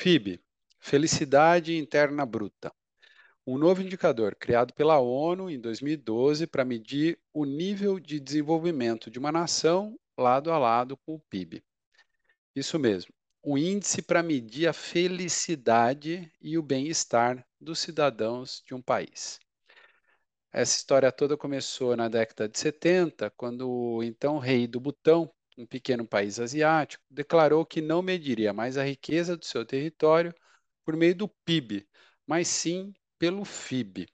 FIB, 0.00 0.40
Felicidade 0.78 1.76
Interna 1.76 2.24
Bruta. 2.24 2.72
Um 3.44 3.58
novo 3.58 3.82
indicador 3.82 4.36
criado 4.36 4.72
pela 4.72 5.00
ONU 5.00 5.50
em 5.50 5.60
2012 5.60 6.46
para 6.46 6.64
medir 6.64 7.18
o 7.34 7.44
nível 7.44 7.98
de 7.98 8.20
desenvolvimento 8.20 9.10
de 9.10 9.18
uma 9.18 9.32
nação 9.32 9.98
lado 10.16 10.52
a 10.52 10.58
lado 10.58 10.96
com 10.98 11.16
o 11.16 11.20
PIB. 11.28 11.64
Isso 12.54 12.78
mesmo, 12.78 13.12
o 13.42 13.58
índice 13.58 14.00
para 14.00 14.22
medir 14.22 14.68
a 14.68 14.72
felicidade 14.72 16.32
e 16.40 16.56
o 16.56 16.62
bem-estar 16.62 17.44
dos 17.60 17.80
cidadãos 17.80 18.62
de 18.64 18.74
um 18.74 18.80
país. 18.80 19.40
Essa 20.52 20.76
história 20.76 21.10
toda 21.10 21.36
começou 21.36 21.96
na 21.96 22.08
década 22.08 22.48
de 22.48 22.56
70, 22.56 23.30
quando 23.30 23.68
o 23.68 24.02
então 24.04 24.38
rei 24.38 24.68
do 24.68 24.78
Butão, 24.78 25.28
um 25.58 25.66
pequeno 25.66 26.06
país 26.06 26.38
asiático, 26.38 27.04
declarou 27.10 27.66
que 27.66 27.80
não 27.80 28.00
mediria 28.00 28.52
mais 28.52 28.78
a 28.78 28.84
riqueza 28.84 29.36
do 29.36 29.44
seu 29.44 29.66
território 29.66 30.32
por 30.84 30.96
meio 30.96 31.14
do 31.14 31.28
PIB, 31.28 31.86
mas 32.24 32.46
sim 32.46 32.94
pelo 33.18 33.44
FIB. 33.44 34.08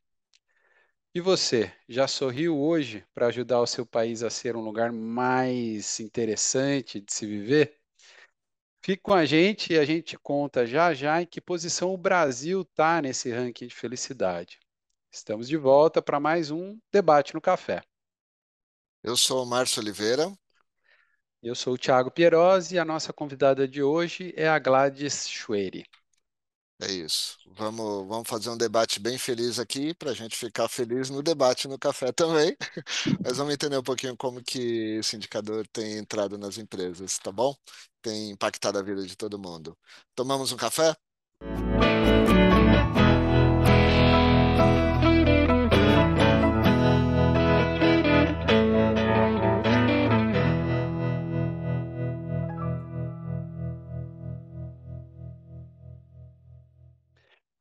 E 1.15 1.20
você, 1.20 1.73
já 1.88 2.09
sorriu 2.09 2.59
hoje 2.59 3.06
para 3.15 3.27
ajudar 3.27 3.60
o 3.60 3.66
seu 3.66 3.87
país 3.87 4.23
a 4.23 4.30
ser 4.30 4.56
um 4.56 4.62
lugar 4.62 4.91
mais 4.91 6.01
interessante 6.01 7.01
de 7.01 7.12
se 7.12 7.27
viver? 7.27 7.79
Fique 8.82 9.02
com 9.02 9.15
a 9.15 9.24
gente 9.24 9.73
e 9.73 9.79
a 9.79 9.84
gente 9.84 10.18
conta 10.18 10.66
já 10.66 10.92
já 10.92 11.23
em 11.23 11.26
que 11.26 11.40
posição 11.40 11.95
o 11.95 11.98
Brasil 11.98 12.62
está 12.62 13.01
nesse 13.01 13.30
ranking 13.30 13.66
de 13.66 13.74
felicidade. 13.74 14.59
Estamos 15.10 15.46
de 15.46 15.56
volta 15.56 16.02
para 16.02 16.18
mais 16.18 16.51
um 16.51 16.79
Debate 16.90 17.34
no 17.34 17.40
Café. 17.40 17.82
Eu 19.02 19.16
sou 19.16 19.45
o 19.45 19.46
Márcio 19.46 19.80
Oliveira. 19.80 20.37
Eu 21.44 21.54
sou 21.54 21.74
o 21.74 21.78
Thiago 21.78 22.10
Pierosi 22.10 22.76
e 22.76 22.78
a 22.78 22.86
nossa 22.86 23.12
convidada 23.12 23.68
de 23.68 23.82
hoje 23.82 24.32
é 24.34 24.48
a 24.48 24.58
Gladys 24.58 25.28
Schwery. 25.28 25.84
É 26.80 26.90
isso. 26.90 27.38
Vamos, 27.54 28.08
vamos 28.08 28.26
fazer 28.26 28.48
um 28.48 28.56
debate 28.56 28.98
bem 28.98 29.18
feliz 29.18 29.58
aqui 29.58 29.92
para 29.92 30.10
a 30.10 30.14
gente 30.14 30.34
ficar 30.36 30.68
feliz 30.68 31.10
no 31.10 31.23
debate 31.23 31.68
no 31.68 31.78
café 31.78 32.10
também. 32.12 32.56
Mas 33.23 33.36
vamos 33.36 33.52
entender 33.52 33.76
um 33.76 33.82
pouquinho 33.82 34.16
como 34.16 34.42
que 34.42 34.96
esse 34.98 35.16
indicador 35.16 35.66
tem 35.68 35.98
entrado 35.98 36.38
nas 36.38 36.56
empresas, 36.56 37.18
tá 37.18 37.30
bom? 37.30 37.54
Tem 38.01 38.30
impactado 38.30 38.79
a 38.79 38.82
vida 38.82 39.06
de 39.06 39.14
todo 39.14 39.38
mundo. 39.38 39.76
Tomamos 40.14 40.51
um 40.51 40.56
café? 40.56 40.96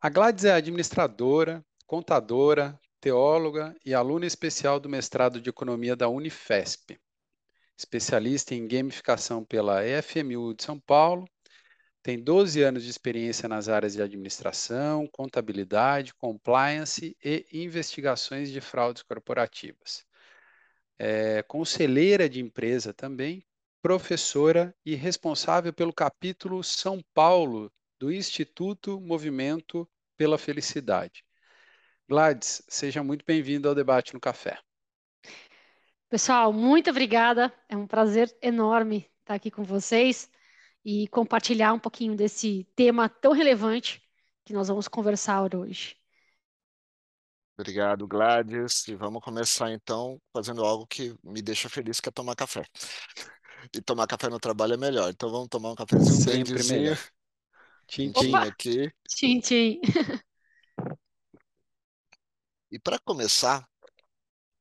A 0.05 0.09
Gladys 0.09 0.43
é 0.43 0.51
administradora, 0.51 1.65
contadora, 1.87 2.77
teóloga 2.99 3.73
e 3.85 3.93
aluna 3.93 4.25
especial 4.25 4.77
do 4.77 4.89
mestrado 4.89 5.39
de 5.39 5.49
Economia 5.49 5.95
da 5.95 6.09
Unifesp. 6.09 6.99
Especialista 7.77 8.53
em 8.53 8.67
gamificação 8.67 9.45
pela 9.45 9.79
FMU 10.01 10.53
de 10.55 10.61
São 10.61 10.77
Paulo, 10.77 11.25
tem 12.01 12.21
12 12.21 12.61
anos 12.61 12.83
de 12.83 12.89
experiência 12.89 13.47
nas 13.47 13.69
áreas 13.69 13.93
de 13.93 14.01
administração, 14.01 15.07
contabilidade, 15.07 16.13
compliance 16.15 17.15
e 17.23 17.45
investigações 17.53 18.51
de 18.51 18.59
fraudes 18.59 19.03
corporativas. 19.03 20.03
É 20.99 21.41
conselheira 21.43 22.27
de 22.27 22.41
empresa 22.41 22.93
também, 22.93 23.41
professora 23.81 24.75
e 24.85 24.95
responsável 24.95 25.71
pelo 25.71 25.93
capítulo 25.93 26.61
São 26.61 27.01
Paulo 27.13 27.71
do 28.03 28.11
Instituto 28.11 28.99
Movimento 28.99 29.89
pela 30.17 30.37
Felicidade. 30.37 31.23
Gladys, 32.05 32.61
seja 32.67 33.01
muito 33.01 33.23
bem-vindo 33.25 33.69
ao 33.69 33.73
Debate 33.73 34.13
no 34.13 34.19
Café. 34.19 34.59
Pessoal, 36.09 36.51
muito 36.51 36.89
obrigada. 36.89 37.53
É 37.69 37.77
um 37.77 37.87
prazer 37.87 38.29
enorme 38.41 39.09
estar 39.21 39.35
aqui 39.35 39.49
com 39.49 39.63
vocês 39.63 40.29
e 40.83 41.07
compartilhar 41.07 41.71
um 41.71 41.79
pouquinho 41.79 42.13
desse 42.13 42.67
tema 42.75 43.07
tão 43.07 43.31
relevante 43.31 44.03
que 44.43 44.51
nós 44.51 44.67
vamos 44.67 44.89
conversar 44.89 45.55
hoje. 45.55 45.95
Obrigado, 47.57 48.05
Gladys. 48.05 48.85
E 48.89 48.95
vamos 48.95 49.23
começar 49.23 49.71
então 49.71 50.21
fazendo 50.33 50.65
algo 50.65 50.85
que 50.85 51.15
me 51.23 51.41
deixa 51.41 51.69
feliz, 51.69 52.01
que 52.01 52.09
é 52.09 52.11
tomar 52.11 52.35
café. 52.35 52.65
E 53.73 53.81
tomar 53.81 54.07
café 54.07 54.27
no 54.27 54.41
trabalho 54.41 54.73
é 54.73 54.77
melhor. 54.77 55.09
Então 55.09 55.31
vamos 55.31 55.47
tomar 55.47 55.71
um 55.71 55.75
cafezinho, 55.75 56.45
Sempre 56.45 56.63
melhor. 56.65 56.97
Tintim 57.93 58.33
aqui. 58.35 58.91
Tintim. 59.07 59.79
E 62.71 62.79
para 62.79 62.97
começar, 62.97 63.69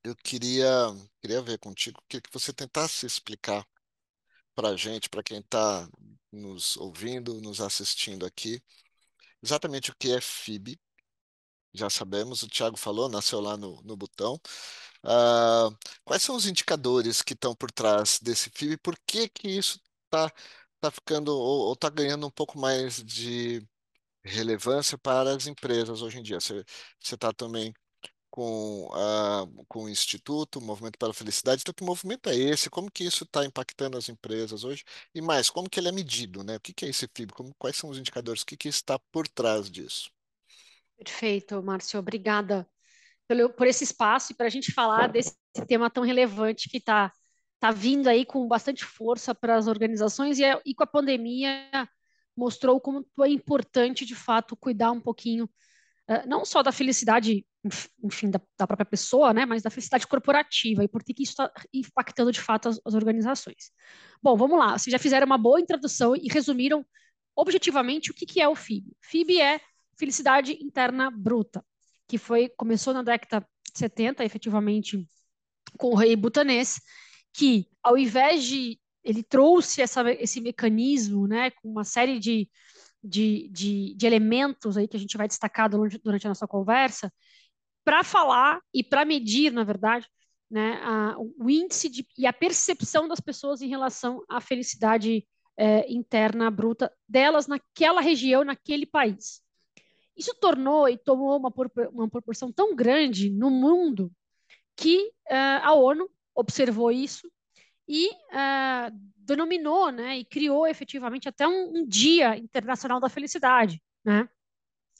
eu 0.03 0.15
queria, 0.15 0.69
queria 1.19 1.41
ver 1.41 1.57
contigo, 1.57 1.99
queria 2.07 2.21
que 2.21 2.31
você 2.31 2.53
tentasse 2.53 3.07
explicar 3.07 3.65
para 4.53 4.69
a 4.69 4.75
gente, 4.77 5.09
para 5.09 5.23
quem 5.23 5.39
está 5.39 5.89
nos 6.31 6.77
ouvindo, 6.77 7.41
nos 7.41 7.59
assistindo 7.59 8.23
aqui, 8.23 8.61
exatamente 9.41 9.89
o 9.89 9.95
que 9.97 10.11
é 10.11 10.21
FIB. 10.21 10.79
Já 11.73 11.89
sabemos, 11.89 12.43
o 12.43 12.47
Thiago 12.47 12.77
falou, 12.77 13.09
nasceu 13.09 13.39
lá 13.41 13.57
no, 13.57 13.81
no 13.81 13.97
Botão. 13.97 14.39
Uh, 15.03 15.75
quais 16.05 16.21
são 16.21 16.35
os 16.35 16.45
indicadores 16.45 17.23
que 17.23 17.33
estão 17.33 17.55
por 17.55 17.71
trás 17.71 18.19
desse 18.21 18.51
FIB? 18.51 18.77
Por 18.77 18.95
que 19.07 19.27
que 19.27 19.47
isso 19.47 19.81
está 20.05 20.31
tá 20.89 20.91
ficando 20.91 21.29
ou 21.33 21.73
está 21.73 21.89
ganhando 21.89 22.27
um 22.27 22.31
pouco 22.31 22.59
mais 22.59 23.03
de 23.03 23.65
relevância 24.23 24.97
para 24.97 25.31
as 25.35 25.47
empresas 25.47 26.01
hoje 26.01 26.19
em 26.19 26.23
dia? 26.23 26.39
Você 26.39 26.63
está 27.01 27.31
também 27.33 27.73
com, 28.29 28.87
uh, 28.87 29.65
com 29.67 29.83
o 29.85 29.89
Instituto, 29.89 30.59
o 30.59 30.61
Movimento 30.61 30.97
para 30.97 31.11
a 31.11 31.13
Felicidade. 31.13 31.61
Então, 31.61 31.73
que 31.73 31.83
movimento 31.83 32.29
é 32.29 32.35
esse? 32.35 32.69
Como 32.69 32.91
que 32.91 33.03
isso 33.03 33.23
está 33.25 33.45
impactando 33.45 33.97
as 33.97 34.09
empresas 34.09 34.63
hoje? 34.63 34.83
E 35.13 35.21
mais, 35.21 35.49
como 35.49 35.69
que 35.69 35.79
ele 35.79 35.89
é 35.89 35.91
medido? 35.91 36.43
Né? 36.43 36.57
O 36.57 36.59
que, 36.59 36.73
que 36.73 36.85
é 36.85 36.89
esse 36.89 37.05
FIB? 37.05 37.31
Como, 37.31 37.53
quais 37.59 37.77
são 37.77 37.89
os 37.89 37.97
indicadores? 37.99 38.41
O 38.41 38.45
que, 38.45 38.57
que 38.57 38.67
está 38.67 38.97
por 39.11 39.27
trás 39.27 39.69
disso? 39.69 40.09
Perfeito, 40.97 41.61
Márcio. 41.61 41.99
Obrigada 41.99 42.67
pelo, 43.27 43.49
por 43.51 43.67
esse 43.67 43.83
espaço 43.83 44.33
e 44.33 44.35
para 44.35 44.47
a 44.47 44.49
gente 44.49 44.71
falar 44.71 45.07
desse 45.07 45.35
tema 45.67 45.89
tão 45.89 46.03
relevante 46.03 46.69
que 46.69 46.77
está 46.77 47.13
tá 47.63 47.71
vindo 47.71 48.09
aí 48.09 48.25
com 48.25 48.45
bastante 48.45 48.83
força 48.83 49.33
para 49.33 49.55
as 49.55 49.67
organizações 49.67 50.37
e, 50.37 50.43
e 50.65 50.75
com 50.75 50.83
a 50.83 50.87
pandemia 50.87 51.65
mostrou 52.35 52.77
como 52.81 53.07
é 53.21 53.29
importante, 53.29 54.05
de 54.05 54.13
fato, 54.13 54.57
cuidar 54.57 54.91
um 54.91 54.99
pouquinho 54.99 55.45
uh, 56.09 56.27
não 56.27 56.43
só 56.43 56.61
da 56.61 56.73
felicidade 56.73 57.45
enfim, 58.03 58.29
da, 58.29 58.41
da, 58.59 58.67
própria 58.67 58.85
pessoa, 58.85 59.33
né, 59.33 59.45
mas 59.45 59.63
da 59.63 59.69
felicidade 59.69 60.05
corporativa 60.05 60.83
e 60.83 60.89
por 60.89 61.01
que, 61.05 61.13
que 61.13 61.23
isso 61.23 61.31
está 61.31 61.49
impactando 61.73 62.33
de 62.33 62.41
fato 62.41 62.67
as, 62.67 62.81
as, 62.83 62.93
organizações. 62.95 63.71
Bom, 64.21 64.35
vamos 64.35 64.59
lá. 64.59 64.77
Vocês 64.77 64.91
já 64.91 64.99
fizeram 64.99 65.25
uma 65.25 65.37
boa 65.37 65.57
introdução 65.57 66.17
e 66.17 66.27
resumiram 66.29 66.85
objetivamente 67.33 68.11
o 68.11 68.13
que, 68.13 68.25
que 68.25 68.41
é 68.41 68.47
o 68.49 68.55
FIB. 68.55 68.91
FIB 68.99 69.39
é 69.39 69.61
felicidade 69.97 70.61
interna 70.61 71.09
bruta, 71.09 71.63
que 72.09 72.17
foi 72.17 72.49
começou 72.57 72.93
na 72.93 73.03
década 73.03 73.47
de 73.71 73.79
70, 73.79 74.25
efetivamente, 74.25 75.07
com 75.77 75.91
o 75.91 75.95
rei 75.95 76.13
butanês, 76.13 76.81
que 77.33 77.67
ao 77.81 77.97
invés 77.97 78.43
de 78.43 78.79
ele 79.03 79.21
trouxe 79.21 79.81
essa, 79.81 80.09
esse 80.13 80.39
mecanismo, 80.39 81.27
né, 81.27 81.51
com 81.51 81.69
uma 81.69 81.83
série 81.83 82.19
de, 82.19 82.49
de, 83.03 83.49
de, 83.49 83.93
de 83.95 84.05
elementos 84.05 84.77
aí 84.77 84.87
que 84.87 84.95
a 84.95 84.99
gente 84.99 85.17
vai 85.17 85.27
destacar 85.27 85.69
durante, 85.69 85.97
durante 85.97 86.25
a 86.25 86.29
nossa 86.29 86.47
conversa, 86.47 87.11
para 87.83 88.03
falar 88.03 88.61
e 88.73 88.81
para 88.81 89.03
medir, 89.03 89.51
na 89.51 89.63
verdade, 89.65 90.07
né, 90.49 90.79
a, 90.83 91.15
o 91.17 91.49
índice 91.49 91.89
de, 91.89 92.07
e 92.17 92.25
a 92.25 92.31
percepção 92.31 93.07
das 93.07 93.19
pessoas 93.19 93.61
em 93.61 93.67
relação 93.67 94.23
à 94.29 94.39
felicidade 94.39 95.27
é, 95.57 95.91
interna 95.91 96.49
bruta 96.49 96.91
delas 97.07 97.45
naquela 97.45 97.99
região, 97.99 98.45
naquele 98.45 98.85
país. 98.85 99.41
Isso 100.15 100.33
tornou 100.39 100.87
e 100.87 100.97
tomou 100.97 101.37
uma, 101.37 101.51
uma 101.91 102.09
proporção 102.09 102.51
tão 102.51 102.75
grande 102.75 103.29
no 103.29 103.49
mundo 103.49 104.11
que 104.75 105.07
uh, 105.29 105.61
a 105.63 105.73
ONU 105.73 106.09
observou 106.35 106.91
isso 106.91 107.31
e 107.87 108.09
uh, 108.09 108.91
denominou, 109.17 109.91
né, 109.91 110.17
e 110.19 110.25
criou 110.25 110.67
efetivamente 110.67 111.27
até 111.27 111.47
um, 111.47 111.77
um 111.77 111.85
Dia 111.85 112.37
Internacional 112.37 112.99
da 112.99 113.09
Felicidade, 113.09 113.81
né? 114.03 114.27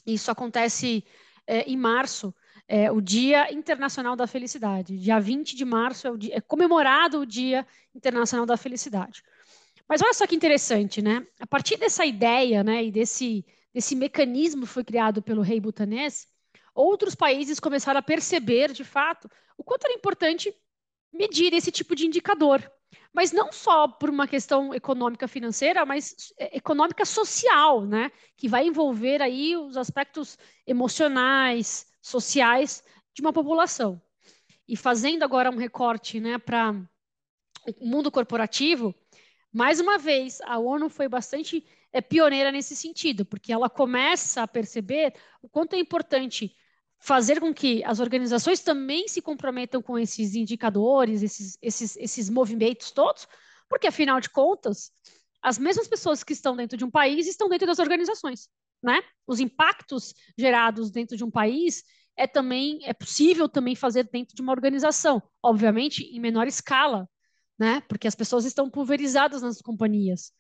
Isso 0.06 0.30
acontece 0.30 1.06
uh, 1.50 1.64
em 1.66 1.78
março 1.78 2.34
é, 2.68 2.92
o 2.92 3.02
Dia 3.02 3.52
Internacional 3.54 4.16
da 4.16 4.28
Felicidade. 4.28 4.98
Dia 4.98 5.20
20 5.20 5.56
de 5.56 5.66
março 5.66 6.08
é, 6.08 6.12
o 6.12 6.18
dia, 6.18 6.38
é 6.38 6.42
comemorado 6.42 7.20
o 7.20 7.26
Dia 7.26 7.68
Internacional 7.94 8.46
da 8.46 8.58
Felicidade. 8.58 9.24
Mas 9.88 10.02
olha 10.02 10.14
só 10.14 10.26
que 10.26 10.36
interessante, 10.36 11.02
né? 11.02 11.26
A 11.40 11.48
partir 11.48 11.78
dessa 11.78 12.06
ideia, 12.06 12.64
né, 12.64 12.84
e 12.86 12.92
desse, 12.92 13.46
desse 13.74 13.96
mecanismo 13.96 14.62
que 14.62 14.68
foi 14.68 14.84
criado 14.84 15.22
pelo 15.22 15.42
rei 15.42 15.60
butanês, 15.60 16.26
outros 16.74 17.16
países 17.16 17.60
começaram 17.60 18.00
a 18.00 18.04
perceber, 18.04 18.72
de 18.72 18.84
fato, 18.84 19.30
o 19.58 19.64
quanto 19.64 19.86
era 19.86 19.94
importante 19.94 20.54
medir 21.14 21.54
esse 21.54 21.72
tipo 21.72 21.96
de 21.96 22.06
indicador. 22.08 22.62
mas 23.14 23.32
não 23.32 23.52
só 23.52 23.88
por 23.88 24.10
uma 24.10 24.28
questão 24.28 24.74
econômica 24.74 25.28
financeira, 25.28 25.86
mas 25.86 26.16
é, 26.38 26.58
econômica 26.58 27.06
social, 27.06 27.86
né? 27.86 28.12
Que 28.36 28.48
vai 28.48 28.66
envolver 28.68 29.22
aí 29.22 29.56
os 29.56 29.78
aspectos 29.78 30.38
emocionais, 30.66 31.86
sociais 32.02 32.84
de 33.14 33.22
uma 33.22 33.32
população. 33.32 34.02
E 34.68 34.76
fazendo 34.76 35.24
agora 35.24 35.52
um 35.52 35.58
recorte, 35.58 36.20
né, 36.20 36.38
para 36.38 36.74
o 37.80 37.86
mundo 37.86 38.12
corporativo, 38.12 38.96
mais 39.52 39.80
uma 39.80 39.98
vez 39.98 40.42
a 40.42 40.58
ONU 40.58 40.90
foi 40.90 41.08
bastante 41.08 41.66
é, 41.92 42.02
pioneira 42.02 42.52
nesse 42.52 42.76
sentido, 42.76 43.26
porque 43.26 43.54
ela 43.54 43.70
começa 43.70 44.42
a 44.42 44.48
perceber 44.48 45.14
o 45.42 45.50
quanto 45.50 45.76
é 45.76 45.80
importante 45.80 46.56
fazer 47.04 47.42
com 47.42 47.54
que 47.54 47.84
as 47.84 48.00
organizações 48.00 48.62
também 48.62 49.10
se 49.10 49.22
comprometam 49.22 49.82
com 49.82 50.00
esses 50.00 50.36
indicadores, 50.36 51.22
esses, 51.22 51.58
esses, 51.62 51.98
esses 51.98 52.30
movimentos 52.30 52.92
todos, 52.92 53.28
porque, 53.68 53.88
afinal 53.88 54.22
de 54.22 54.30
contas, 54.30 54.90
as 55.42 55.58
mesmas 55.58 55.86
pessoas 55.86 56.24
que 56.24 56.32
estão 56.32 56.56
dentro 56.56 56.78
de 56.78 56.86
um 56.86 56.90
país 56.90 57.28
estão 57.28 57.50
dentro 57.50 57.68
das 57.68 57.80
organizações, 57.80 58.48
né? 58.82 59.02
Os 59.28 59.42
impactos 59.42 60.14
gerados 60.38 60.92
dentro 60.92 61.18
de 61.18 61.26
um 61.26 61.30
país 61.30 61.84
é 62.16 62.26
também 62.26 62.80
é 62.84 62.94
possível 62.94 63.50
também 63.50 63.76
fazer 63.76 64.08
dentro 64.10 64.34
de 64.34 64.42
uma 64.42 64.54
organização, 64.54 65.22
obviamente 65.44 66.04
em 66.04 66.22
menor 66.22 66.48
escala, 66.48 67.10
né? 67.60 67.82
Porque 67.90 68.08
as 68.08 68.16
pessoas 68.16 68.46
estão 68.46 68.70
pulverizadas 68.70 69.42
nas 69.42 69.62
companhias, 69.62 70.32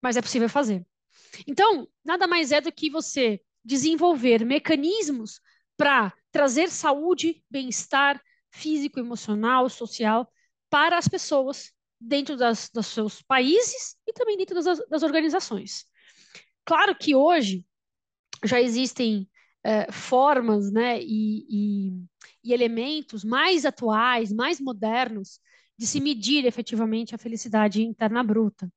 mas 0.00 0.16
é 0.16 0.22
possível 0.22 0.48
fazer. 0.48 0.86
Então, 1.44 1.88
nada 2.04 2.28
mais 2.28 2.52
é 2.52 2.60
do 2.60 2.70
que 2.70 2.88
você 2.88 3.40
desenvolver 3.64 4.44
mecanismos 4.44 5.40
para 5.76 6.12
trazer 6.30 6.70
saúde, 6.70 7.42
bem-estar 7.50 8.20
físico, 8.50 8.98
emocional, 9.00 9.68
social 9.68 10.30
para 10.70 10.98
as 10.98 11.08
pessoas 11.08 11.72
dentro 12.00 12.36
das, 12.36 12.68
dos 12.72 12.86
seus 12.86 13.22
países 13.22 13.96
e 14.06 14.12
também 14.12 14.36
dentro 14.36 14.54
das, 14.54 14.78
das 14.88 15.02
organizações. 15.02 15.84
Claro 16.64 16.96
que 16.96 17.14
hoje 17.14 17.66
já 18.44 18.60
existem 18.60 19.28
é, 19.62 19.90
formas 19.90 20.70
né, 20.70 21.00
e, 21.00 21.46
e, 21.48 22.04
e 22.42 22.52
elementos 22.52 23.24
mais 23.24 23.64
atuais, 23.64 24.32
mais 24.32 24.60
modernos 24.60 25.40
de 25.76 25.86
se 25.86 26.00
medir 26.00 26.44
efetivamente 26.44 27.14
a 27.14 27.18
felicidade 27.18 27.82
interna 27.82 28.22
bruta. 28.22 28.70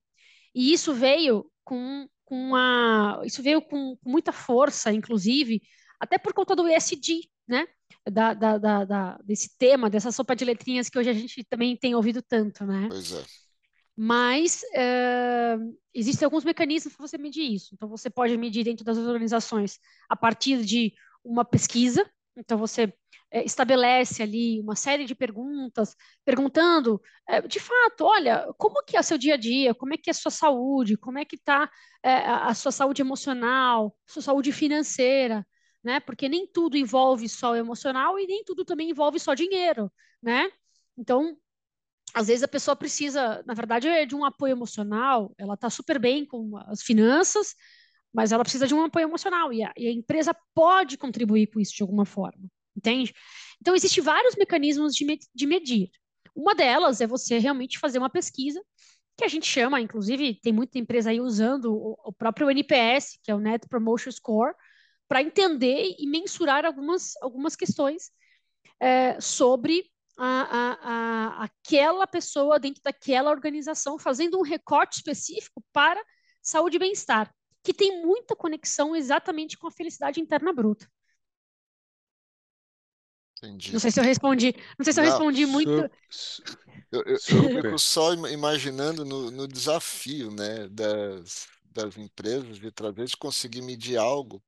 E 0.55 0.73
isso 0.73 0.93
veio 0.93 1.51
com, 1.63 2.07
com 2.23 2.35
uma, 2.35 3.21
isso 3.25 3.43
veio 3.43 3.61
com, 3.61 3.97
com 3.97 4.09
muita 4.09 4.31
força, 4.31 4.91
inclusive, 4.91 5.61
até 5.99 6.17
por 6.17 6.33
conta 6.33 6.55
do 6.55 6.67
ESG, 6.67 7.29
né? 7.47 7.67
Da, 8.09 8.33
da, 8.33 8.57
da, 8.57 8.85
da, 8.85 9.17
desse 9.23 9.57
tema, 9.57 9.89
dessa 9.89 10.11
sopa 10.11 10.35
de 10.35 10.45
letrinhas 10.45 10.89
que 10.89 10.97
hoje 10.97 11.09
a 11.09 11.13
gente 11.13 11.43
também 11.45 11.75
tem 11.75 11.95
ouvido 11.95 12.21
tanto, 12.21 12.65
né? 12.65 12.87
Pois 12.89 13.13
é. 13.13 13.23
Mas 13.99 14.61
uh, 14.61 15.77
existem 15.93 16.25
alguns 16.25 16.43
mecanismos 16.43 16.95
para 16.95 17.07
você 17.07 17.17
medir 17.17 17.51
isso. 17.51 17.73
Então, 17.73 17.89
você 17.89 18.09
pode 18.09 18.37
medir 18.37 18.63
dentro 18.63 18.85
das 18.85 18.97
organizações 18.97 19.79
a 20.07 20.15
partir 20.15 20.63
de 20.63 20.93
uma 21.23 21.43
pesquisa. 21.43 22.07
Então, 22.37 22.59
você 22.59 22.93
é, 23.31 23.43
estabelece 23.43 24.21
ali 24.21 24.61
uma 24.61 24.75
série 24.75 25.05
de 25.05 25.15
perguntas, 25.15 25.95
perguntando, 26.23 27.01
é, 27.27 27.41
de 27.41 27.59
fato, 27.59 28.05
olha, 28.05 28.47
como 28.57 28.83
que 28.83 28.95
é 28.95 28.99
o 28.99 29.03
seu 29.03 29.17
dia 29.17 29.33
a 29.33 29.37
dia, 29.37 29.73
como 29.73 29.95
é 29.95 29.97
que 29.97 30.09
é 30.09 30.11
a 30.11 30.13
sua 30.13 30.31
saúde, 30.31 30.95
como 30.95 31.17
é 31.17 31.25
que 31.25 31.35
está 31.35 31.69
é, 32.03 32.13
a 32.13 32.53
sua 32.53 32.71
saúde 32.71 33.01
emocional, 33.01 33.95
sua 34.05 34.21
saúde 34.21 34.51
financeira, 34.51 35.45
né? 35.83 35.99
Porque 35.99 36.27
nem 36.29 36.47
tudo 36.47 36.77
envolve 36.77 37.27
só 37.29 37.51
o 37.51 37.55
emocional 37.55 38.19
e 38.19 38.27
nem 38.27 38.43
tudo 38.43 38.65
também 38.65 38.89
envolve 38.89 39.19
só 39.19 39.33
dinheiro, 39.33 39.91
né? 40.21 40.49
Então, 40.97 41.37
às 42.13 42.27
vezes 42.27 42.43
a 42.43 42.47
pessoa 42.47 42.75
precisa, 42.75 43.43
na 43.45 43.53
verdade, 43.53 44.05
de 44.05 44.15
um 44.15 44.25
apoio 44.25 44.51
emocional, 44.51 45.33
ela 45.37 45.53
está 45.53 45.69
super 45.69 45.99
bem 45.99 46.25
com 46.25 46.57
as 46.67 46.81
finanças, 46.81 47.55
mas 48.13 48.31
ela 48.31 48.43
precisa 48.43 48.67
de 48.67 48.73
um 48.73 48.83
apoio 48.83 49.03
emocional 49.05 49.53
e 49.53 49.63
a, 49.63 49.71
e 49.77 49.87
a 49.87 49.91
empresa 49.91 50.35
pode 50.53 50.97
contribuir 50.97 51.47
com 51.47 51.59
isso 51.59 51.75
de 51.75 51.83
alguma 51.83 52.05
forma, 52.05 52.49
entende? 52.75 53.13
Então, 53.61 53.75
existem 53.75 54.03
vários 54.03 54.35
mecanismos 54.35 54.95
de, 54.95 55.05
me, 55.05 55.19
de 55.33 55.45
medir. 55.45 55.89
Uma 56.35 56.55
delas 56.55 57.01
é 57.01 57.07
você 57.07 57.37
realmente 57.37 57.79
fazer 57.79 57.97
uma 57.99 58.09
pesquisa, 58.09 58.61
que 59.17 59.25
a 59.25 59.27
gente 59.27 59.47
chama, 59.47 59.81
inclusive, 59.81 60.39
tem 60.41 60.53
muita 60.53 60.77
empresa 60.77 61.09
aí 61.09 61.19
usando 61.19 61.73
o, 61.73 61.97
o 62.05 62.13
próprio 62.13 62.49
NPS, 62.51 63.19
que 63.23 63.31
é 63.31 63.35
o 63.35 63.39
Net 63.39 63.67
Promotion 63.67 64.11
Score, 64.11 64.53
para 65.07 65.21
entender 65.21 65.95
e 65.97 66.07
mensurar 66.07 66.65
algumas, 66.65 67.13
algumas 67.21 67.55
questões 67.55 68.11
é, 68.79 69.19
sobre 69.21 69.89
a, 70.17 70.25
a, 70.25 71.41
a, 71.41 71.43
aquela 71.45 72.07
pessoa 72.07 72.59
dentro 72.59 72.81
daquela 72.83 73.31
organização, 73.31 73.99
fazendo 73.99 74.39
um 74.39 74.43
recorte 74.43 74.97
específico 74.97 75.63
para 75.73 76.03
saúde 76.41 76.77
e 76.77 76.79
bem-estar, 76.79 77.33
que 77.63 77.73
tem 77.73 78.01
muita 78.05 78.35
conexão 78.35 78.95
exatamente 78.95 79.57
com 79.57 79.67
a 79.67 79.71
felicidade 79.71 80.19
interna 80.21 80.53
bruta. 80.53 80.87
Entendi. 83.41 83.71
Não 83.71 83.79
sei 83.79 83.91
se 83.91 83.99
eu 83.99 84.03
respondi, 84.03 84.53
não 84.77 84.83
sei 84.83 84.93
se 84.93 84.99
eu 84.99 85.03
Não, 85.03 85.03
respondi 85.03 85.45
muito. 85.45 85.89
Eu, 86.91 87.03
eu, 87.05 87.19
eu 87.27 87.49
fico 87.49 87.77
só 87.77 88.13
im- 88.13 88.27
imaginando 88.33 89.03
no, 89.05 89.29
no 89.31 89.47
desafio, 89.47 90.31
né, 90.31 90.67
das, 90.69 91.47
das 91.71 91.97
empresas 91.97 92.57
de 92.59 92.71
talvez 92.71 93.13
conseguir 93.15 93.61
medir 93.61 93.97
algo 93.97 94.41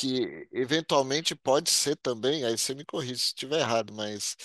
que 0.00 0.48
eventualmente 0.52 1.34
pode 1.34 1.70
ser 1.70 1.96
também, 1.96 2.44
aí 2.44 2.56
você 2.58 2.74
me 2.74 2.84
corrige 2.84 3.18
se 3.18 3.26
estiver 3.26 3.60
errado, 3.60 3.92
mas 3.94 4.36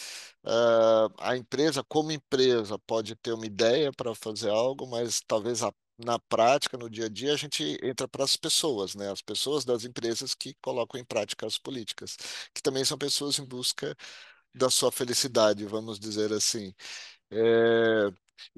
ah, 0.44 1.08
a 1.20 1.38
empresa, 1.38 1.84
como 1.84 2.12
empresa, 2.12 2.78
pode 2.80 3.16
ter 3.16 3.34
uma 3.34 3.46
ideia 3.46 3.92
para 3.94 4.14
fazer 4.16 4.50
algo, 4.50 4.88
mas 4.88 5.22
talvez 5.28 5.64
a- 5.64 5.74
na 5.98 6.18
prática, 6.20 6.78
no 6.78 6.90
dia 6.90 7.06
a 7.06 7.10
dia, 7.10 7.34
a 7.34 7.38
gente 7.38 7.78
entra 7.84 8.08
para 8.08 8.24
as 8.24 8.36
pessoas, 8.36 8.96
né? 8.96 9.12
As 9.12 9.22
pessoas 9.22 9.64
das 9.64 9.86
empresas 9.86 10.34
que 10.34 10.56
colocam 10.62 11.00
em 11.00 11.06
prática 11.06 11.46
as 11.46 11.58
políticas, 11.60 12.18
que 12.54 12.62
também 12.64 12.84
são 12.84 12.98
pessoas 12.98 13.38
em 13.40 13.46
busca 13.46 13.96
da 14.56 14.70
sua 14.70 14.92
felicidade, 14.92 15.66
vamos 15.66 16.00
dizer 16.00 16.32
assim. 16.34 16.74
É, 17.32 18.12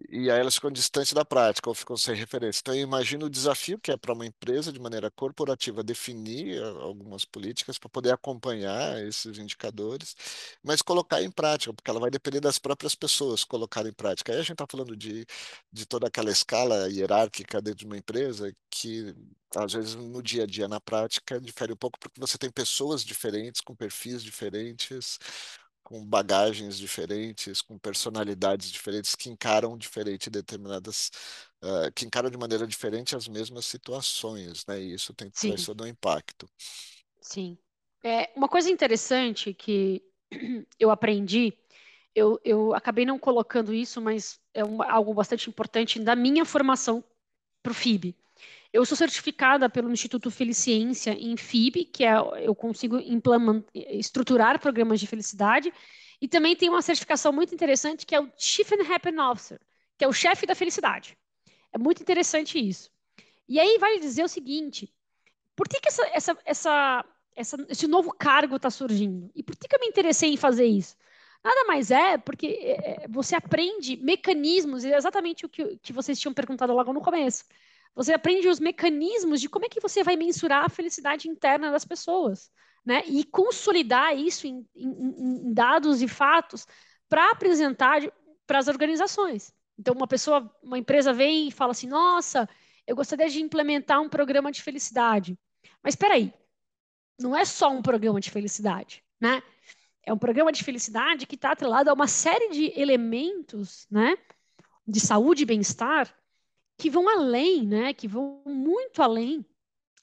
e 0.10 0.30
aí 0.31 0.39
elas 0.39 0.56
ficam 0.56 0.72
distantes 0.72 1.13
da 1.13 1.24
prática 1.25 1.69
ou 1.69 1.75
ficam 1.75 1.95
sem 1.98 2.16
referência. 2.16 2.60
Então, 2.62 2.74
eu 2.75 2.81
imagino 2.81 3.25
o 3.25 3.30
desafio 3.30 3.80
que 3.80 3.92
é 3.92 3.98
para 3.98 4.13
uma 4.13 4.25
empresa, 4.25 4.72
de 4.72 4.80
maneira 4.80 5.12
corporativa, 5.12 5.83
definir 5.83 6.62
ah, 6.63 6.68
algumas 6.83 7.25
políticas 7.25 7.77
para 7.77 7.89
poder 7.89 8.12
acompanhar 8.13 9.01
esses 9.06 9.38
indicadores, 9.38 10.16
mas 10.63 10.81
colocar 10.81 11.22
em 11.22 11.31
prática, 11.31 11.74
porque 11.74 11.89
ela 11.89 12.00
vai 12.00 12.10
depender 12.12 12.39
das 12.39 12.60
próprias 12.60 12.95
pessoas 12.95 13.44
colocar 13.44 13.86
em 13.86 13.94
prática. 13.94 14.31
Aí 14.31 14.39
a 14.39 14.42
gente 14.42 14.54
está 14.54 14.66
falando 14.69 14.95
de, 14.95 15.25
de 15.72 15.86
toda 15.86 16.07
aquela 16.07 16.31
escala 16.31 16.89
hierárquica 16.89 17.62
dentro 17.62 17.80
de 17.80 17.86
uma 17.86 17.98
empresa 17.98 18.54
que, 18.69 19.13
às 19.56 19.74
vezes, 19.74 19.95
no 19.95 20.21
dia 20.21 20.44
a 20.44 20.48
dia, 20.48 20.68
na 20.68 20.80
prática, 20.81 21.39
difere 21.39 21.74
um 21.74 21.78
pouco 21.78 22.00
porque 22.00 22.19
você 22.19 22.38
tem 22.38 22.50
pessoas 22.51 23.04
diferentes, 23.04 23.61
com 23.61 23.76
perfis 23.76 24.23
diferentes 24.23 25.18
com 25.85 26.06
bagagens 26.06 26.77
diferentes, 26.80 27.61
com 27.61 27.80
personalidades 27.80 28.71
diferentes, 28.71 29.15
que 29.15 29.30
encaram 29.30 29.77
diferente 29.77 30.30
determinadas, 30.31 31.11
uh, 31.63 31.92
que 31.95 32.06
encaram 32.06 32.30
de 32.31 32.37
maneira 32.37 32.68
diferente 32.68 33.15
as 33.15 33.27
mesmas 33.30 33.65
situações, 33.68 34.65
né? 34.68 34.81
E 34.81 34.95
isso 34.95 35.13
tem 35.13 35.31
traz 35.44 35.63
Sim, 35.63 35.65
todo 35.65 35.83
um 35.85 35.87
impacto. 35.87 36.49
sim. 37.21 37.57
É, 38.04 38.31
uma 38.35 38.47
coisa 38.47 38.69
interessante 38.69 39.54
que 39.54 40.04
eu 40.80 40.92
aprendi, 40.92 41.54
eu, 42.13 42.39
eu 42.44 42.73
acabei 42.73 43.06
não 43.06 43.19
colocando 43.19 43.73
isso, 43.73 44.01
mas 44.01 44.39
é 44.54 44.61
algo 44.61 45.13
bastante 45.13 45.49
importante 45.49 45.99
da 45.99 46.15
minha 46.15 46.45
formação 46.45 47.04
para 47.63 47.71
o 47.71 47.75
FIB. 47.75 48.15
Eu 48.76 48.84
sou 48.84 48.98
certificada 48.98 49.70
pelo 49.70 49.90
Instituto 49.90 50.30
Feliciência 50.30 51.12
em 51.12 51.38
FIB, 51.38 51.86
que 51.86 52.04
é 52.04 52.14
eu 52.44 52.54
consigo 52.54 53.00
estruturar 53.74 54.60
programas 54.60 55.00
de 55.00 55.08
felicidade, 55.08 55.72
e 56.22 56.28
também 56.28 56.58
tem 56.58 56.68
uma 56.68 56.82
certificação 56.82 57.32
muito 57.32 57.56
interessante 57.56 58.06
que 58.06 58.14
é 58.14 58.20
o 58.20 58.30
Chief 58.38 58.70
and 58.74 58.94
Happiness 58.94 59.32
Officer, 59.32 59.62
que 59.98 60.04
é 60.04 60.08
o 60.10 60.12
chefe 60.12 60.46
da 60.46 60.54
felicidade. 60.54 61.18
É 61.72 61.78
muito 61.78 62.02
interessante 62.02 62.60
isso. 62.60 62.92
E 63.48 63.62
aí 63.62 63.78
vale 63.80 63.98
dizer 63.98 64.26
o 64.26 64.28
seguinte: 64.28 64.94
por 65.56 65.70
que, 65.70 65.80
que 65.80 65.88
essa, 65.88 66.06
essa, 66.08 66.38
essa, 66.44 67.06
essa 67.34 67.66
esse 67.70 67.88
novo 67.88 68.12
cargo 68.12 68.58
está 68.58 68.70
surgindo? 68.70 69.32
E 69.34 69.42
por 69.42 69.56
que, 69.56 69.70
que 69.70 69.76
eu 69.78 69.80
me 69.80 69.88
interessei 69.88 70.34
em 70.34 70.38
fazer 70.38 70.66
isso? 70.66 70.98
Nada 71.42 71.64
mais 71.64 71.92
é 71.92 72.18
porque 72.18 72.48
é, 72.62 73.08
você 73.08 73.38
aprende 73.38 73.96
mecanismos, 73.96 74.84
exatamente 74.84 75.46
o 75.46 75.50
que, 75.50 75.78
que 75.78 75.94
vocês 75.94 76.20
tinham 76.20 76.34
perguntado 76.34 76.74
logo 76.74 76.92
no 76.92 77.00
começo 77.00 77.46
você 77.95 78.14
aprende 78.14 78.47
os 78.47 78.59
mecanismos 78.59 79.40
de 79.40 79.49
como 79.49 79.66
é 79.66 79.69
que 79.69 79.80
você 79.80 80.04
vai 80.04 80.16
mensurar 80.16 80.66
a 80.66 80.69
felicidade 80.69 81.30
interna 81.30 81.71
das 81.71 81.85
pessoas, 81.85 82.52
né? 82.85 83.04
E 83.07 83.23
consolidar 83.23 84.16
isso 84.16 84.45
em, 84.45 84.68
em, 84.75 85.47
em 85.47 85.54
dados 85.54 86.02
e 86.02 86.07
fatos 86.07 86.68
para 87.07 87.31
apresentar 87.31 88.02
para 88.45 88.59
as 88.59 88.68
organizações. 88.68 89.52
Então, 89.80 89.94
uma 89.95 90.07
pessoa, 90.07 90.54
uma 90.61 90.78
empresa 90.78 91.14
vem 91.14 91.47
e 91.47 91.52
fala 91.52 91.71
assim: 91.71 91.87
nossa, 91.87 92.47
eu 92.85 92.95
gostaria 92.95 93.30
de 93.30 93.42
implementar 93.42 94.02
um 94.02 94.09
programa 94.09 94.52
de 94.52 94.61
felicidade. 94.61 95.37
Mas 95.81 95.94
espera 95.94 96.16
aí, 96.16 96.33
não 97.19 97.35
é 97.35 97.45
só 97.45 97.69
um 97.71 97.81
programa 97.81 98.19
de 98.19 98.30
felicidade, 98.30 99.04
né? 99.19 99.42
É 100.04 100.14
um 100.14 100.18
programa 100.18 100.52
de 100.52 100.64
felicidade 100.64 101.25
que 101.25 101.35
está 101.35 101.52
atrelado 101.52 101.90
a 101.90 101.94
uma 101.94 102.07
série 102.07 102.49
de 102.49 102.80
elementos, 102.80 103.87
né? 103.90 104.16
de 104.87 104.99
saúde 104.99 105.44
e 105.44 105.45
bem-estar 105.45 106.14
que 106.78 106.90
vão 106.90 107.08
além, 107.10 107.66
né? 107.66 107.94
Que 107.94 108.08
vão 108.08 108.42
muito 108.46 109.02
além 109.02 109.46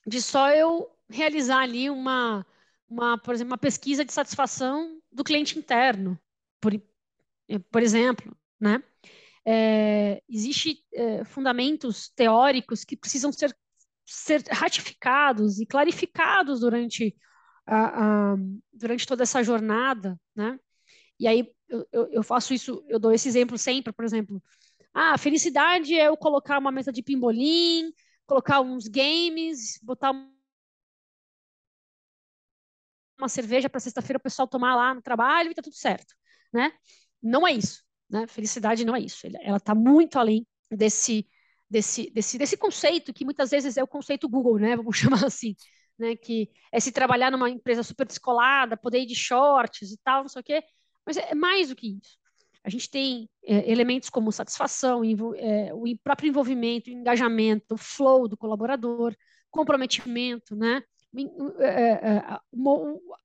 de 0.07 0.21
só 0.21 0.51
eu 0.51 0.91
realizar 1.09 1.61
ali 1.61 1.91
uma, 1.91 2.47
uma 2.89 3.19
por 3.19 3.35
exemplo, 3.35 3.53
uma 3.53 3.59
pesquisa 3.59 4.05
de 4.05 4.13
satisfação 4.13 5.01
do 5.11 5.25
cliente 5.25 5.59
interno, 5.59 6.19
por, 6.61 6.73
por 7.71 7.83
exemplo, 7.83 8.37
né? 8.61 8.83
É, 9.45 10.23
Existem 10.29 10.79
é, 10.95 11.25
fundamentos 11.25 12.09
teóricos 12.11 12.85
que 12.85 12.97
precisam 12.97 13.33
ser, 13.33 13.57
ser 14.07 14.43
ratificados 14.51 15.61
e 15.61 15.67
clarificados 15.67 16.61
durante, 16.61 17.15
a, 17.67 18.33
a, 18.33 18.37
durante 18.73 19.07
toda 19.07 19.25
essa 19.25 19.43
jornada, 19.43 20.19
né? 20.35 20.59
E 21.19 21.27
aí 21.27 21.53
eu, 21.69 21.87
eu 22.11 22.23
faço 22.23 22.53
isso, 22.53 22.85
eu 22.89 22.99
dou 22.99 23.13
esse 23.13 23.29
exemplo 23.29 23.57
sempre, 23.57 23.93
por 23.93 24.05
exemplo, 24.05 24.43
ah, 24.95 25.17
felicidade 25.19 25.95
é 25.95 26.09
eu 26.09 26.17
colocar 26.17 26.59
uma 26.59 26.73
mesa 26.73 26.93
de 26.93 27.03
pimbolim, 27.03 27.93
colocar 28.27 28.61
uns 28.61 28.89
games, 28.89 29.79
botar 29.83 30.13
uma 33.19 33.29
cerveja 33.29 33.69
para 33.69 33.81
sexta-feira 33.81 34.19
o 34.19 34.23
pessoal 34.23 34.49
tomar 34.49 34.75
lá 34.77 34.95
no 34.95 35.03
trabalho 35.03 35.51
e 35.51 35.55
tá 35.55 35.63
tudo 35.63 35.77
certo, 35.77 36.15
né? 36.53 36.73
Não 37.23 37.47
é 37.47 37.53
isso, 37.53 37.85
né? 38.11 38.27
Felicidade 38.27 38.85
não 38.85 38.97
é 38.97 39.01
isso. 39.01 39.27
Ela 39.43 39.59
está 39.59 39.75
muito 39.75 40.19
além 40.19 40.47
desse, 40.71 41.29
desse, 41.71 42.11
desse, 42.11 42.39
desse 42.39 42.57
conceito 42.57 43.13
que 43.13 43.25
muitas 43.25 43.51
vezes 43.51 43.77
é 43.77 43.83
o 43.83 43.87
conceito 43.89 44.29
Google, 44.29 44.59
né? 44.59 44.77
Vamos 44.77 44.97
chamar 44.97 45.25
assim, 45.25 45.55
né? 45.99 46.17
Que 46.17 46.51
é 46.73 46.81
se 46.81 46.91
trabalhar 46.93 47.31
numa 47.31 47.49
empresa 47.51 47.83
super 47.83 48.07
descolada, 48.07 48.77
poder 48.77 49.01
ir 49.01 49.07
de 49.07 49.15
shorts 49.15 49.93
e 49.93 49.99
tal, 49.99 50.23
não 50.23 50.29
sei 50.29 50.41
o 50.41 50.45
quê. 50.45 50.63
Mas 51.07 51.17
é 51.17 51.35
mais 51.35 51.69
do 51.69 51.77
que 51.77 51.99
isso. 51.99 52.19
A 52.65 52.71
gente 52.71 52.89
tem 52.89 53.29
é, 53.45 53.71
elementos 53.71 54.09
como 54.09 54.31
satisfação, 54.31 55.03
é, 55.05 55.75
o 55.75 55.85
próprio 56.03 56.29
envolvimento, 56.29 56.91
o 56.91 56.93
engajamento, 56.93 57.75
o 57.75 57.79
flow 57.79 58.29
do 58.29 58.37
colaborador, 58.37 59.15
comprometimento, 59.51 60.55
né? 60.55 60.83
É, 61.59 61.67
é, 61.67 61.91
é, 62.17 62.39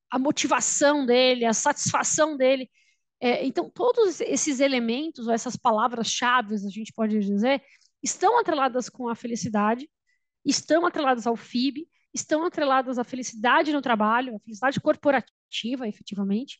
a 0.10 0.20
motivação 0.20 1.06
dele, 1.06 1.46
a 1.46 1.53
satisfação 1.53 2.36
dele. 2.36 2.70
então, 3.22 3.70
todos 3.70 4.20
esses 4.22 4.60
elementos, 4.60 5.27
ou 5.27 5.34
essas 5.34 5.56
palavras-chave, 5.56 6.56
a 6.56 6.70
gente 6.70 6.91
pode 6.94 7.20
dizer, 7.20 7.62
estão 8.03 8.39
atreladas 8.39 8.89
com 8.89 9.08
a 9.08 9.15
felicidade, 9.15 9.89
estão 10.44 10.86
atreladas 10.86 11.27
ao 11.27 11.36
FIB, 11.36 11.88
estão 12.13 12.44
atreladas 12.46 12.98
à 12.98 13.03
felicidade 13.03 13.72
no 13.72 13.82
trabalho, 13.82 14.36
à 14.36 14.39
felicidade 14.39 14.79
corporativa, 14.82 15.88
efetivamente, 15.88 16.60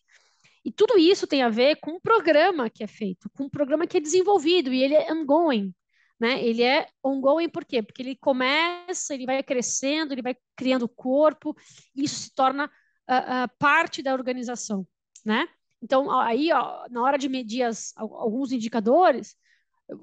e 0.67 0.71
tudo 0.74 1.00
isso 1.00 1.25
tem 1.25 1.43
a 1.43 1.47
ver 1.47 1.77
com 1.77 1.91
um 1.91 2.00
programa 2.01 2.69
que 2.69 2.83
é 2.83 2.88
feito, 2.88 3.29
com 3.29 3.45
um 3.45 3.50
programa 3.50 3.88
que 3.88 3.95
é 3.95 4.01
desenvolvido 4.01 4.74
e 4.74 4.83
ele 4.83 4.95
é 4.95 5.13
ongoing. 5.13 5.74
Né? 6.19 6.43
Ele 6.43 6.62
é 6.62 6.89
ongoing 7.01 7.47
por 7.47 7.63
quê? 7.63 7.81
Porque 7.81 8.01
ele 8.01 8.17
começa, 8.17 9.13
ele 9.13 9.25
vai 9.25 9.41
crescendo, 9.41 10.13
ele 10.13 10.21
vai 10.21 10.36
criando 10.57 10.89
corpo, 10.89 11.55
e 11.95 12.03
isso 12.03 12.19
se 12.19 12.36
torna 12.36 12.65
uh, 12.65 13.45
uh, 13.45 13.50
parte 13.57 14.03
da 14.03 14.12
organização. 14.12 14.86
Né? 15.25 15.47
Então, 15.81 16.12
aí, 16.12 16.51
ó, 16.51 16.86
na 16.89 17.01
hora 17.01 17.17
de 17.17 17.29
medir 17.29 17.63
as, 17.63 17.93
alguns 17.95 18.51
indicadores, 18.51 19.38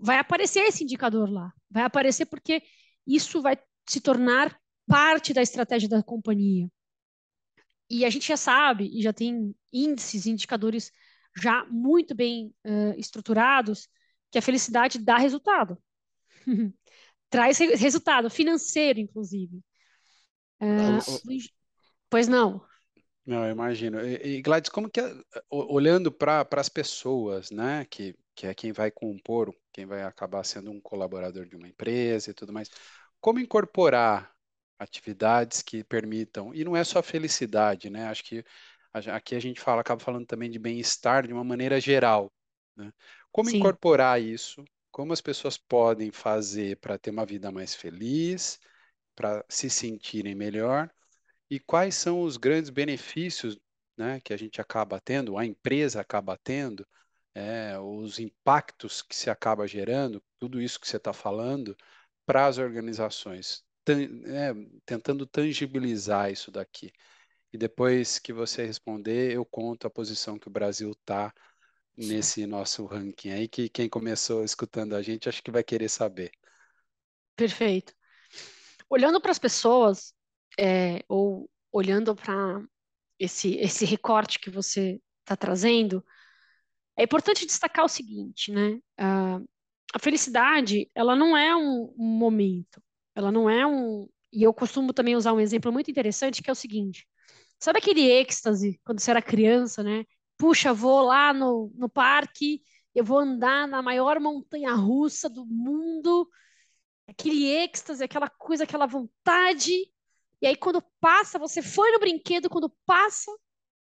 vai 0.00 0.16
aparecer 0.16 0.61
esse 0.61 0.83
indicador 0.83 1.28
lá. 1.28 1.52
Vai 1.71 1.83
aparecer 1.83 2.25
porque 2.25 2.62
isso 3.06 3.42
vai 3.42 3.59
se 3.87 4.00
tornar 4.00 4.59
parte 4.87 5.35
da 5.35 5.42
estratégia 5.42 5.90
da 5.90 6.02
companhia. 6.02 6.71
E 7.88 8.05
a 8.05 8.11
gente 8.11 8.26
já 8.26 8.37
sabe, 8.37 8.91
e 8.93 9.03
já 9.03 9.12
tem 9.12 9.55
índices, 9.73 10.26
indicadores 10.26 10.91
já 11.37 11.64
muito 11.67 12.14
bem 12.14 12.55
uh, 12.64 12.99
estruturados, 12.99 13.88
que 14.31 14.38
a 14.38 14.43
felicidade 14.43 14.99
dá 14.99 15.17
resultado. 15.17 15.79
Traz 17.31 17.59
resultado 17.59 18.31
financeiro, 18.31 19.00
inclusive. 19.00 19.61
Uh, 20.61 20.99
pois 22.09 22.29
não. 22.29 22.64
Não, 23.26 23.45
eu 23.45 23.53
imagino. 23.53 24.00
E, 24.00 24.37
e 24.37 24.43
Gladys, 24.43 24.69
como 24.69 24.88
que, 24.91 25.00
olhando 25.50 26.12
para 26.12 26.47
as 26.53 26.69
pessoas, 26.69 27.50
né, 27.50 27.87
que, 27.87 28.14
que 28.35 28.47
é 28.47 28.55
quem 28.55 28.73
vai 28.73 28.91
compor, 28.91 29.55
quem 29.73 29.87
vai 29.87 30.03
acabar 30.03 30.45
sendo 30.45 30.71
um 30.71 30.81
colaborador 30.81 31.47
de 31.47 31.57
uma 31.57 31.69
empresa 31.69 32.31
e 32.31 32.35
tudo 32.35 32.53
mais, 32.53 32.71
como 33.21 33.41
incorporar 33.41 34.34
atividades 34.78 35.62
que 35.62 35.85
permitam, 35.85 36.54
e 36.54 36.64
não 36.64 36.76
é 36.76 36.85
só 36.85 37.02
felicidade, 37.02 37.90
né? 37.90 38.07
Acho 38.07 38.25
que 38.25 38.45
aqui 39.12 39.35
a 39.35 39.40
gente 39.40 39.61
fala, 39.61 39.81
acaba 39.81 40.00
falando 40.00 40.26
também 40.26 40.50
de 40.50 40.59
bem-estar 40.59 41.26
de 41.26 41.33
uma 41.33 41.45
maneira 41.45 41.81
geral, 41.81 42.33
né? 42.76 42.93
Como 43.33 43.50
Sim. 43.50 43.59
incorporar 43.59 44.21
isso? 44.21 44.64
Como 44.90 45.12
as 45.12 45.21
pessoas 45.21 45.59
podem 45.59 46.12
fazer 46.12 46.76
para 46.78 46.99
ter 46.99 47.11
uma 47.11 47.26
vida 47.26 47.50
mais 47.50 47.75
feliz, 47.75 48.61
para 49.14 49.45
se 49.49 49.69
sentirem 49.69 50.35
melhor? 50.35 50.90
E 51.50 51.61
quais 51.61 51.95
são 51.95 52.23
os 52.23 52.37
grandes 52.37 52.71
benefícios, 52.71 53.59
né, 53.97 54.21
que 54.21 54.33
a 54.33 54.37
gente 54.37 54.61
acaba 54.61 55.00
tendo, 55.00 55.37
a 55.37 55.45
empresa 55.45 56.00
acaba 56.00 56.38
tendo, 56.43 56.87
é, 57.35 57.78
os 57.78 58.19
impactos 58.19 59.02
que 59.02 59.14
se 59.14 59.28
acaba 59.28 59.66
gerando, 59.66 60.23
tudo 60.38 60.61
isso 60.61 60.81
que 60.81 60.87
você 60.88 60.97
está 60.97 61.12
falando, 61.12 61.76
para 62.25 62.47
as 62.47 62.59
organizações? 62.59 63.64
É, 63.93 64.55
tentando 64.87 65.26
tangibilizar 65.26 66.31
isso 66.31 66.50
daqui. 66.50 66.93
E 67.53 67.59
depois 67.59 68.19
que 68.19 68.33
você 68.33 68.64
responder, 68.64 69.33
eu 69.33 69.45
conto 69.45 69.87
a 69.87 69.91
posição 69.91 70.38
que 70.38 70.49
o 70.49 70.50
Brasil 70.50 70.91
está 70.91 71.33
nesse 71.97 72.47
nosso 72.47 72.85
ranking 72.87 73.31
aí, 73.31 73.49
que 73.49 73.69
quem 73.69 73.88
começou 73.88 74.43
escutando 74.43 74.95
a 74.95 75.03
gente 75.03 75.29
acho 75.29 75.43
que 75.43 75.50
vai 75.50 75.62
querer 75.62 75.88
saber. 75.88 76.33
Perfeito. 77.37 77.95
Olhando 78.91 79.21
para 79.21 79.31
as 79.31 79.38
pessoas, 79.38 80.12
é, 80.59 81.05
ou 81.09 81.49
olhando 81.71 82.14
para 82.14 82.64
esse, 83.19 83.57
esse 83.57 83.85
recorte 83.85 84.38
que 84.38 84.50
você 84.50 85.00
está 85.21 85.37
trazendo, 85.37 86.05
é 86.97 87.05
importante 87.05 87.47
destacar 87.47 87.85
o 87.85 87.88
seguinte, 87.88 88.53
né? 88.53 88.81
Uh, 89.00 89.49
a 89.93 89.99
felicidade, 89.99 90.91
ela 90.95 91.17
não 91.17 91.37
é 91.37 91.55
um, 91.55 91.95
um 91.97 92.05
momento, 92.05 92.83
ela 93.14 93.30
não 93.33 93.49
é 93.49 93.66
um. 93.66 94.09
E 94.33 94.42
eu 94.42 94.52
costumo 94.52 94.92
também 94.92 95.16
usar 95.16 95.33
um 95.33 95.40
exemplo 95.40 95.73
muito 95.73 95.90
interessante, 95.90 96.42
que 96.42 96.50
é 96.50 96.52
o 96.52 96.56
seguinte: 96.56 97.06
sabe 97.59 97.78
aquele 97.78 98.02
êxtase 98.11 98.80
quando 98.85 99.00
você 99.00 99.11
era 99.11 99.23
criança, 99.23 99.83
né? 99.83 100.04
Puxa, 100.37 100.73
vou 100.73 101.02
lá 101.02 101.33
no, 101.33 101.73
no 101.76 101.88
parque, 101.88 102.62
eu 102.94 103.04
vou 103.04 103.18
andar 103.18 103.68
na 103.68 103.83
maior 103.83 104.21
montanha 104.21 104.73
russa 104.75 105.28
do 105.28 105.47
mundo, 105.47 106.28
aquele 107.09 107.47
êxtase, 107.47 108.04
aquela 108.04 108.28
coisa, 108.28 108.64
aquela 108.64 108.87
vontade. 108.87 109.73
E 110.42 110.47
aí, 110.47 110.56
quando 110.56 110.83
passa, 111.00 111.38
você 111.38 111.62
foi 111.62 111.90
no 111.92 112.00
brinquedo, 112.00 112.50
quando 112.50 112.73
passa, 112.85 113.30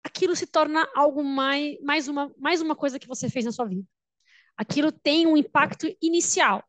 aquilo 0.03 0.35
se 0.37 0.47
torna 0.47 0.89
algo 0.95 1.23
mais, 1.23 1.77
mais, 1.83 2.09
uma, 2.09 2.33
mais 2.39 2.61
uma 2.61 2.77
coisa 2.77 2.99
que 2.99 3.09
você 3.09 3.29
fez 3.29 3.45
na 3.45 3.53
sua 3.53 3.67
vida. 3.67 3.85
Aquilo 4.57 4.91
tem 4.91 5.27
um 5.27 5.37
impacto 5.37 5.87
inicial. 6.01 6.65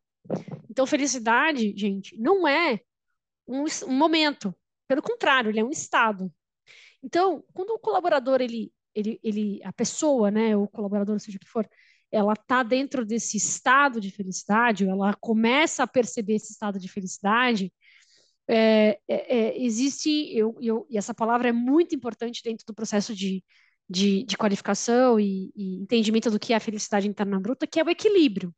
Então, 0.78 0.86
felicidade, 0.86 1.74
gente, 1.76 2.16
não 2.20 2.48
é 2.48 2.80
um, 3.48 3.66
um 3.88 3.98
momento. 3.98 4.56
Pelo 4.88 5.02
contrário, 5.02 5.50
ele 5.50 5.60
é 5.60 5.64
um 5.64 5.72
estado. 5.72 6.32
Então, 7.02 7.44
quando 7.52 7.72
o 7.72 7.80
colaborador, 7.80 8.42
ele, 8.42 8.72
ele, 8.94 9.20
ele, 9.24 9.60
a 9.64 9.74
pessoa, 9.74 10.30
né, 10.30 10.56
o 10.56 10.68
colaborador, 10.68 11.20
seja 11.20 11.38
o 11.38 11.40
que 11.40 11.50
for, 11.50 11.68
ela 12.12 12.34
está 12.34 12.62
dentro 12.62 13.04
desse 13.04 13.38
estado 13.38 14.00
de 14.00 14.12
felicidade, 14.12 14.88
ela 14.88 15.16
começa 15.16 15.82
a 15.82 15.88
perceber 15.88 16.36
esse 16.36 16.52
estado 16.52 16.78
de 16.78 16.88
felicidade, 16.88 17.74
é, 18.48 19.00
é, 19.08 19.36
é, 19.36 19.60
existe, 19.60 20.32
eu, 20.32 20.56
eu, 20.62 20.86
e 20.92 20.98
essa 21.00 21.12
palavra 21.12 21.50
é 21.50 21.52
muito 21.52 21.96
importante 21.96 22.44
dentro 22.44 22.64
do 22.68 22.76
processo 22.76 23.16
de, 23.16 23.44
de, 23.90 24.24
de 24.26 24.38
qualificação 24.38 25.20
e, 25.20 25.52
e, 25.56 25.82
entendimento 25.82 26.30
do 26.30 26.40
que 26.40 26.54
é 26.54 26.56
a 26.56 26.60
felicidade 26.60 27.08
interna 27.08 27.40
bruta, 27.40 27.66
que 27.66 27.80
é 27.80 27.84
o 27.84 27.90
equilíbrio 27.90 28.54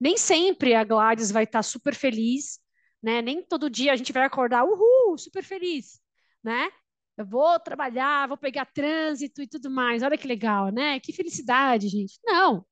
nem 0.00 0.16
sempre 0.16 0.74
a 0.74 0.84
Gladys 0.84 1.30
vai 1.30 1.44
estar 1.44 1.60
tá 1.60 1.62
super 1.62 1.94
feliz, 1.94 2.58
né? 3.02 3.22
Nem 3.22 3.42
todo 3.42 3.70
dia 3.70 3.92
a 3.92 3.96
gente 3.96 4.12
vai 4.12 4.24
acordar, 4.24 4.64
uhul, 4.64 5.16
super 5.18 5.42
feliz, 5.42 6.00
né? 6.42 6.70
Eu 7.16 7.26
vou 7.26 7.58
trabalhar, 7.58 8.28
vou 8.28 8.36
pegar 8.36 8.66
trânsito 8.66 9.42
e 9.42 9.48
tudo 9.48 9.70
mais. 9.70 10.02
Olha 10.02 10.16
que 10.16 10.28
legal, 10.28 10.70
né? 10.70 11.00
Que 11.00 11.12
felicidade, 11.12 11.88
gente. 11.88 12.18
Não, 12.24 12.64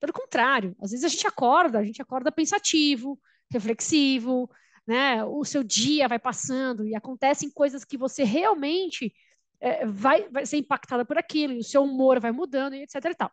pelo 0.00 0.12
contrário. 0.12 0.76
Às 0.80 0.90
vezes 0.90 1.04
a 1.04 1.08
gente 1.08 1.26
acorda, 1.26 1.78
a 1.78 1.84
gente 1.84 2.02
acorda 2.02 2.32
pensativo, 2.32 3.20
reflexivo, 3.52 4.50
né? 4.86 5.24
O 5.24 5.44
seu 5.44 5.62
dia 5.62 6.08
vai 6.08 6.18
passando 6.18 6.86
e 6.86 6.94
acontecem 6.94 7.50
coisas 7.50 7.84
que 7.84 7.96
você 7.96 8.24
realmente 8.24 9.12
é, 9.60 9.86
vai, 9.86 10.28
vai 10.28 10.44
ser 10.44 10.58
impactada 10.58 11.04
por 11.04 11.16
aquilo, 11.16 11.54
e 11.54 11.58
o 11.58 11.64
seu 11.64 11.84
humor 11.84 12.20
vai 12.20 12.32
mudando, 12.32 12.74
e 12.74 12.82
etc 12.82 13.04
e 13.06 13.14
tal. 13.14 13.32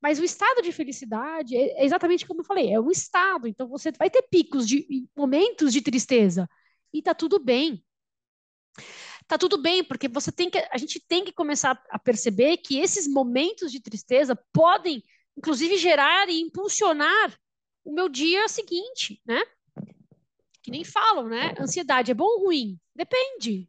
Mas 0.00 0.18
o 0.18 0.24
estado 0.24 0.62
de 0.62 0.72
felicidade 0.72 1.56
é, 1.56 1.80
é 1.80 1.84
exatamente 1.84 2.26
como 2.26 2.40
eu 2.40 2.44
falei, 2.44 2.72
é 2.72 2.80
um 2.80 2.90
estado. 2.90 3.48
Então 3.48 3.68
você 3.68 3.90
vai 3.92 4.08
ter 4.08 4.22
picos 4.22 4.66
de 4.66 5.08
momentos 5.16 5.72
de 5.72 5.80
tristeza 5.80 6.48
e 6.92 7.02
tá 7.02 7.14
tudo 7.14 7.38
bem. 7.38 7.84
Tá 9.26 9.36
tudo 9.36 9.60
bem, 9.60 9.84
porque 9.84 10.08
você 10.08 10.32
tem 10.32 10.48
que 10.48 10.58
a 10.70 10.78
gente 10.78 11.00
tem 11.06 11.24
que 11.24 11.32
começar 11.32 11.82
a 11.90 11.98
perceber 11.98 12.58
que 12.58 12.78
esses 12.78 13.06
momentos 13.06 13.70
de 13.70 13.80
tristeza 13.80 14.34
podem 14.52 15.02
inclusive 15.36 15.76
gerar 15.76 16.28
e 16.28 16.40
impulsionar 16.40 17.38
o 17.84 17.92
meu 17.92 18.08
dia 18.08 18.48
seguinte, 18.48 19.22
né? 19.24 19.40
Que 20.62 20.70
nem 20.70 20.84
falam, 20.84 21.28
né? 21.28 21.54
Ansiedade 21.58 22.10
é 22.10 22.14
bom 22.14 22.24
ou 22.24 22.46
ruim? 22.46 22.78
Depende. 22.94 23.68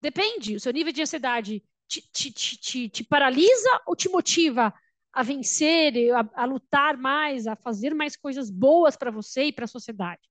Depende. 0.00 0.56
O 0.56 0.60
seu 0.60 0.72
nível 0.72 0.92
de 0.92 1.02
ansiedade 1.02 1.64
te, 1.86 2.02
te, 2.12 2.30
te, 2.32 2.88
te 2.88 3.04
paralisa 3.04 3.82
ou 3.86 3.96
te 3.96 4.08
motiva 4.08 4.74
a 5.12 5.22
vencer, 5.22 5.94
a, 6.14 6.42
a 6.42 6.44
lutar 6.44 6.96
mais, 6.96 7.46
a 7.46 7.56
fazer 7.56 7.94
mais 7.94 8.16
coisas 8.16 8.50
boas 8.50 8.96
para 8.96 9.10
você 9.10 9.44
e 9.44 9.52
para 9.52 9.64
a 9.64 9.68
sociedade? 9.68 10.22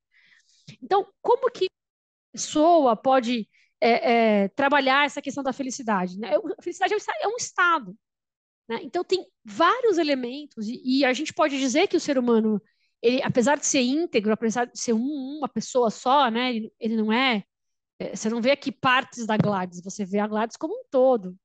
Então, 0.81 1.07
como 1.21 1.51
que 1.51 1.65
a 1.65 2.31
pessoa 2.33 2.95
pode 2.95 3.47
é, 3.81 4.43
é, 4.43 4.47
trabalhar 4.49 5.05
essa 5.05 5.21
questão 5.21 5.43
da 5.43 5.53
felicidade? 5.53 6.17
Né? 6.19 6.35
A 6.35 6.61
felicidade 6.61 6.93
é 6.93 7.27
um 7.27 7.31
é 7.31 7.35
estado. 7.37 7.97
Né? 8.67 8.79
Então, 8.83 9.03
tem 9.03 9.25
vários 9.45 9.97
elementos, 9.97 10.67
e, 10.67 10.81
e, 10.83 11.05
a 11.05 11.13
gente 11.13 11.33
pode 11.33 11.57
dizer 11.57 11.87
que 11.87 11.95
o 11.95 12.01
ser 12.01 12.17
humano, 12.17 12.61
ele, 13.01 13.21
apesar 13.23 13.57
de 13.57 13.65
ser 13.65 13.81
íntegro, 13.81 14.33
apesar 14.33 14.65
de 14.65 14.79
ser 14.79 14.93
um, 14.93 15.37
uma 15.37 15.47
pessoa 15.47 15.89
só, 15.89 16.29
né? 16.29 16.53
ele, 16.53 16.73
ele 16.79 16.97
não 16.97 17.11
é, 17.11 17.43
é, 17.99 18.15
Você 18.15 18.29
não 18.29 18.41
vê 18.41 18.51
aqui 18.51 18.71
partes 18.71 19.25
da 19.25 19.37
Gladys, 19.37 19.81
você 19.81 20.05
vê 20.05 20.19
a 20.19 20.27
Gladys 20.27 20.57
como 20.57 20.73
um 20.73 20.83
todo. 20.89 21.35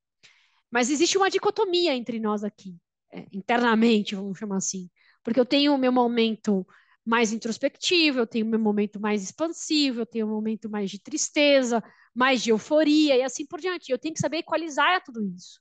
Mas 0.71 0.91
existe 0.91 1.19
uma 1.19 1.31
dicotomia 1.31 1.95
entre 1.95 2.19
nós 2.19 2.45
aqui, 2.45 2.77
é, 3.13 3.27
internamente, 3.33 4.15
vamos 4.15 4.39
chamar 4.39 4.57
assim. 4.57 4.91
Porque 5.23 5.39
eu 5.39 5.47
tenho 5.47 5.75
o 5.75 5.79
meu 5.79 5.93
momento 5.93 6.67
mais 7.05 7.33
introspectivo, 7.33 8.21
eu 8.21 8.27
tenho 8.27 8.47
o 8.47 8.49
meu 8.49 8.59
momento 8.59 9.01
mais 9.01 9.23
expansivo, 9.23 10.01
eu 10.01 10.07
tenho 10.07 10.27
um 10.27 10.31
momento 10.31 10.71
mais 10.71 10.91
de 10.91 11.01
tristeza, 11.01 11.83
mais 12.15 12.43
de 12.43 12.51
euforia 12.51 13.17
e 13.17 13.23
assim 13.23 13.47
por 13.47 13.61
diante. 13.61 13.91
Eu 13.91 13.99
tenho 13.99 14.15
que 14.15 14.21
saber 14.21 14.39
equalizar 14.39 15.03
tudo 15.05 15.23
isso. 15.25 15.61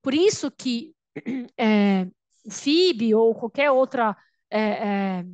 Por 0.00 0.14
isso 0.14 0.50
que 0.50 0.94
é, 1.58 2.06
o 2.44 2.50
FIB 2.50 3.14
ou 3.14 3.34
qualquer 3.34 3.70
outro 3.70 4.02
é, 4.50 4.60
é, 4.60 5.24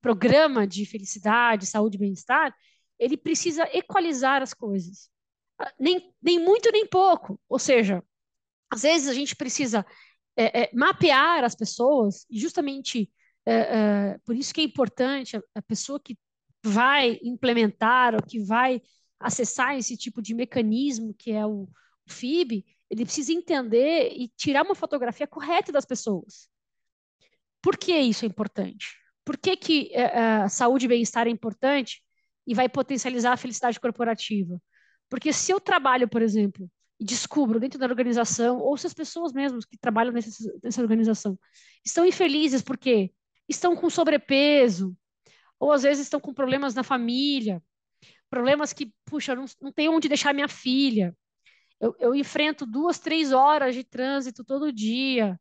programa 0.00 0.66
de 0.66 0.84
felicidade, 0.86 1.66
saúde 1.66 1.96
e 1.96 2.00
bem-estar, 2.00 2.54
ele 2.98 3.16
precisa 3.16 3.68
equalizar 3.76 4.42
as 4.42 4.54
coisas. 4.54 5.10
Ah, 5.58 5.72
nem, 5.78 6.14
nem 6.22 6.38
muito, 6.38 6.70
nem 6.70 6.86
pouco. 6.86 7.40
Ou 7.48 7.58
seja, 7.58 8.02
às 8.70 8.82
vezes 8.82 9.08
a 9.08 9.14
gente 9.14 9.34
precisa 9.36 9.84
é, 10.36 10.62
é, 10.62 10.70
mapear 10.74 11.44
as 11.44 11.54
pessoas, 11.54 12.26
e 12.30 12.38
justamente 12.38 13.10
é, 13.46 14.18
por 14.24 14.36
isso 14.36 14.54
que 14.54 14.60
é 14.60 14.64
importante 14.64 15.36
a, 15.36 15.42
a 15.56 15.62
pessoa 15.62 16.00
que 16.00 16.16
vai 16.64 17.18
implementar 17.22 18.14
ou 18.14 18.22
que 18.22 18.38
vai 18.38 18.80
acessar 19.18 19.76
esse 19.76 19.96
tipo 19.96 20.22
de 20.22 20.34
mecanismo 20.34 21.14
que 21.14 21.32
é 21.32 21.44
o, 21.44 21.62
o 21.62 22.10
FIB, 22.10 22.64
ele 22.90 23.04
precisa 23.04 23.32
entender 23.32 24.12
e 24.12 24.28
tirar 24.36 24.64
uma 24.64 24.74
fotografia 24.74 25.26
correta 25.26 25.72
das 25.72 25.84
pessoas. 25.84 26.48
Por 27.62 27.76
que 27.76 27.96
isso 27.96 28.24
é 28.24 28.28
importante? 28.28 28.96
Por 29.24 29.38
que, 29.38 29.56
que 29.56 29.92
uh, 29.94 30.48
saúde 30.48 30.86
e 30.86 30.88
bem-estar 30.88 31.26
é 31.26 31.30
importante 31.30 32.02
e 32.46 32.54
vai 32.54 32.68
potencializar 32.68 33.32
a 33.32 33.36
felicidade 33.36 33.78
corporativa? 33.80 34.60
Porque 35.08 35.32
se 35.32 35.52
eu 35.52 35.60
trabalho, 35.60 36.08
por 36.08 36.22
exemplo, 36.22 36.70
e 37.02 37.04
descubro 37.04 37.58
dentro 37.58 37.80
da 37.80 37.86
organização, 37.86 38.60
ou 38.60 38.76
se 38.76 38.86
as 38.86 38.94
pessoas 38.94 39.32
mesmas 39.32 39.64
que 39.64 39.76
trabalham 39.76 40.12
nessa, 40.12 40.30
nessa 40.62 40.80
organização 40.80 41.36
estão 41.84 42.06
infelizes 42.06 42.62
porque 42.62 43.12
estão 43.48 43.74
com 43.74 43.90
sobrepeso, 43.90 44.96
ou 45.58 45.72
às 45.72 45.82
vezes 45.82 46.04
estão 46.04 46.20
com 46.20 46.32
problemas 46.32 46.76
na 46.76 46.84
família, 46.84 47.60
problemas 48.30 48.72
que, 48.72 48.94
puxa, 49.04 49.34
não, 49.34 49.46
não 49.60 49.72
tenho 49.72 49.92
onde 49.92 50.06
deixar 50.06 50.32
minha 50.32 50.46
filha, 50.46 51.12
eu, 51.80 51.92
eu 51.98 52.14
enfrento 52.14 52.64
duas, 52.64 53.00
três 53.00 53.32
horas 53.32 53.74
de 53.74 53.82
trânsito 53.82 54.44
todo 54.44 54.72
dia. 54.72 55.36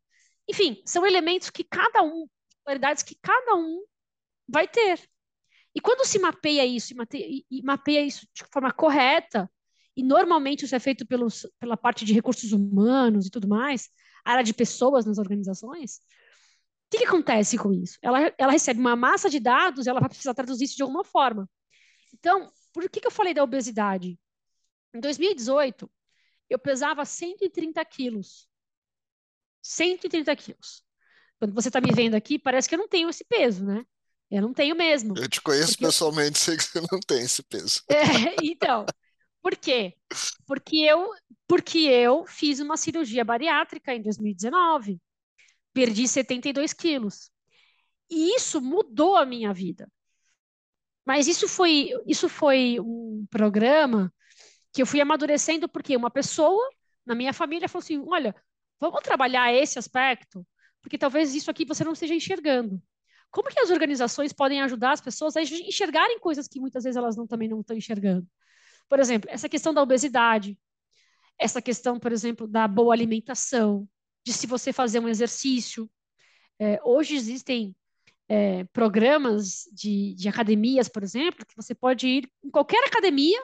Enfim, 0.50 0.82
são 0.84 1.06
elementos 1.06 1.52
que 1.52 1.64
cada 1.64 2.02
um, 2.02 2.28
qualidades 2.64 3.04
que 3.04 3.16
cada 3.22 3.54
um 3.54 3.86
vai 4.48 4.68
ter. 4.68 5.00
E 5.76 5.80
quando 5.80 6.08
se 6.08 6.18
mapeia 6.18 6.66
isso, 6.66 6.96
e 7.52 7.62
mapeia, 7.62 8.02
isso 8.02 8.28
de 8.34 8.44
forma 8.52 8.74
correta, 8.74 9.48
e 9.96 10.04
normalmente 10.04 10.66
isso 10.66 10.76
é 10.76 10.80
feito 10.80 11.06
pelos, 11.06 11.46
pela 11.60 11.76
parte 11.76 12.06
de 12.06 12.14
recursos 12.14 12.52
humanos 12.52 13.28
e 13.28 13.30
tudo 13.30 13.48
mais, 13.48 13.90
área 14.24 14.44
de 14.44 14.54
pessoas 14.54 15.06
nas 15.06 15.18
organizações, 15.18 15.98
o 15.98 16.92
que, 16.92 17.00
que 17.00 17.06
acontece 17.06 17.58
com 17.58 17.72
isso? 17.72 17.98
Ela, 18.02 18.34
ela 18.38 18.52
recebe 18.52 18.80
uma 18.80 18.96
massa 18.96 19.30
de 19.30 19.40
dados 19.40 19.86
e 19.86 19.90
ela 19.90 20.00
vai 20.00 20.10
precisar 20.10 20.34
traduzir 20.34 20.66
isso 20.66 20.76
de 20.76 20.84
alguma 20.84 21.04
forma. 21.04 21.50
Então, 22.14 22.52
por 22.74 22.90
que, 22.90 23.00
que 23.00 23.08
eu 23.08 23.12
falei 23.12 23.34
da 23.34 23.44
obesidade? 23.44 24.20
Em 24.94 25.00
2018, 25.00 25.90
eu 26.50 26.60
pesava 26.60 27.06
130 27.06 27.84
quilos. 27.86 28.48
130 29.62 30.36
quilos. 30.36 30.84
Quando 31.40 31.54
você 31.54 31.70
está 31.70 31.80
me 31.80 31.92
vendo 31.94 32.16
aqui, 32.16 32.38
parece 32.38 32.68
que 32.68 32.76
eu 32.76 32.80
não 32.80 32.90
tenho 32.90 33.10
esse 33.10 33.24
peso, 33.24 33.66
né? 33.66 33.86
Eu 34.30 34.42
não 34.42 34.54
tenho 34.54 34.76
mesmo. 34.76 35.18
Eu 35.18 35.28
te 35.28 35.42
conheço 35.42 35.78
pessoalmente, 35.78 36.40
eu... 36.40 36.44
sei 36.44 36.58
que 36.58 36.64
você 36.64 36.82
não 36.82 37.00
tem 37.00 37.22
esse 37.22 37.42
peso. 37.44 37.82
É, 37.90 38.36
então, 38.44 38.86
por 39.42 39.56
quê? 39.56 39.96
Porque 40.46 40.78
eu, 40.78 41.10
porque 41.48 41.80
eu 41.80 42.26
fiz 42.26 42.60
uma 42.60 42.78
cirurgia 42.78 43.26
bariátrica 43.26 43.94
em 43.94 44.02
2019. 44.02 45.00
Perdi 45.74 46.08
72 46.08 46.74
quilos. 46.74 47.32
E 48.10 48.36
isso 48.36 48.62
mudou 48.62 49.16
a 49.16 49.26
minha 49.26 49.54
vida. 49.54 49.90
Mas 51.06 51.28
isso 51.28 51.48
foi, 51.48 51.90
isso 52.06 52.30
foi 52.30 52.80
um 52.80 53.26
programa 53.30 54.14
que 54.74 54.82
eu 54.82 54.86
fui 54.86 55.02
amadurecendo 55.02 55.68
porque 55.68 55.96
uma 55.96 56.12
pessoa 56.12 56.70
na 57.06 57.16
minha 57.16 57.34
família 57.34 57.68
falou 57.68 57.84
assim: 57.84 58.04
olha, 58.08 58.36
vamos 58.80 59.02
trabalhar 59.02 59.54
esse 59.54 59.80
aspecto, 59.80 60.46
porque 60.82 60.98
talvez 60.98 61.34
isso 61.34 61.50
aqui 61.50 61.66
você 61.66 61.84
não 61.84 61.94
esteja 61.94 62.14
enxergando. 62.14 62.82
Como 63.32 63.50
que 63.50 63.60
as 63.60 63.72
organizações 63.72 64.34
podem 64.34 64.62
ajudar 64.62 64.92
as 64.92 65.02
pessoas 65.02 65.36
a 65.38 65.42
enxergarem 65.42 66.20
coisas 66.20 66.48
que 66.48 66.60
muitas 66.60 66.84
vezes 66.84 66.98
elas 66.98 67.16
não, 67.16 67.26
também 67.26 67.48
não 67.48 67.62
estão 67.62 67.76
enxergando? 67.76 68.28
Por 68.92 69.00
exemplo, 69.00 69.30
essa 69.32 69.48
questão 69.48 69.74
da 69.74 69.82
obesidade, 69.82 70.60
essa 71.40 71.62
questão, 71.62 71.98
por 71.98 72.12
exemplo, 72.12 72.46
da 72.46 72.68
boa 72.68 72.94
alimentação, 72.94 73.88
de 74.22 74.34
se 74.34 74.46
você 74.46 74.74
fazer 74.74 75.00
um 75.00 75.08
exercício. 75.08 75.90
É, 76.60 76.78
hoje 76.84 77.16
existem 77.16 77.74
é, 78.28 78.66
programas 78.66 79.64
de, 79.72 80.14
de 80.16 80.28
academias, 80.28 80.90
por 80.90 81.04
exemplo, 81.04 81.46
que 81.46 81.56
você 81.56 81.74
pode 81.74 82.06
ir 82.06 82.30
em 82.44 82.50
qualquer 82.50 82.84
academia 82.86 83.42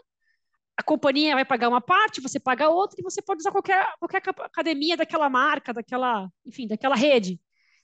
a 0.75 0.83
companhia 0.83 1.33
vai 1.33 1.45
pagar 1.45 1.69
uma 1.69 1.81
parte, 1.81 2.19
você 2.19 2.41
paga 2.41 2.69
outra, 2.69 2.97
e 2.99 3.03
você 3.03 3.21
pode 3.21 3.39
usar 3.39 3.51
qualquer, 3.51 3.87
qualquer 3.99 4.21
academia 4.41 4.97
daquela 4.97 5.29
marca, 5.29 5.73
daquela, 5.73 6.29
enfim, 6.45 6.67
daquela 6.67 6.95
rede. 6.95 7.39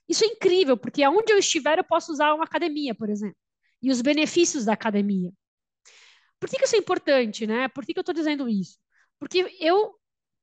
Isso 0.07 0.25
é 0.25 0.27
incrível, 0.27 0.77
porque 0.77 1.01
aonde 1.01 1.31
eu 1.31 1.39
estiver, 1.39 1.79
eu 1.79 1.83
posso 1.85 2.11
usar 2.11 2.33
uma 2.33 2.43
academia, 2.43 2.93
por 2.93 3.09
exemplo. 3.09 3.37
E 3.81 3.89
os 3.89 4.01
benefícios 4.01 4.65
da 4.65 4.73
academia. 4.73 5.31
Por 6.43 6.49
que, 6.49 6.57
que 6.57 6.65
isso 6.65 6.75
é 6.75 6.79
importante, 6.79 7.47
né? 7.47 7.69
Por 7.69 7.85
que, 7.85 7.93
que 7.93 7.99
eu 7.99 8.01
estou 8.01 8.13
dizendo 8.13 8.49
isso? 8.49 8.77
Porque 9.17 9.55
eu 9.61 9.95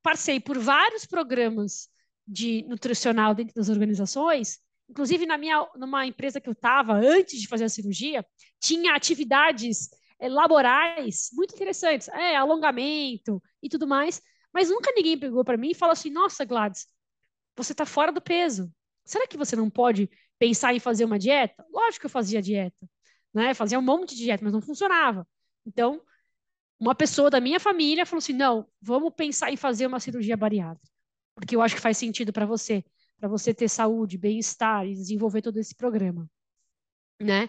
passei 0.03 0.41
por 0.41 0.59
vários 0.59 1.05
programas 1.05 1.91
de 2.27 2.63
nutricional 2.67 3.35
dentro 3.35 3.55
das 3.55 3.69
organizações, 3.69 4.61
inclusive 4.89 5.27
na 5.27 5.37
minha, 5.37 5.69
numa 5.77 6.07
empresa 6.07 6.41
que 6.41 6.49
eu 6.49 6.55
estava 6.55 6.95
antes 6.95 7.39
de 7.39 7.47
fazer 7.47 7.65
a 7.65 7.69
cirurgia, 7.69 8.25
tinha 8.59 8.95
atividades 8.95 9.91
é, 10.19 10.27
laborais 10.27 11.29
muito 11.35 11.55
interessantes, 11.55 12.09
é, 12.09 12.35
alongamento 12.35 13.43
e 13.63 13.69
tudo 13.69 13.87
mais, 13.87 14.23
mas 14.55 14.71
nunca 14.71 14.91
ninguém 14.97 15.19
pegou 15.19 15.45
para 15.45 15.59
mim 15.59 15.73
e 15.73 15.75
falou 15.75 15.93
assim: 15.93 16.09
nossa, 16.09 16.47
Gladys, 16.47 16.87
você 17.55 17.73
está 17.73 17.85
fora 17.85 18.11
do 18.11 18.23
peso. 18.23 18.73
Será 19.05 19.27
que 19.27 19.37
você 19.37 19.55
não 19.55 19.69
pode 19.69 20.09
pensar 20.39 20.73
em 20.73 20.81
fazer 20.81 21.05
uma 21.05 21.19
dieta? 21.19 21.63
Lógico 21.71 22.01
que 22.01 22.07
eu 22.07 22.11
fazia 22.11 22.41
dieta, 22.41 22.89
né? 23.35 23.53
Fazia 23.53 23.79
um 23.79 23.83
monte 23.83 24.15
de 24.15 24.23
dieta, 24.23 24.43
mas 24.43 24.55
não 24.55 24.63
funcionava. 24.63 25.29
Então, 25.67 26.01
uma 26.79 26.95
pessoa 26.95 27.29
da 27.29 27.41
minha 27.41 27.61
família 27.61 28.07
falou 28.07 28.19
assim: 28.19 28.33
não, 28.33 28.67
vamos 28.81 29.13
pensar 29.15 29.53
em 29.53 29.57
fazer 29.57 29.87
uma 29.87 30.01
cirurgia 30.01 30.37
bariátrica, 30.37 30.89
porque 31.35 31.55
eu 31.55 31.63
acho 31.63 31.75
que 31.75 31.81
faz 31.81 31.99
sentido 31.99 32.33
para 32.33 32.47
você, 32.47 32.85
para 33.19 33.29
você 33.29 33.53
ter 33.53 33.69
saúde, 33.69 34.17
bem-estar 34.17 34.87
e 34.87 34.95
desenvolver 34.95 35.43
todo 35.43 35.59
esse 35.59 35.75
programa, 35.75 36.29
né? 37.21 37.49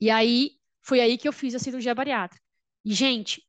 E 0.00 0.10
aí 0.10 0.52
foi 0.82 1.00
aí 1.00 1.18
que 1.18 1.28
eu 1.28 1.32
fiz 1.32 1.54
a 1.54 1.58
cirurgia 1.58 1.94
bariátrica. 1.94 2.42
E, 2.84 2.94
gente, 2.94 3.46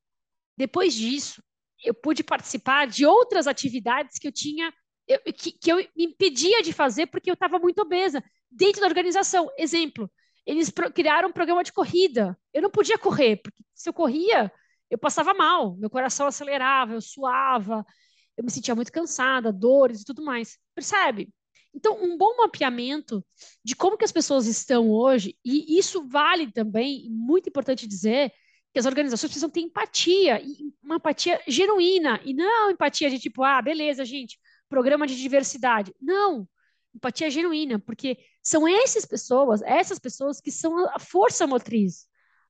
depois 0.57 0.93
disso, 0.93 1.41
eu 1.83 1.93
pude 1.93 2.23
participar 2.23 2.87
de 2.87 3.05
outras 3.05 3.47
atividades 3.47 4.19
que 4.19 4.27
eu 4.27 4.31
tinha, 4.31 4.73
eu, 5.07 5.19
que, 5.33 5.51
que 5.51 5.71
eu 5.71 5.77
me 5.95 6.05
impedia 6.05 6.61
de 6.61 6.73
fazer 6.73 7.07
porque 7.07 7.29
eu 7.29 7.33
estava 7.33 7.57
muito 7.57 7.81
obesa 7.81 8.23
dentro 8.49 8.81
da 8.81 8.87
organização. 8.87 9.49
Exemplo, 9.57 10.11
eles 10.45 10.71
criaram 10.93 11.29
um 11.29 11.33
programa 11.33 11.63
de 11.63 11.73
corrida. 11.73 12.37
Eu 12.53 12.61
não 12.61 12.69
podia 12.69 12.97
correr, 12.97 13.37
porque 13.37 13.63
se 13.73 13.87
eu 13.89 13.93
corria, 13.93 14.51
eu 14.89 14.97
passava 14.97 15.33
mal, 15.33 15.75
meu 15.77 15.89
coração 15.89 16.27
acelerava, 16.27 16.93
eu 16.93 17.01
suava, 17.01 17.85
eu 18.37 18.43
me 18.43 18.51
sentia 18.51 18.75
muito 18.75 18.91
cansada, 18.91 19.51
dores 19.51 20.01
e 20.01 20.05
tudo 20.05 20.23
mais. 20.23 20.57
Percebe? 20.75 21.29
Então, 21.73 22.03
um 22.03 22.17
bom 22.17 22.35
mapeamento 22.37 23.25
de 23.63 23.75
como 23.75 23.97
que 23.97 24.03
as 24.03 24.11
pessoas 24.11 24.45
estão 24.45 24.89
hoje, 24.89 25.37
e 25.43 25.77
isso 25.77 26.05
vale 26.07 26.51
também, 26.51 27.07
muito 27.09 27.47
importante 27.47 27.87
dizer, 27.87 28.31
que 28.73 28.79
as 28.79 28.85
organizações 28.85 29.29
precisam 29.29 29.49
ter 29.49 29.61
empatia, 29.61 30.41
uma 30.83 30.95
empatia 30.95 31.41
genuína, 31.47 32.19
e 32.25 32.33
não 32.33 32.71
empatia 32.71 33.09
de 33.09 33.19
tipo, 33.19 33.43
ah, 33.43 33.61
beleza, 33.61 34.03
gente, 34.03 34.37
programa 34.69 35.07
de 35.07 35.15
diversidade. 35.15 35.93
Não, 36.01 36.47
empatia 36.93 37.29
genuína, 37.29 37.79
porque 37.79 38.17
São 38.43 38.67
essas 38.67 39.05
pessoas, 39.05 39.61
essas 39.61 39.99
pessoas 39.99 40.41
que 40.41 40.51
são 40.51 40.87
a 40.89 40.99
força 40.99 41.45
motriz 41.45 42.07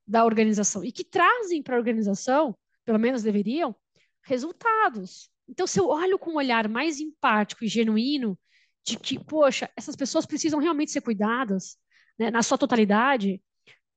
da 0.07 0.25
organização 0.25 0.83
e 0.83 0.91
que 0.91 1.03
trazem 1.03 1.61
para 1.61 1.75
a 1.75 1.79
organização, 1.79 2.57
pelo 2.85 2.99
menos 2.99 3.23
deveriam, 3.23 3.75
resultados. 4.23 5.29
Então, 5.47 5.67
se 5.67 5.79
eu 5.79 5.87
olho 5.87 6.17
com 6.17 6.31
um 6.31 6.37
olhar 6.37 6.67
mais 6.69 6.99
empático 6.99 7.65
e 7.65 7.67
genuíno 7.67 8.37
de 8.85 8.97
que, 8.97 9.19
poxa, 9.23 9.69
essas 9.75 9.95
pessoas 9.95 10.25
precisam 10.25 10.59
realmente 10.59 10.91
ser 10.91 11.01
cuidadas, 11.01 11.77
né, 12.17 12.31
na 12.31 12.41
sua 12.41 12.57
totalidade, 12.57 13.41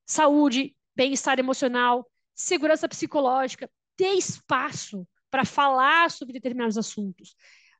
saúde, 0.06 0.76
bem-estar 0.94 1.38
emocional, 1.38 2.10
segurança 2.34 2.88
psicológica, 2.88 3.70
ter 3.96 4.14
espaço 4.14 5.06
para 5.30 5.44
falar 5.44 6.10
sobre 6.10 6.32
determinados 6.32 6.76
assuntos. 6.76 7.34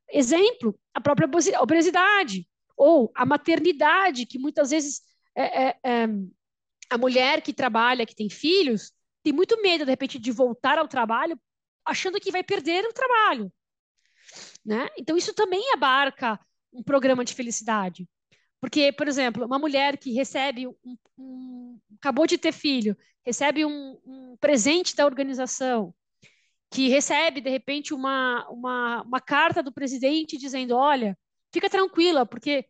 Exemplo, 0.09 0.77
a 0.93 1.01
própria 1.01 1.29
obesidade 1.61 2.47
ou 2.77 3.11
a 3.15 3.25
maternidade, 3.25 4.25
que 4.25 4.39
muitas 4.39 4.69
vezes 4.69 5.01
é, 5.35 5.67
é, 5.67 5.77
é, 5.83 6.07
a 6.89 6.97
mulher 6.97 7.41
que 7.41 7.53
trabalha, 7.53 8.05
que 8.05 8.15
tem 8.15 8.29
filhos, 8.29 8.91
tem 9.23 9.33
muito 9.33 9.61
medo, 9.61 9.85
de 9.85 9.91
repente, 9.91 10.19
de 10.19 10.31
voltar 10.31 10.77
ao 10.77 10.87
trabalho 10.87 11.39
achando 11.85 12.19
que 12.19 12.31
vai 12.31 12.43
perder 12.43 12.85
o 12.85 12.93
trabalho. 12.93 13.51
Né? 14.65 14.87
Então, 14.97 15.15
isso 15.17 15.33
também 15.33 15.71
abarca 15.73 16.39
um 16.73 16.83
programa 16.83 17.23
de 17.23 17.33
felicidade. 17.33 18.07
Porque, 18.59 18.91
por 18.91 19.07
exemplo, 19.07 19.45
uma 19.45 19.59
mulher 19.59 19.97
que 19.97 20.11
recebe 20.11 20.67
um, 20.67 20.97
um 21.17 21.79
acabou 21.99 22.25
de 22.25 22.37
ter 22.37 22.51
filho, 22.51 22.97
recebe 23.25 23.65
um, 23.65 23.99
um, 24.05 24.37
presente 24.37 24.95
da 24.95 25.05
organização, 25.05 25.93
que 26.71 26.89
recebe, 26.89 27.41
de 27.41 27.49
repente, 27.49 27.93
uma, 27.93 28.47
uma, 28.49 29.03
uma 29.03 29.21
carta 29.21 29.61
do 29.61 29.71
presidente 29.71 30.37
dizendo: 30.37 30.75
olha, 30.75 31.17
fica 31.51 31.69
tranquila, 31.69 32.25
porque 32.25 32.65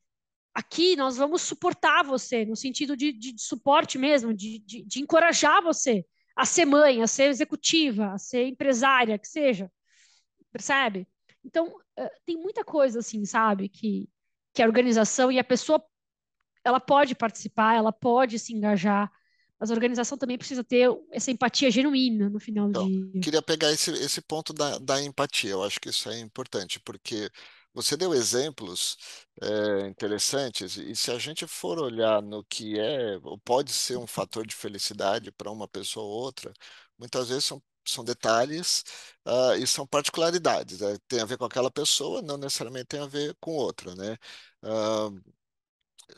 aqui 0.53 0.95
nós 0.95 1.17
vamos 1.17 1.41
suportar 1.41 2.03
você, 2.03 2.45
no 2.45 2.55
sentido 2.55 2.95
de, 2.95 3.11
de, 3.11 3.33
de 3.33 3.41
suporte 3.41 3.97
mesmo, 3.97 4.33
de, 4.33 4.59
de, 4.59 5.01
encorajar 5.01 5.61
você 5.61 6.05
a 6.35 6.45
ser 6.45 6.65
mãe, 6.65 7.01
a 7.01 7.07
ser 7.07 7.25
executiva, 7.25 8.13
a 8.13 8.17
ser 8.17 8.47
empresária, 8.47 9.19
que 9.19 9.27
seja. 9.27 9.71
Percebe? 10.51 11.07
Então, 11.43 11.75
eh, 11.97 12.11
tem 12.25 12.37
muita 12.37 12.63
coisa 12.63 12.99
assim, 12.99 13.25
sabe, 13.25 13.67
que, 13.69 14.09
que 14.53 14.61
a 14.61 14.65
organização 14.65 15.31
e 15.31 15.37
a 15.37 15.43
pessoa 15.43 15.83
ela 16.63 16.79
pode 16.79 17.13
participar, 17.13 17.75
ela 17.75 17.91
pode 17.91 18.39
se 18.39 18.53
engajar, 18.53 19.11
mas 19.59 19.69
a 19.69 19.73
organização 19.73 20.17
também 20.17 20.37
precisa 20.37 20.63
ter 20.63 20.89
essa 21.11 21.31
empatia 21.31 21.69
genuína 21.69 22.29
no 22.29 22.39
final 22.39 22.69
então, 22.69 22.89
do 22.89 23.11
dia. 23.11 23.21
Queria 23.21 23.41
pegar 23.41 23.71
esse, 23.71 23.91
esse 23.91 24.21
ponto 24.21 24.51
da, 24.51 24.77
da 24.79 25.01
empatia, 25.01 25.51
eu 25.51 25.63
acho 25.63 25.79
que 25.79 25.89
isso 25.89 26.09
é 26.09 26.19
importante, 26.19 26.79
porque 26.79 27.29
você 27.75 27.97
deu 27.97 28.13
exemplos 28.13 28.97
é, 29.41 29.87
interessantes, 29.87 30.77
e 30.77 30.95
se 30.95 31.11
a 31.11 31.19
gente 31.19 31.45
for 31.47 31.79
olhar 31.79 32.21
no 32.21 32.43
que 32.45 32.79
é, 32.79 33.17
ou 33.23 33.37
pode 33.39 33.71
ser 33.73 33.97
um 33.97 34.07
fator 34.07 34.47
de 34.47 34.55
felicidade 34.55 35.31
para 35.31 35.51
uma 35.51 35.67
pessoa 35.67 36.05
ou 36.05 36.11
outra, 36.11 36.53
muitas 36.97 37.29
vezes 37.29 37.45
são, 37.45 37.61
são 37.85 38.03
detalhes 38.03 38.83
uh, 39.27 39.55
e 39.61 39.67
são 39.67 39.85
particularidades. 39.87 40.79
Né? 40.81 40.97
Tem 41.07 41.19
a 41.21 41.25
ver 41.25 41.37
com 41.37 41.45
aquela 41.45 41.71
pessoa, 41.71 42.21
não 42.21 42.37
necessariamente 42.37 42.85
tem 42.87 43.01
a 43.01 43.07
ver 43.07 43.35
com 43.39 43.51
outra, 43.51 43.93
né? 43.95 44.17
Uh, 44.63 45.35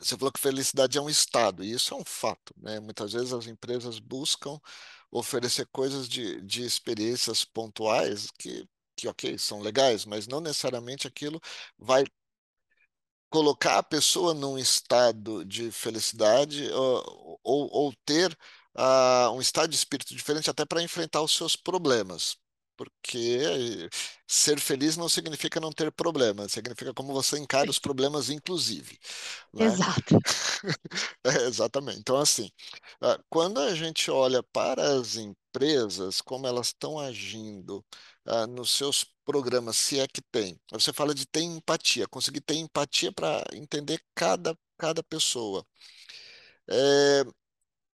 você 0.00 0.16
falou 0.16 0.32
que 0.32 0.40
felicidade 0.40 0.98
é 0.98 1.00
um 1.00 1.08
estado, 1.08 1.64
e 1.64 1.72
isso 1.72 1.94
é 1.94 1.96
um 1.96 2.04
fato, 2.04 2.54
né? 2.58 2.78
Muitas 2.80 3.12
vezes 3.12 3.32
as 3.32 3.46
empresas 3.46 3.98
buscam 3.98 4.58
oferecer 5.10 5.66
coisas 5.72 6.08
de, 6.08 6.40
de 6.42 6.62
experiências 6.64 7.44
pontuais 7.44 8.30
que, 8.38 8.68
que, 8.98 9.08
ok, 9.08 9.38
são 9.38 9.60
legais, 9.60 10.04
mas 10.04 10.26
não 10.26 10.40
necessariamente 10.40 11.06
aquilo 11.06 11.40
vai 11.78 12.04
colocar 13.30 13.78
a 13.78 13.82
pessoa 13.82 14.34
num 14.34 14.58
estado 14.58 15.44
de 15.44 15.70
felicidade 15.70 16.70
ou, 16.72 17.40
ou, 17.42 17.68
ou 17.72 17.94
ter 18.04 18.32
uh, 18.76 19.30
um 19.32 19.40
estado 19.40 19.68
de 19.70 19.76
espírito 19.76 20.14
diferente 20.14 20.50
até 20.50 20.64
para 20.64 20.82
enfrentar 20.82 21.22
os 21.22 21.34
seus 21.34 21.54
problemas 21.56 22.36
porque 22.78 23.90
ser 24.26 24.60
feliz 24.60 24.96
não 24.96 25.08
significa 25.08 25.60
não 25.60 25.72
ter 25.72 25.90
problemas, 25.90 26.52
significa 26.52 26.94
como 26.94 27.12
você 27.12 27.36
encara 27.36 27.68
os 27.68 27.78
problemas, 27.80 28.30
inclusive. 28.30 28.98
Né? 29.52 29.66
Exato. 29.66 30.16
é, 31.24 31.46
exatamente. 31.48 31.98
Então, 31.98 32.16
assim, 32.18 32.50
ah, 33.02 33.18
quando 33.28 33.60
a 33.60 33.74
gente 33.74 34.10
olha 34.10 34.42
para 34.44 34.96
as 34.98 35.16
empresas, 35.16 36.20
como 36.20 36.46
elas 36.46 36.68
estão 36.68 37.00
agindo 37.00 37.84
uh, 38.26 38.46
nos 38.46 38.70
seus 38.70 39.04
programas, 39.24 39.76
se 39.76 39.98
é 39.98 40.06
que 40.06 40.22
tem, 40.22 40.58
você 40.70 40.92
fala 40.92 41.14
de 41.14 41.26
ter 41.26 41.42
empatia, 41.42 42.06
conseguir 42.08 42.40
ter 42.42 42.54
empatia 42.54 43.12
para 43.12 43.44
entender 43.52 44.00
cada, 44.14 44.56
cada 44.78 45.02
pessoa. 45.02 45.66
É, 46.70 47.24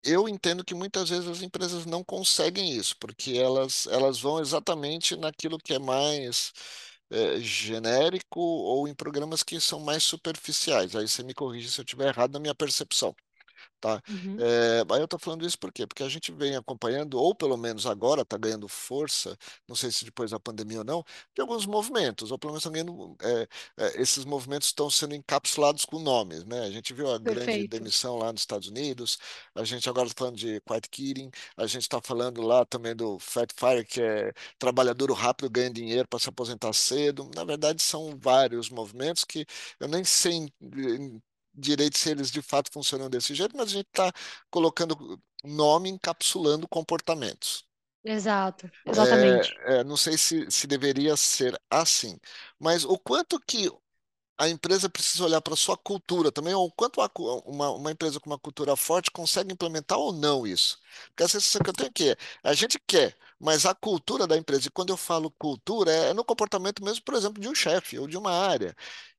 eu 0.05 0.29
entendo 0.29 0.65
que 0.65 0.75
muitas 0.75 1.09
vezes 1.11 1.29
as 1.29 1.43
empresas 1.43 1.87
não 1.87 2.03
conseguem 2.05 2.73
isso, 2.77 2.97
porque 2.99 3.33
elas, 3.39 3.87
elas 3.87 4.21
vão 4.21 4.41
exatamente 4.41 5.17
naquilo 5.17 5.59
que 5.59 5.75
é 5.75 5.79
mais 5.79 6.53
é, 7.11 7.41
genérico 7.41 8.41
ou 8.41 8.89
em 8.89 8.95
programas 8.95 9.43
que 9.43 9.61
são 9.61 9.81
mais 9.81 10.03
superficiais. 10.05 10.95
Aí 10.97 11.09
você 11.09 11.23
me 11.23 11.35
corrige 11.35 11.71
se 11.71 11.81
eu 11.81 11.85
estiver 11.85 12.09
errado 12.09 12.33
na 12.33 12.41
minha 12.41 12.55
percepção. 12.55 13.15
Tá? 13.81 14.03
Uhum. 14.09 14.37
É, 14.39 14.85
aí 14.91 15.01
eu 15.01 15.05
estou 15.05 15.19
falando 15.19 15.47
isso 15.47 15.59
por 15.59 15.73
quê? 15.73 15.87
Porque 15.87 16.03
a 16.03 16.09
gente 16.09 16.31
vem 16.33 16.55
acompanhando, 16.57 17.15
ou 17.19 17.35
pelo 17.35 17.57
menos 17.57 17.87
agora 17.87 18.23
está 18.23 18.37
ganhando 18.37 18.69
força, 18.69 19.37
não 19.67 19.75
sei 19.75 19.91
se 19.91 20.05
depois 20.05 20.31
da 20.31 20.39
pandemia 20.41 20.79
ou 20.79 20.85
não, 20.85 21.05
de 21.35 21.41
alguns 21.41 21.67
movimentos, 21.67 22.31
ou 22.31 22.39
pelo 22.39 22.53
menos 22.53 22.65
estão 22.65 22.73
ganhando, 22.73 23.17
é, 23.23 23.49
é, 23.79 24.03
esses 24.03 24.25
movimentos 24.25 24.69
estão 24.69 24.91
sendo 24.91 25.15
encapsulados 25.15 25.85
com 25.85 25.99
nomes. 25.99 26.45
Né? 26.45 26.61
A 26.61 26.71
gente 26.71 26.93
viu 26.93 27.11
a 27.11 27.19
grande 27.19 27.47
Perfeito. 27.47 27.71
demissão 27.71 28.17
lá 28.19 28.33
nos 28.33 28.43
Estados 28.43 28.69
Unidos, 28.69 29.19
a 29.55 29.65
gente 29.65 29.89
agora 29.89 30.07
está 30.07 30.19
falando 30.19 30.37
de 30.37 30.61
quiet 30.61 30.89
quitting, 30.91 31.31
a 31.57 31.67
gente 31.67 31.83
está 31.83 32.01
falando 32.03 32.43
lá 32.43 32.65
também 32.67 32.95
do 32.95 33.19
Fat 33.19 33.51
Fire, 33.57 33.85
que 33.85 34.01
é 34.03 34.33
trabalhador 34.59 35.11
rápido 35.13 35.51
ganha 35.51 35.71
dinheiro 35.71 36.07
para 36.09 36.19
se 36.19 36.29
aposentar 36.29 36.73
cedo. 36.73 37.31
Na 37.35 37.45
verdade, 37.45 37.83
são 37.83 38.17
vários 38.19 38.71
movimentos 38.71 39.25
que 39.25 39.47
eu 39.79 39.89
nem 39.89 40.05
sei 40.05 40.51
direito 41.55 41.99
se 41.99 42.11
eles 42.11 42.31
de 42.31 42.43
fato 42.43 42.71
funcionam 42.73 43.11
desse 43.11 43.35
jeito, 43.35 43.57
mas 43.57 43.69
a 43.69 43.73
gente 43.73 43.87
está 43.89 44.13
colocando 44.51 45.21
nome 45.45 45.89
encapsulando 45.89 46.69
comportamentos. 46.69 47.65
Exato, 48.03 48.71
exatamente. 48.87 49.55
É, 49.61 49.81
é, 49.81 49.85
não 49.85 49.97
sei 49.97 50.17
se, 50.17 50.51
se 50.51 50.67
deveria 50.67 51.17
ser 51.17 51.61
assim, 51.71 52.19
mas 52.59 52.85
o 52.85 52.99
quanto 52.99 53.39
que 53.41 53.71
a 54.39 54.49
empresa 54.49 54.89
precisa 54.89 55.25
olhar 55.25 55.41
para 55.43 55.53
a 55.53 55.57
sua 55.57 55.77
cultura 55.77 56.33
também, 56.33 56.55
ou 56.55 56.73
quanto 56.73 56.99
uma, 57.45 57.71
uma 57.73 57.93
empresa 57.93 58.19
com 58.19 58.31
uma 58.31 58.39
cultura 58.39 58.75
forte 58.75 59.11
consegue 59.11 59.53
implementar 59.53 59.99
ou 59.99 60.13
não 60.15 60.47
isso. 60.47 60.79
Porque 61.09 61.25
a 61.25 61.29
sensação 61.29 61.61
que 61.63 61.69
eu 61.69 61.75
tenho 61.75 61.91
é, 62.11 62.17
a 62.43 62.55
gente 62.55 62.79
quer, 62.87 63.15
mas 63.41 63.67
a 63.67 63.75
cultura 63.75 64.27
da 64.27 64.37
empresa, 64.37 64.69
e 64.69 64.71
quando 64.71 64.91
eu 64.91 64.97
falo 64.97 65.31
cultura, 65.33 65.91
é, 65.93 66.15
no 66.15 66.25
comportamento 66.25 66.85
mesmo, 66.85 67.03
por 67.05 67.15
exemplo, 67.15 67.41
de 67.41 67.49
um 67.49 67.55
chefe 67.55 67.99
ou 67.99 68.07
de 68.07 68.17
uma 68.19 68.33
área 68.33 68.75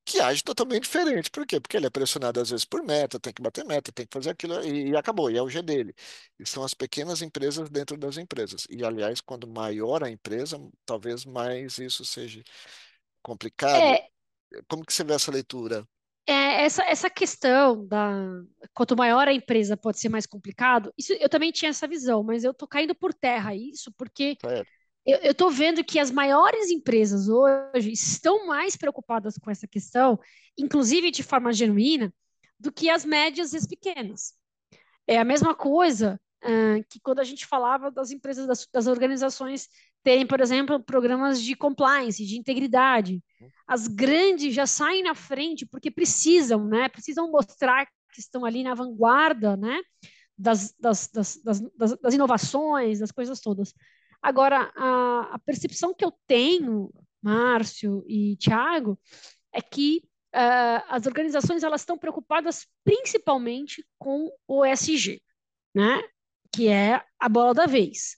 que 0.06 0.20
age 0.20 0.44
totalmente 0.44 0.84
diferente. 0.84 1.30
Por 1.30 1.46
quê? 1.46 1.60
Porque 1.60 1.78
ele 1.78 1.86
é 1.88 1.90
pressionado 1.90 2.40
às 2.40 2.50
vezes 2.50 2.66
por 2.66 2.84
meta, 2.84 3.20
tem 3.20 3.34
que 3.34 3.42
bater 3.42 3.66
meta, 3.66 3.92
tem 3.92 4.06
que 4.06 4.14
fazer 4.14 4.32
aquilo 4.32 4.62
e, 4.66 4.90
e 4.92 4.96
acabou, 4.98 5.30
e 5.32 5.38
é 5.38 5.42
o 5.42 5.50
G 5.50 5.62
dele. 5.62 5.94
E 6.40 6.46
são 6.46 6.64
as 6.64 6.74
pequenas 6.74 7.22
empresas 7.22 7.70
dentro 7.70 7.98
das 7.98 8.18
empresas. 8.18 8.66
E, 8.70 8.84
aliás, 8.84 9.22
quando 9.22 9.48
maior 9.48 10.04
a 10.04 10.10
empresa, 10.10 10.58
talvez 10.86 11.26
mais 11.26 11.78
isso 11.78 12.04
seja 12.06 12.44
complicado. 13.22 13.98
É, 14.54 14.62
Como 14.68 14.86
que 14.86 14.94
você 14.94 15.04
vê 15.04 15.14
essa 15.14 15.32
leitura? 15.32 15.88
É, 16.28 16.64
essa, 16.64 16.84
essa 16.84 17.10
questão 17.10 17.86
da 17.88 18.42
quanto 18.74 18.96
maior 18.96 19.28
a 19.28 19.34
empresa 19.34 19.76
pode 19.76 20.00
ser 20.00 20.10
mais 20.10 20.26
complicado, 20.26 20.94
isso 20.98 21.14
eu 21.14 21.28
também 21.30 21.52
tinha 21.52 21.70
essa 21.70 21.88
visão, 21.88 22.24
mas 22.24 22.44
eu 22.44 22.54
tô 22.54 22.68
caindo 22.68 22.96
por 22.96 23.14
terra 23.14 23.56
isso, 23.56 23.92
porque 23.98 24.38
Certo. 24.40 24.68
eu 25.06 25.32
estou 25.32 25.50
vendo 25.50 25.84
que 25.84 26.00
as 26.00 26.12
maiores 26.12 26.70
empresas 26.70 27.28
hoje 27.28 27.92
estão 27.92 28.46
mais 28.46 28.76
preocupadas 28.76 29.38
com 29.38 29.50
essa 29.50 29.68
questão, 29.68 30.20
inclusive 30.58 31.12
de 31.12 31.24
forma 31.24 31.52
genuína, 31.52 32.14
do 32.60 32.72
que 32.72 32.90
as 32.90 33.04
médias 33.04 33.54
e 33.54 33.58
as 33.58 33.66
pequenas. 33.66 34.34
É 35.08 35.18
a 35.18 35.26
mesma 35.26 35.56
coisa 35.56 36.22
que 36.90 37.00
quando 37.00 37.20
a 37.20 37.24
gente 37.24 37.46
falava 37.46 37.92
das 37.92 38.12
empresas, 38.12 38.48
das, 38.48 38.68
das 38.72 38.88
organizações 38.88 39.70
terem, 40.04 40.26
por 40.26 40.42
exemplo, 40.42 40.80
programas 40.84 41.42
de 41.42 41.56
compliance, 41.56 42.26
de 42.26 42.38
integridade. 42.38 43.24
As 43.68 43.88
grandes 43.88 44.54
já 44.54 44.66
saem 44.66 45.04
na 45.04 45.14
frente 45.14 45.66
porque 45.66 45.92
precisam, 45.92 46.66
né? 46.66 46.90
Precisam 46.90 47.30
mostrar 47.32 47.86
que 47.86 48.20
estão 48.20 48.44
ali 48.44 48.64
na 48.64 48.74
vanguarda, 48.74 49.56
né? 49.56 49.80
Das, 50.38 50.74
das, 50.80 51.08
das, 51.08 51.40
das, 51.44 51.98
das 52.00 52.14
inovações, 52.14 53.00
das 53.00 53.12
coisas 53.12 53.40
todas. 53.40 53.74
Agora, 54.22 54.72
a, 54.76 55.36
a 55.36 55.40
percepção 55.40 55.94
que 55.94 56.04
eu 56.04 56.12
tenho, 56.28 56.92
Márcio 57.22 58.04
e 58.08 58.36
Tiago, 58.38 59.00
é 59.54 59.62
que 59.62 60.02
uh, 60.34 60.84
as 60.90 61.06
organizações 61.06 61.64
elas 61.64 61.82
estão 61.82 61.98
preocupadas 61.98 62.68
principalmente 62.84 63.86
com 64.00 64.32
o 64.48 64.66
ESG, 64.66 65.22
né? 65.76 66.02
Que 66.54 66.68
é 66.68 67.04
a 67.20 67.30
bola 67.30 67.54
da 67.54 67.66
vez. 67.66 68.18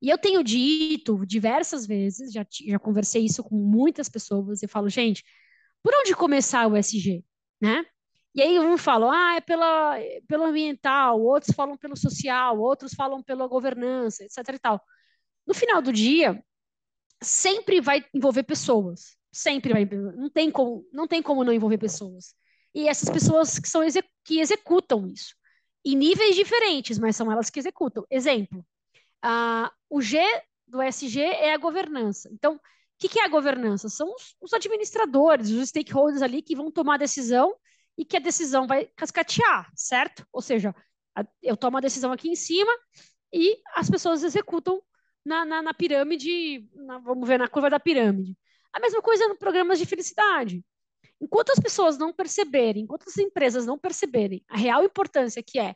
E 0.00 0.08
eu 0.10 0.18
tenho 0.18 0.42
dito 0.44 1.24
diversas 1.26 1.86
vezes, 1.86 2.32
já, 2.32 2.46
já 2.66 2.78
conversei 2.78 3.24
isso 3.24 3.42
com 3.42 3.56
muitas 3.56 4.08
pessoas, 4.08 4.62
e 4.62 4.68
falo, 4.68 4.88
gente, 4.88 5.24
por 5.82 5.94
onde 5.94 6.14
começar 6.14 6.66
o 6.66 6.76
ESG, 6.76 7.24
né? 7.60 7.84
E 8.34 8.42
aí 8.42 8.58
um 8.60 8.76
fala, 8.76 9.10
ah, 9.12 9.36
é 9.36 9.40
pela, 9.40 9.96
pelo 10.28 10.44
ambiental, 10.44 11.20
outros 11.20 11.54
falam 11.54 11.76
pelo 11.76 11.96
social, 11.96 12.58
outros 12.60 12.92
falam 12.92 13.22
pela 13.22 13.46
governança, 13.48 14.24
etc 14.24 14.54
e 14.54 14.58
tal. 14.58 14.80
No 15.46 15.54
final 15.54 15.80
do 15.80 15.92
dia, 15.92 16.42
sempre 17.22 17.80
vai 17.80 18.04
envolver 18.12 18.42
pessoas, 18.42 19.16
sempre 19.32 19.72
vai, 19.72 19.86
não 19.86 20.28
tem 20.28 20.50
como, 20.50 20.86
não 20.92 21.08
tem 21.08 21.22
como 21.22 21.44
não 21.44 21.52
envolver 21.52 21.78
pessoas. 21.78 22.34
E 22.74 22.88
essas 22.88 23.08
pessoas 23.08 23.58
que 23.58 23.68
são 23.68 23.80
que 24.22 24.40
executam 24.40 25.06
isso 25.08 25.34
em 25.86 25.94
níveis 25.94 26.34
diferentes, 26.34 26.98
mas 26.98 27.14
são 27.14 27.30
elas 27.30 27.48
que 27.48 27.60
executam. 27.60 28.04
Exemplo, 28.10 28.66
o 29.88 30.00
G 30.02 30.18
do 30.66 30.82
SG 30.82 31.20
é 31.20 31.54
a 31.54 31.58
governança. 31.58 32.28
Então, 32.32 32.56
o 32.56 32.60
que, 32.98 33.08
que, 33.08 33.20
é 33.20 33.24
a 33.24 33.28
governança? 33.28 33.88
São 33.88 34.12
os, 34.12 34.34
os, 34.40 34.52
administradores, 34.52 35.50
os 35.50 35.68
stakeholders 35.68 36.22
ali 36.22 36.42
que 36.42 36.56
vão 36.56 36.72
tomar 36.72 36.94
a 36.94 36.98
decisão 36.98 37.54
e 37.96 38.04
que 38.04 38.16
a 38.16 38.20
decisão 38.20 38.66
vai 38.66 38.86
cascatear, 38.96 39.70
certo? 39.76 40.26
Ou 40.32 40.42
seja, 40.42 40.74
eu 41.40 41.56
tomo 41.56 41.76
a 41.76 41.80
decisão 41.80 42.10
aqui 42.10 42.28
em 42.28 42.34
cima 42.34 42.72
e 43.32 43.56
as 43.74 43.88
pessoas 43.88 44.24
executam 44.24 44.82
na, 45.24 45.44
na, 45.44 45.62
na 45.62 45.74
pirâmide, 45.74 46.68
na, 46.74 46.98
vamos 46.98 47.28
ver, 47.28 47.38
na 47.38 47.48
curva 47.48 47.70
da 47.70 47.78
pirâmide. 47.78 48.36
A 48.72 48.80
mesma 48.80 49.00
coisa 49.00 49.28
no 49.28 49.38
programas 49.38 49.78
de 49.78 49.86
felicidade. 49.86 50.64
Enquanto 51.20 51.50
as 51.50 51.58
pessoas 51.58 51.96
não 51.96 52.12
perceberem, 52.12 52.82
enquanto 52.82 53.08
as 53.08 53.16
empresas 53.16 53.64
não 53.64 53.78
perceberem 53.78 54.44
a 54.48 54.56
real 54.56 54.84
importância 54.84 55.42
que 55.42 55.58
é 55.58 55.74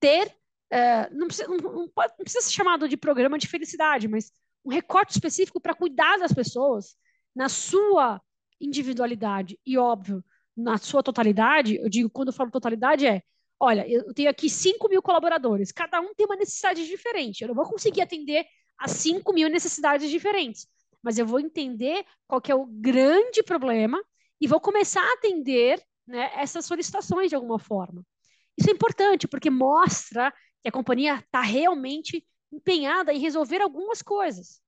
ter, 0.00 0.28
uh, 0.72 1.14
não, 1.14 1.26
precisa, 1.26 1.48
não, 1.48 1.56
não, 1.56 1.72
não 1.72 2.16
precisa 2.18 2.44
ser 2.44 2.52
chamado 2.52 2.88
de 2.88 2.96
programa 2.96 3.38
de 3.38 3.46
felicidade, 3.46 4.08
mas 4.08 4.32
um 4.64 4.70
recorte 4.70 5.12
específico 5.12 5.60
para 5.60 5.74
cuidar 5.74 6.18
das 6.18 6.32
pessoas 6.32 6.96
na 7.34 7.48
sua 7.48 8.20
individualidade 8.60 9.58
e, 9.64 9.76
óbvio, 9.76 10.24
na 10.56 10.78
sua 10.78 11.02
totalidade. 11.02 11.76
Eu 11.76 11.88
digo, 11.88 12.10
quando 12.10 12.28
eu 12.28 12.34
falo 12.34 12.50
totalidade, 12.50 13.06
é: 13.06 13.22
olha, 13.60 13.86
eu 13.88 14.12
tenho 14.14 14.30
aqui 14.30 14.48
5 14.48 14.88
mil 14.88 15.02
colaboradores, 15.02 15.70
cada 15.70 16.00
um 16.00 16.14
tem 16.14 16.26
uma 16.26 16.36
necessidade 16.36 16.86
diferente, 16.86 17.42
eu 17.42 17.48
não 17.48 17.54
vou 17.54 17.66
conseguir 17.66 18.00
atender 18.02 18.46
a 18.78 18.88
5 18.88 19.32
mil 19.32 19.48
necessidades 19.48 20.10
diferentes 20.10 20.66
mas 21.02 21.18
eu 21.18 21.26
vou 21.26 21.40
entender 21.40 22.04
qual 22.26 22.42
é 22.48 22.54
o 22.54 22.66
grande 22.66 23.42
problema 23.42 24.02
e 24.40 24.46
vou 24.46 24.60
começar 24.60 25.02
a 25.02 25.12
atender 25.14 25.82
né, 26.06 26.30
essas 26.36 26.64
solicitações 26.64 27.28
de 27.28 27.34
alguma 27.34 27.58
forma. 27.58 28.04
Isso 28.56 28.70
é 28.70 28.72
importante 28.72 29.28
porque 29.28 29.50
mostra 29.50 30.32
que 30.62 30.68
a 30.68 30.72
companhia 30.72 31.16
está 31.16 31.40
realmente 31.40 32.26
empenhada 32.52 33.12
em 33.12 33.20
resolver 33.20 33.60
algumas 33.60 34.02
coisas. 34.02 34.60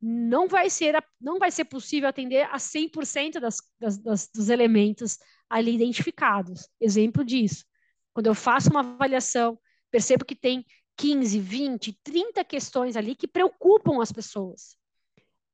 Não 0.00 0.46
vai 0.46 0.68
ser, 0.68 1.02
não 1.20 1.38
vai 1.38 1.50
ser 1.50 1.64
possível 1.64 2.08
atender 2.08 2.42
a 2.50 2.58
100% 2.58 3.40
das, 3.40 3.56
das, 3.80 3.98
das, 3.98 4.28
dos 4.28 4.48
elementos 4.48 5.18
ali 5.48 5.74
identificados. 5.74 6.68
Exemplo 6.80 7.24
disso. 7.24 7.64
Quando 8.12 8.26
eu 8.26 8.34
faço 8.34 8.70
uma 8.70 8.80
avaliação, 8.80 9.58
percebo 9.90 10.24
que 10.24 10.34
tem 10.34 10.64
15, 10.96 11.38
20, 11.38 12.00
30 12.02 12.44
questões 12.44 12.96
ali 12.96 13.14
que 13.14 13.28
preocupam 13.28 14.02
as 14.02 14.12
pessoas. 14.12 14.76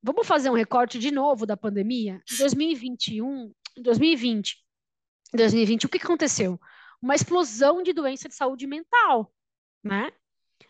Vamos 0.02 0.26
fazer 0.26 0.50
um 0.50 0.54
recorte 0.54 0.98
de 0.98 1.12
novo 1.12 1.46
da 1.46 1.56
pandemia? 1.56 2.20
Em 2.32 2.36
2021, 2.36 3.52
em 3.76 3.82
2020, 3.82 4.56
2020, 5.32 5.86
o 5.86 5.88
que 5.88 5.98
aconteceu? 5.98 6.60
Uma 7.00 7.14
explosão 7.14 7.82
de 7.84 7.92
doença 7.92 8.28
de 8.28 8.34
saúde 8.34 8.66
mental, 8.66 9.32
né? 9.82 10.10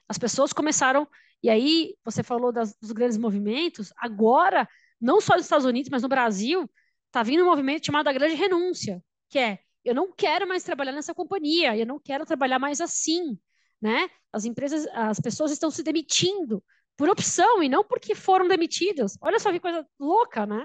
As 0.06 0.18
pessoas 0.18 0.52
começaram, 0.52 1.08
e 1.42 1.48
aí 1.48 1.94
você 2.04 2.22
falou 2.22 2.52
das, 2.52 2.76
dos 2.76 2.92
grandes 2.92 3.16
movimentos, 3.16 3.90
agora, 3.96 4.68
não 5.00 5.18
só 5.18 5.34
nos 5.34 5.44
Estados 5.44 5.64
Unidos, 5.64 5.90
mas 5.90 6.02
no 6.02 6.08
Brasil, 6.08 6.70
está 7.06 7.22
vindo 7.22 7.42
um 7.42 7.46
movimento 7.46 7.86
chamado 7.86 8.08
a 8.08 8.12
grande 8.12 8.34
renúncia, 8.34 9.02
que 9.30 9.38
é, 9.38 9.60
eu 9.82 9.94
não 9.94 10.12
quero 10.12 10.46
mais 10.46 10.62
trabalhar 10.62 10.92
nessa 10.92 11.14
companhia, 11.14 11.74
eu 11.74 11.86
não 11.86 11.98
quero 11.98 12.26
trabalhar 12.26 12.58
mais 12.58 12.82
assim, 12.82 13.38
né? 13.80 14.10
As 14.30 14.44
empresas, 14.44 14.86
as 14.92 15.18
pessoas 15.18 15.50
estão 15.52 15.70
se 15.70 15.82
demitindo 15.82 16.62
por 16.96 17.08
opção 17.08 17.62
e 17.62 17.68
não 17.68 17.84
porque 17.84 18.14
foram 18.14 18.48
demitidos. 18.48 19.16
Olha 19.20 19.38
só 19.38 19.50
que 19.50 19.60
coisa 19.60 19.86
louca, 19.98 20.46
né? 20.46 20.64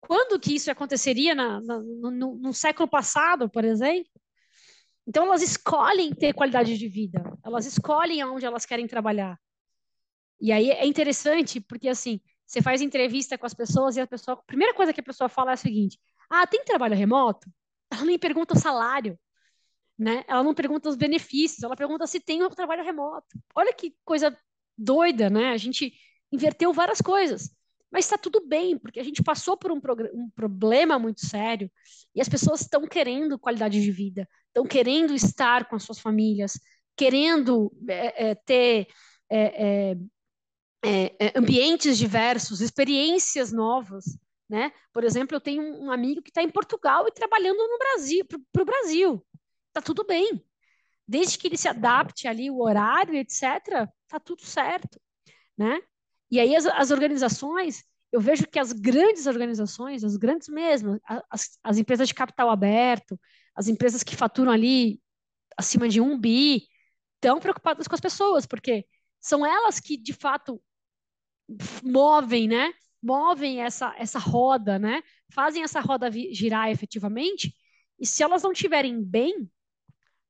Quando 0.00 0.40
que 0.40 0.54
isso 0.54 0.70
aconteceria 0.70 1.34
na, 1.34 1.60
na, 1.60 1.78
no, 1.78 2.36
no, 2.36 2.54
século 2.54 2.88
passado, 2.88 3.48
por 3.50 3.64
exemplo? 3.64 4.10
Então 5.06 5.24
elas 5.24 5.42
escolhem 5.42 6.14
ter 6.14 6.32
qualidade 6.32 6.76
de 6.76 6.88
vida, 6.88 7.22
elas 7.44 7.66
escolhem 7.66 8.22
aonde 8.22 8.46
elas 8.46 8.64
querem 8.64 8.86
trabalhar. 8.86 9.38
E 10.40 10.52
aí 10.52 10.70
é 10.70 10.86
interessante 10.86 11.60
porque 11.60 11.88
assim 11.88 12.20
você 12.46 12.62
faz 12.62 12.80
entrevista 12.80 13.38
com 13.38 13.46
as 13.46 13.54
pessoas 13.54 13.96
e 13.96 14.00
a 14.00 14.06
pessoa, 14.06 14.34
a 14.34 14.42
primeira 14.42 14.74
coisa 14.74 14.92
que 14.92 15.00
a 15.00 15.04
pessoa 15.04 15.28
fala 15.28 15.52
é 15.52 15.54
a 15.54 15.56
seguinte: 15.56 15.98
Ah, 16.28 16.46
tem 16.46 16.64
trabalho 16.64 16.96
remoto? 16.96 17.48
Ela 17.92 18.04
nem 18.04 18.18
pergunta 18.18 18.54
o 18.54 18.58
salário, 18.58 19.18
né? 19.98 20.24
Ela 20.26 20.42
não 20.42 20.54
pergunta 20.54 20.88
os 20.88 20.96
benefícios, 20.96 21.62
ela 21.62 21.76
pergunta 21.76 22.06
se 22.06 22.20
tem 22.20 22.42
um 22.42 22.48
trabalho 22.50 22.84
remoto. 22.84 23.38
Olha 23.54 23.72
que 23.72 23.94
coisa 24.04 24.36
doida, 24.80 25.28
né? 25.28 25.50
A 25.50 25.56
gente 25.56 25.92
inverteu 26.32 26.72
várias 26.72 27.00
coisas. 27.00 27.50
Mas 27.92 28.04
está 28.04 28.16
tudo 28.16 28.46
bem, 28.46 28.78
porque 28.78 29.00
a 29.00 29.04
gente 29.04 29.22
passou 29.22 29.56
por 29.56 29.72
um, 29.72 29.80
um 30.14 30.30
problema 30.30 30.98
muito 30.98 31.26
sério 31.26 31.70
e 32.14 32.20
as 32.20 32.28
pessoas 32.28 32.60
estão 32.60 32.86
querendo 32.86 33.38
qualidade 33.38 33.80
de 33.80 33.90
vida, 33.90 34.28
estão 34.46 34.64
querendo 34.64 35.12
estar 35.12 35.68
com 35.68 35.74
as 35.74 35.82
suas 35.82 35.98
famílias, 35.98 36.52
querendo 36.96 37.72
é, 37.88 38.30
é, 38.30 38.34
ter 38.36 38.86
é, 39.28 39.92
é, 39.92 39.96
é, 40.84 41.16
é 41.18 41.32
ambientes 41.36 41.98
diversos, 41.98 42.60
experiências 42.60 43.50
novas. 43.50 44.04
Né? 44.48 44.72
Por 44.92 45.02
exemplo, 45.02 45.36
eu 45.36 45.40
tenho 45.40 45.62
um 45.62 45.90
amigo 45.90 46.22
que 46.22 46.30
está 46.30 46.42
em 46.42 46.50
Portugal 46.50 47.06
e 47.08 47.12
trabalhando 47.12 47.58
no 47.58 47.78
Brasil, 47.78 48.24
para 48.52 48.62
o 48.62 48.66
Brasil. 48.66 49.26
Está 49.68 49.82
tudo 49.82 50.04
bem 50.04 50.44
desde 51.10 51.36
que 51.36 51.48
ele 51.48 51.56
se 51.56 51.66
adapte 51.66 52.28
ali 52.28 52.48
o 52.48 52.62
horário, 52.62 53.16
etc., 53.16 53.88
tá 54.06 54.20
tudo 54.20 54.42
certo, 54.42 55.00
né? 55.58 55.80
E 56.30 56.38
aí 56.38 56.54
as, 56.54 56.66
as 56.66 56.92
organizações, 56.92 57.82
eu 58.12 58.20
vejo 58.20 58.46
que 58.46 58.60
as 58.60 58.72
grandes 58.72 59.26
organizações, 59.26 60.04
as 60.04 60.16
grandes 60.16 60.48
mesmo, 60.48 61.00
as, 61.28 61.58
as 61.64 61.78
empresas 61.78 62.06
de 62.06 62.14
capital 62.14 62.48
aberto, 62.48 63.18
as 63.56 63.66
empresas 63.66 64.04
que 64.04 64.14
faturam 64.14 64.52
ali 64.52 65.00
acima 65.56 65.88
de 65.88 66.00
um 66.00 66.16
bi, 66.16 66.68
estão 67.16 67.40
preocupadas 67.40 67.88
com 67.88 67.94
as 67.96 68.00
pessoas, 68.00 68.46
porque 68.46 68.86
são 69.20 69.44
elas 69.44 69.80
que 69.80 69.96
de 69.96 70.12
fato 70.12 70.62
movem, 71.82 72.46
né? 72.46 72.72
Movem 73.02 73.62
essa, 73.62 73.92
essa 73.98 74.20
roda, 74.20 74.78
né? 74.78 75.02
Fazem 75.32 75.64
essa 75.64 75.80
roda 75.80 76.08
girar 76.30 76.70
efetivamente. 76.70 77.52
E 77.98 78.06
se 78.06 78.22
elas 78.22 78.44
não 78.44 78.52
estiverem 78.52 79.02
bem, 79.02 79.50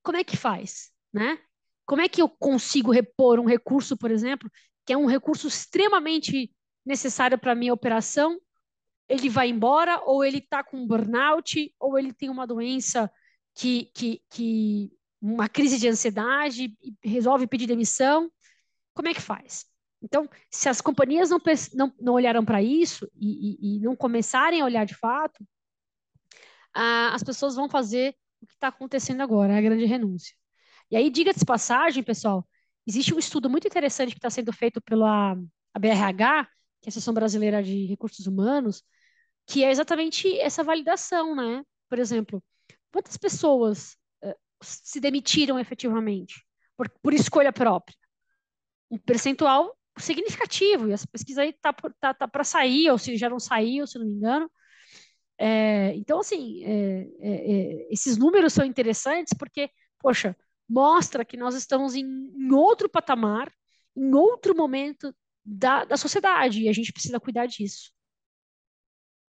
como 0.02 0.18
é 0.18 0.24
que 0.24 0.36
faz, 0.36 0.90
né? 1.12 1.38
Como 1.86 2.02
é 2.02 2.08
que 2.08 2.22
eu 2.22 2.28
consigo 2.28 2.92
repor 2.92 3.40
um 3.40 3.46
recurso, 3.46 3.96
por 3.96 4.10
exemplo, 4.10 4.50
que 4.86 4.92
é 4.92 4.96
um 4.96 5.06
recurso 5.06 5.48
extremamente 5.48 6.52
necessário 6.84 7.38
para 7.38 7.52
a 7.52 7.54
minha 7.54 7.74
operação? 7.74 8.40
Ele 9.08 9.28
vai 9.28 9.48
embora, 9.48 10.00
ou 10.04 10.24
ele 10.24 10.38
está 10.38 10.62
com 10.62 10.86
burnout, 10.86 11.74
ou 11.80 11.98
ele 11.98 12.12
tem 12.12 12.30
uma 12.30 12.46
doença 12.46 13.10
que, 13.54 13.90
que, 13.92 14.22
que 14.30 14.92
uma 15.20 15.48
crise 15.48 15.78
de 15.78 15.88
ansiedade 15.88 16.76
resolve 17.02 17.46
pedir 17.46 17.66
demissão. 17.66 18.30
Como 18.94 19.08
é 19.08 19.14
que 19.14 19.20
faz? 19.20 19.66
Então, 20.02 20.28
se 20.50 20.68
as 20.68 20.80
companhias 20.80 21.28
não, 21.28 21.38
não, 21.74 21.94
não 22.00 22.12
olharam 22.14 22.44
para 22.44 22.62
isso 22.62 23.10
e, 23.14 23.58
e, 23.60 23.76
e, 23.76 23.80
não 23.80 23.94
começarem 23.94 24.60
a 24.60 24.64
olhar 24.64 24.86
de 24.86 24.94
fato, 24.94 25.44
ah, 26.74 27.14
as 27.14 27.22
pessoas 27.22 27.54
vão 27.54 27.68
fazer 27.68 28.16
o 28.40 28.46
que 28.46 28.54
está 28.54 28.68
acontecendo 28.68 29.22
agora, 29.22 29.56
a 29.56 29.60
grande 29.60 29.84
renúncia. 29.84 30.34
E 30.90 30.96
aí, 30.96 31.10
diga-se 31.10 31.44
passagem, 31.44 32.02
pessoal, 32.02 32.46
existe 32.86 33.14
um 33.14 33.18
estudo 33.18 33.48
muito 33.48 33.66
interessante 33.66 34.10
que 34.10 34.18
está 34.18 34.30
sendo 34.30 34.52
feito 34.52 34.80
pela 34.80 35.34
BRH, 35.78 36.48
que 36.80 36.88
é 36.88 36.88
a 36.88 36.88
Associação 36.88 37.14
Brasileira 37.14 37.62
de 37.62 37.86
Recursos 37.86 38.26
Humanos, 38.26 38.82
que 39.46 39.64
é 39.64 39.70
exatamente 39.70 40.38
essa 40.38 40.64
validação, 40.64 41.34
né? 41.34 41.62
Por 41.88 41.98
exemplo, 41.98 42.42
quantas 42.92 43.16
pessoas 43.16 43.96
uh, 44.24 44.34
se 44.62 45.00
demitiram 45.00 45.58
efetivamente 45.58 46.44
por, 46.76 46.88
por 47.02 47.12
escolha 47.12 47.52
própria? 47.52 47.96
Um 48.90 48.98
percentual 48.98 49.76
significativo, 49.98 50.88
e 50.88 50.92
essa 50.92 51.06
pesquisa 51.06 51.42
aí 51.42 51.50
está 51.50 51.72
tá, 52.00 52.14
tá 52.14 52.28
para 52.28 52.44
sair, 52.44 52.90
ou 52.90 52.98
se 52.98 53.16
já 53.16 53.28
não 53.28 53.38
saiu, 53.38 53.86
se 53.86 53.98
não 53.98 54.06
me 54.06 54.12
engano, 54.12 54.50
é, 55.42 55.94
então, 55.96 56.20
assim, 56.20 56.62
é, 56.64 57.08
é, 57.18 57.52
é, 57.52 57.88
esses 57.90 58.18
números 58.18 58.52
são 58.52 58.62
interessantes 58.62 59.32
porque, 59.32 59.70
poxa, 59.98 60.36
mostra 60.68 61.24
que 61.24 61.36
nós 61.36 61.54
estamos 61.54 61.94
em, 61.94 62.04
em 62.04 62.52
outro 62.52 62.90
patamar, 62.90 63.50
em 63.96 64.14
outro 64.14 64.54
momento 64.54 65.14
da, 65.42 65.86
da 65.86 65.96
sociedade, 65.96 66.60
e 66.60 66.68
a 66.68 66.72
gente 66.74 66.92
precisa 66.92 67.18
cuidar 67.18 67.46
disso. 67.46 67.90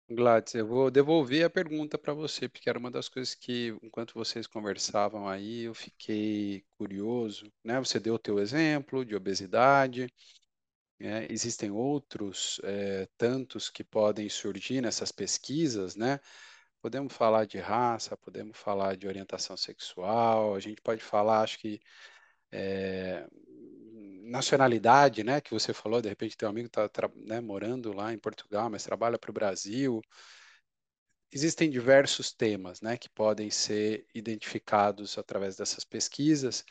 Gladys, 0.10 0.54
eu 0.56 0.68
vou 0.68 0.92
devolver 0.92 1.46
a 1.46 1.50
pergunta 1.50 1.98
para 1.98 2.14
você, 2.14 2.50
porque 2.50 2.70
era 2.70 2.78
uma 2.78 2.92
das 2.92 3.08
coisas 3.08 3.34
que, 3.34 3.74
enquanto 3.82 4.14
vocês 4.14 4.46
conversavam 4.46 5.30
aí, 5.30 5.62
eu 5.62 5.74
fiquei 5.74 6.66
curioso, 6.78 7.50
né? 7.64 7.80
Você 7.80 7.98
deu 8.02 8.16
o 8.16 8.20
teu 8.20 8.38
exemplo 8.38 9.06
de 9.06 9.16
obesidade, 9.16 10.14
é, 11.02 11.28
existem 11.32 11.72
outros 11.72 12.60
é, 12.64 13.08
tantos 13.18 13.70
que 13.70 13.84
podem 13.84 14.30
surgir 14.30 14.82
nessas 14.82 15.12
pesquisas, 15.12 15.96
né? 15.96 16.20
Podemos 16.82 17.14
falar 17.14 17.46
de 17.46 17.60
raça, 17.60 18.18
podemos 18.18 18.58
falar 18.58 18.98
de 18.98 19.08
orientação 19.08 19.56
sexual, 19.58 20.56
a 20.56 20.60
gente 20.60 20.82
pode 20.82 21.04
falar, 21.04 21.42
acho 21.42 21.60
que 21.60 21.80
é, 22.52 23.28
nacionalidade, 24.24 25.24
né, 25.24 25.42
que 25.42 25.52
você 25.52 25.74
falou, 25.74 26.02
de 26.02 26.10
repente 26.10 26.38
teu 26.38 26.50
amigo 26.50 26.68
está 26.68 26.90
né, 27.16 27.42
morando 27.42 27.94
lá 27.94 28.14
em 28.14 28.18
Portugal, 28.18 28.70
mas 28.70 28.84
trabalha 28.84 29.20
para 29.20 29.30
o 29.30 29.34
Brasil. 29.34 30.02
Existem 31.32 31.70
diversos 31.70 32.32
temas, 32.34 32.82
né, 32.82 32.98
que 32.98 33.10
podem 33.10 33.50
ser 33.50 34.06
identificados 34.14 35.18
através 35.18 35.56
dessas 35.56 35.84
pesquisas. 35.84 36.66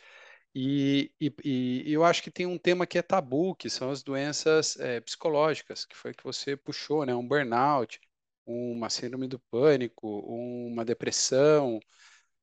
E, 0.54 1.12
e, 1.20 1.32
e, 1.44 1.92
eu 1.92 2.04
acho 2.04 2.22
que 2.22 2.30
tem 2.30 2.46
um 2.46 2.58
tema 2.58 2.86
que 2.86 2.98
é 2.98 3.02
tabu, 3.02 3.54
que 3.54 3.70
são 3.70 3.90
as 3.90 4.02
doenças 4.02 4.76
é, 4.80 5.00
psicológicas, 5.00 5.84
que 5.84 5.96
foi 5.96 6.12
que 6.12 6.24
você 6.24 6.56
puxou, 6.56 7.06
né? 7.06 7.14
Um 7.14 7.26
burnout, 7.26 8.00
uma 8.44 8.90
síndrome 8.90 9.28
do 9.28 9.38
pânico, 9.38 10.08
uma 10.08 10.84
depressão, 10.84 11.80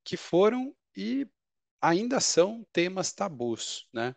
que 0.03 0.17
foram 0.17 0.75
e 0.95 1.27
ainda 1.81 2.19
são 2.19 2.65
temas 2.71 3.13
tabus, 3.13 3.87
né? 3.93 4.15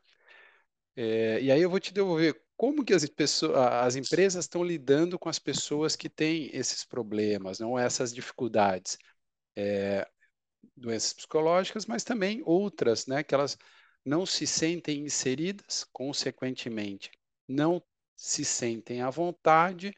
É, 0.97 1.41
e 1.41 1.51
aí 1.51 1.63
eu 1.63 1.71
vou 1.71 1.81
te 1.81 1.93
devolver 1.93 2.41
como 2.57 2.85
que 2.85 2.95
as, 2.95 3.09
pessoas, 3.09 3.57
as 3.57 3.97
empresas 3.97 4.45
estão 4.45 4.63
lidando 4.63 5.19
com 5.19 5.29
as 5.29 5.39
pessoas 5.39 5.97
que 5.97 6.09
têm 6.09 6.51
esses 6.53 6.85
problemas, 6.85 7.59
não 7.59 7.79
essas 7.79 8.13
dificuldades, 8.13 8.99
é, 9.57 10.07
doenças 10.77 11.15
psicológicas, 11.15 11.87
mas 11.87 12.05
também 12.05 12.43
outras, 12.45 13.07
né? 13.07 13.23
Que 13.23 13.35
elas 13.35 13.57
não 14.05 14.25
se 14.25 14.47
sentem 14.47 15.01
inseridas, 15.01 15.85
consequentemente, 15.93 17.11
não 17.47 17.83
se 18.17 18.45
sentem 18.45 19.03
à 19.03 19.11
vontade 19.11 19.95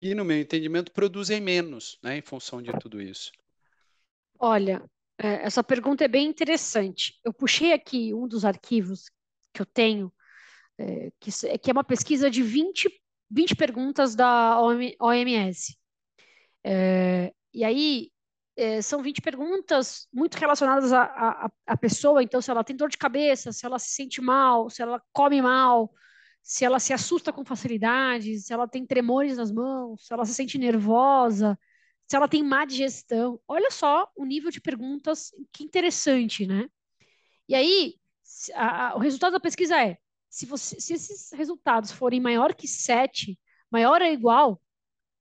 e, 0.00 0.14
no 0.14 0.24
meu 0.24 0.38
entendimento, 0.38 0.92
produzem 0.92 1.40
menos, 1.40 1.98
né, 2.02 2.18
em 2.18 2.22
função 2.22 2.60
de 2.60 2.72
tudo 2.78 3.00
isso. 3.00 3.32
Olha, 4.38 4.82
é, 5.18 5.44
essa 5.44 5.62
pergunta 5.62 6.04
é 6.04 6.08
bem 6.08 6.26
interessante. 6.26 7.18
Eu 7.24 7.32
puxei 7.32 7.72
aqui 7.72 8.12
um 8.12 8.26
dos 8.26 8.44
arquivos 8.44 9.08
que 9.52 9.62
eu 9.62 9.66
tenho, 9.66 10.12
é, 10.78 11.10
que, 11.20 11.70
é 11.70 11.72
uma 11.72 11.84
pesquisa 11.84 12.30
de 12.30 12.42
20, 12.42 12.90
20 13.30 13.54
perguntas 13.54 14.14
da 14.14 14.60
OMS. 14.60 15.76
É, 16.64 17.32
e 17.54 17.64
aí, 17.64 18.10
é, 18.56 18.82
são 18.82 19.02
20 19.02 19.20
perguntas 19.20 20.06
muito 20.12 20.36
relacionadas 20.36 20.92
à, 20.92 21.50
pessoa, 21.80 22.22
então 22.22 22.40
se 22.40 22.50
ela 22.50 22.64
tem 22.64 22.76
dor 22.76 22.88
de 22.88 22.98
cabeça, 22.98 23.52
se 23.52 23.64
ela 23.64 23.78
se 23.78 23.90
sente 23.90 24.20
mal, 24.20 24.68
se 24.68 24.82
ela 24.82 25.02
come 25.12 25.40
mal, 25.40 25.92
se 26.42 26.64
ela 26.64 26.78
se 26.78 26.92
assusta 26.92 27.32
com 27.32 27.44
facilidade, 27.44 28.38
se 28.38 28.52
ela 28.52 28.68
tem 28.68 28.86
tremores 28.86 29.36
nas 29.36 29.50
mãos, 29.50 30.06
se 30.06 30.12
ela 30.12 30.24
se 30.24 30.34
sente 30.34 30.58
nervosa, 30.58 31.58
se 32.06 32.16
ela 32.16 32.28
tem 32.28 32.42
má 32.42 32.64
digestão. 32.64 33.40
Olha 33.48 33.70
só 33.70 34.08
o 34.16 34.24
nível 34.24 34.50
de 34.50 34.60
perguntas, 34.60 35.30
que 35.52 35.64
interessante, 35.64 36.46
né? 36.46 36.66
E 37.48 37.54
aí, 37.54 37.94
a, 38.54 38.88
a, 38.88 38.96
o 38.96 38.98
resultado 38.98 39.32
da 39.32 39.40
pesquisa 39.40 39.80
é, 39.80 39.96
se, 40.28 40.46
você, 40.46 40.80
se 40.80 40.94
esses 40.94 41.32
resultados 41.32 41.92
forem 41.92 42.20
maior 42.20 42.54
que 42.54 42.66
7, 42.68 43.38
maior 43.70 44.02
ou 44.02 44.08
igual 44.08 44.62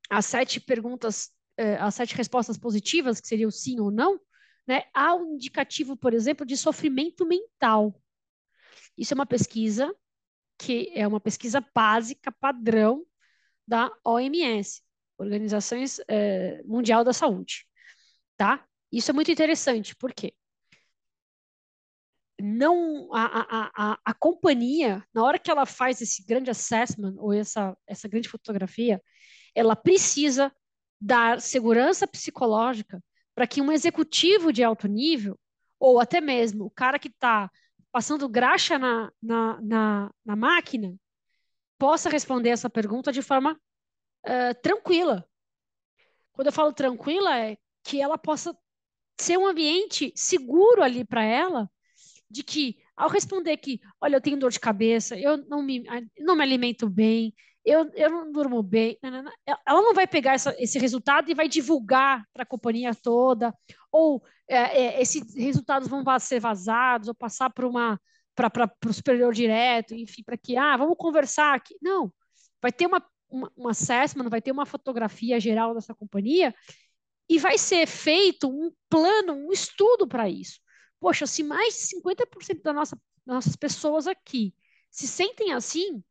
a 0.10 0.22
sete 0.22 0.60
perguntas 0.60 1.32
as 1.80 1.96
sete 1.96 2.16
respostas 2.16 2.58
positivas, 2.58 3.20
que 3.20 3.28
seria 3.28 3.48
o 3.48 3.52
sim 3.52 3.80
ou 3.80 3.92
não, 3.92 4.20
né, 4.68 4.84
há 4.94 5.16
um 5.16 5.36
indicativo, 5.36 5.96
por 5.98 6.14
exemplo, 6.14 6.46
de 6.46 6.56
sofrimento 6.56 7.26
mental. 7.26 8.00
Isso 8.98 9.14
é 9.14 9.16
uma 9.16 9.26
pesquisa 9.26 9.94
que 10.58 10.92
é 10.94 11.08
uma 11.08 11.20
pesquisa 11.20 11.66
básica, 11.74 12.32
padrão 12.32 13.04
da 13.68 13.92
OMS, 14.06 14.82
Organizações 15.18 16.00
é, 16.08 16.62
Mundial 16.64 17.04
da 17.04 17.14
Saúde, 17.14 17.66
tá? 18.38 18.66
Isso 18.92 19.12
é 19.12 19.14
muito 19.14 19.32
interessante, 19.32 19.96
por 19.96 20.14
quê? 20.14 20.34
Não, 22.40 23.14
a, 23.14 23.26
a, 23.26 23.72
a, 23.94 24.00
a 24.04 24.14
companhia, 24.16 25.04
na 25.14 25.24
hora 25.24 25.38
que 25.38 25.50
ela 25.52 25.66
faz 25.66 26.02
esse 26.02 26.26
grande 26.26 26.50
assessment, 26.50 27.16
ou 27.18 27.32
essa, 27.32 27.78
essa 27.88 28.08
grande 28.08 28.28
fotografia, 28.30 29.02
ela 29.54 29.76
precisa 29.76 30.52
dar 31.02 31.42
segurança 31.42 32.08
psicológica 32.08 33.04
para 33.34 33.48
que 33.48 33.62
um 33.62 33.72
executivo 33.72 34.54
de 34.54 34.64
alto 34.64 34.88
nível, 34.88 35.40
ou 35.80 36.00
até 36.00 36.22
mesmo 36.22 36.66
o 36.66 36.70
cara 36.70 37.00
que 37.00 37.08
está 37.08 37.50
passando 37.92 38.30
graxa 38.30 38.78
na, 38.78 39.12
na, 39.22 39.60
na, 39.62 40.12
na, 40.24 40.36
máquina, 40.36 40.96
possa 41.78 42.10
responder 42.10 42.50
essa 42.50 42.70
pergunta 42.70 43.12
de 43.12 43.22
forma 43.22 43.60
uh, 44.26 44.62
tranquila. 44.62 45.28
Quando 46.32 46.48
eu 46.48 46.54
falo 46.54 46.72
tranquila, 46.72 47.38
é 47.38 47.58
que 47.84 48.00
ela 48.00 48.18
possa 48.18 48.56
ser 49.20 49.38
um 49.38 49.48
ambiente 49.48 50.14
seguro 50.16 50.84
ali 50.84 51.04
para 51.04 51.24
ela, 51.24 51.70
de 52.30 52.44
que 52.44 52.78
ao 52.96 53.10
responder 53.10 53.58
que, 53.58 53.82
olha, 54.00 54.16
eu 54.16 54.22
tenho 54.22 54.38
dor 54.38 54.52
de 54.52 54.60
cabeça, 54.60 55.18
eu 55.18 55.38
não 55.38 55.64
me, 55.64 55.84
não 56.20 56.36
me 56.36 56.44
alimento 56.44 56.88
bem, 56.88 57.34
eu, 57.64 57.90
eu 57.94 58.10
não 58.10 58.32
durmo 58.32 58.62
bem. 58.64 58.98
Ela 59.46 59.82
não 59.82 59.94
vai 59.94 60.08
pegar 60.08 60.34
essa, 60.34 60.56
esse 60.60 60.80
resultado 60.80 61.30
e 61.30 61.36
vai 61.36 61.48
divulgar 61.48 62.26
para 62.34 62.44
a 62.44 62.46
companhia 62.46 62.94
toda, 62.96 63.54
ou 63.92 64.24
é, 64.48 64.58
é, 64.58 65.02
esses 65.02 65.36
resultados 65.36 65.88
vão 65.88 66.04
ser 66.20 66.40
vazados, 66.40 67.08
ou 67.08 67.16
passar 67.16 67.50
para 67.50 67.68
uma 67.68 68.00
para 68.34 68.90
o 68.90 68.94
superior 68.94 69.34
direto, 69.34 69.94
enfim, 69.94 70.24
para 70.24 70.38
que, 70.38 70.58
ah, 70.58 70.76
vamos 70.78 70.96
conversar 70.98 71.54
aqui. 71.54 71.78
Não, 71.82 72.12
vai 72.62 72.72
ter 72.72 72.88
uma, 72.88 73.06
uma, 73.30 73.52
uma 73.56 73.72
assessment, 73.72 74.30
vai 74.30 74.42
ter 74.42 74.52
uma 74.52 74.66
fotografia 74.66 75.40
geral 75.40 75.76
dessa 75.76 75.94
companhia 75.94 76.56
e 77.30 77.38
vai 77.38 77.58
ser 77.58 77.86
feito 77.86 78.50
um 78.50 78.72
plano, 78.90 79.34
um 79.34 79.52
estudo 79.52 80.08
para 80.08 80.30
isso. 80.30 80.60
Poxa, 81.00 81.28
se 81.28 81.44
mais 81.44 81.76
de 81.76 81.98
50% 81.98 82.62
da 82.64 82.74
nossa, 82.74 82.96
das 83.26 83.36
nossas 83.36 83.56
pessoas 83.56 84.08
aqui 84.08 84.54
se 84.90 85.08
sentem 85.08 85.54
assim, 85.54 86.04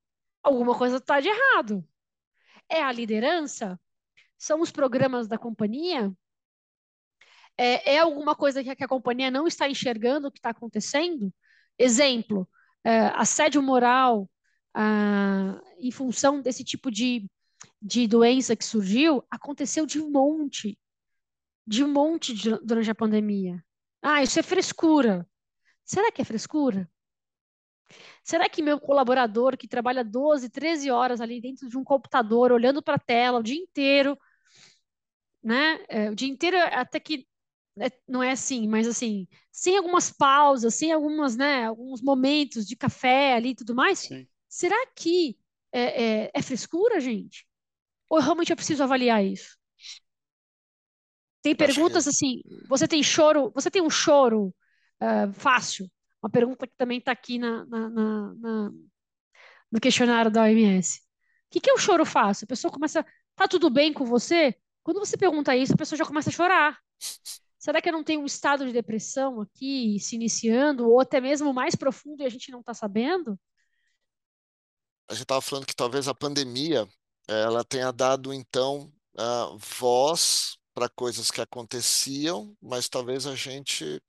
alguma 0.43 0.77
coisa 0.77 0.97
está 0.97 1.21
de 1.21 1.29
errado. 1.29 1.85
É 2.69 2.83
a 2.83 2.93
liderança? 2.93 3.79
São 4.39 4.61
os 4.61 4.71
programas 4.71 5.29
da 5.29 5.39
companhia? 5.39 6.13
É, 7.57 7.95
é 7.95 7.99
alguma 7.99 8.35
coisa 8.35 8.63
que 8.63 8.71
a, 8.71 8.77
que 8.77 8.85
a, 8.85 8.89
companhia 8.89 9.31
não 9.31 9.47
está 9.47 9.69
enxergando 9.69 10.29
o 10.29 10.33
que 10.33 10.39
está 10.39 10.51
acontecendo? 10.51 11.33
Exemplo, 11.79 12.49
é, 12.85 13.07
assédio 13.15 13.63
moral 13.63 14.31
ah, 14.75 15.61
em 15.79 15.91
função 15.91 16.41
desse 16.41 16.65
tipo 16.65 16.91
de, 16.91 17.29
de 17.83 18.07
doença 18.07 18.57
que 18.57 18.65
surgiu, 18.65 19.25
aconteceu 19.31 19.85
de 19.85 20.01
um 20.01 20.11
monte, 20.11 20.79
de 21.67 21.85
um 21.85 21.93
monte 21.93 22.35
de, 22.35 22.51
durante 22.65 22.91
a 22.91 22.95
pandemia. 22.95 23.63
Ah, 24.03 24.23
isso 24.23 24.39
é 24.39 24.43
frescura. 24.43 25.29
Será 25.85 26.11
que 26.13 26.23
é 26.23 26.25
frescura? 26.25 26.91
Será 28.23 28.49
que 28.49 28.63
meu 28.63 28.79
colaborador 28.79 29.57
que 29.57 29.69
trabalha 29.69 30.05
12, 30.05 30.49
13 30.49 30.91
horas 30.91 31.21
ali 31.21 31.41
dentro 31.41 31.69
de 31.69 31.77
um 31.77 31.85
computador, 31.85 32.53
olhando 32.53 32.83
para 32.83 32.97
a 32.97 32.99
tela 32.99 33.39
o 33.41 33.43
dia 33.43 33.57
inteiro, 33.57 34.19
né? 35.43 35.85
É, 35.89 36.11
o 36.11 36.15
dia 36.15 36.29
inteiro 36.29 36.57
até 36.59 37.01
que 37.01 37.27
é, 37.79 37.91
não 38.07 38.23
é 38.23 38.33
assim, 38.33 38.69
mas 38.69 38.87
assim, 38.87 39.27
sem 39.51 39.77
algumas 39.77 40.11
pausas, 40.11 40.75
sem 40.75 40.93
algumas, 40.93 41.37
né, 41.37 41.67
alguns 41.67 42.03
momentos 42.03 42.67
de 42.67 42.77
café 42.77 43.35
ali 43.35 43.51
e 43.51 43.55
tudo 43.55 43.75
mais, 43.75 44.01
Sim. 44.01 44.27
será 44.49 44.77
que 44.95 45.37
é, 45.73 46.25
é, 46.25 46.31
é 46.35 46.43
frescura, 46.43 47.01
gente? 47.01 47.47
Ou 48.09 48.19
realmente 48.21 48.51
eu 48.51 48.57
preciso 48.57 48.83
avaliar 48.83 49.25
isso? 49.25 49.57
Tem 51.43 51.55
perguntas 51.57 52.07
assim, 52.07 52.43
você 52.69 52.87
tem 52.87 53.03
choro, 53.03 53.51
você 53.55 53.71
tem 53.71 53.81
um 53.81 53.89
choro 53.89 54.55
uh, 55.01 55.33
fácil? 55.33 55.91
Uma 56.23 56.31
pergunta 56.31 56.67
que 56.67 56.77
também 56.77 56.99
está 56.99 57.13
aqui 57.13 57.39
na, 57.39 57.65
na, 57.67 57.89
na, 57.89 58.71
no 59.71 59.81
questionário 59.81 60.31
da 60.31 60.43
OMS. 60.43 60.99
O 60.99 61.51
que, 61.51 61.61
que 61.61 61.71
é 61.71 61.75
o 61.75 61.79
choro 61.79 62.05
fácil? 62.05 62.45
A 62.45 62.49
pessoa 62.49 62.73
começa, 62.73 63.05
tá 63.35 63.49
tudo 63.49 63.71
bem 63.71 63.93
com 63.93 64.05
você? 64.05 64.55
Quando 64.83 65.01
você 65.01 65.17
pergunta 65.17 65.57
isso, 65.57 65.75
a 65.75 65.77
pessoa 65.77 65.99
já 65.99 66.05
começa 66.05 66.31
a 66.31 66.33
chorar. 66.33 66.79
Será 67.59 67.83
que 67.83 67.89
eu 67.89 67.93
não 67.93 68.05
tenho 68.05 68.21
um 68.21 68.27
estado 68.27 68.65
de 68.67 68.73
depressão 68.73 69.41
aqui 69.41 69.99
se 70.01 70.17
iniciando, 70.17 70.89
ou 70.89 71.01
até 71.01 71.21
mesmo 71.21 71.53
mais 71.53 71.75
profundo 71.75 72.23
e 72.23 72.27
a 72.27 72.31
gente 72.31 72.51
não 72.51 72.61
está 72.61 72.73
sabendo? 72.73 73.39
A 75.09 75.15
gente 75.15 75.25
estava 75.25 75.41
falando 75.41 75.67
que 75.67 75.75
talvez 75.75 76.09
a 76.09 76.15
pandemia 76.15 76.89
ela 77.29 77.65
tenha 77.65 77.93
dado 77.93 78.33
então 78.33 78.91
voz 79.59 80.57
para 80.73 80.89
coisas 80.89 81.31
que 81.31 81.41
aconteciam, 81.41 82.57
mas 82.63 82.89
talvez 82.89 83.27
a 83.27 83.35
gente 83.35 84.01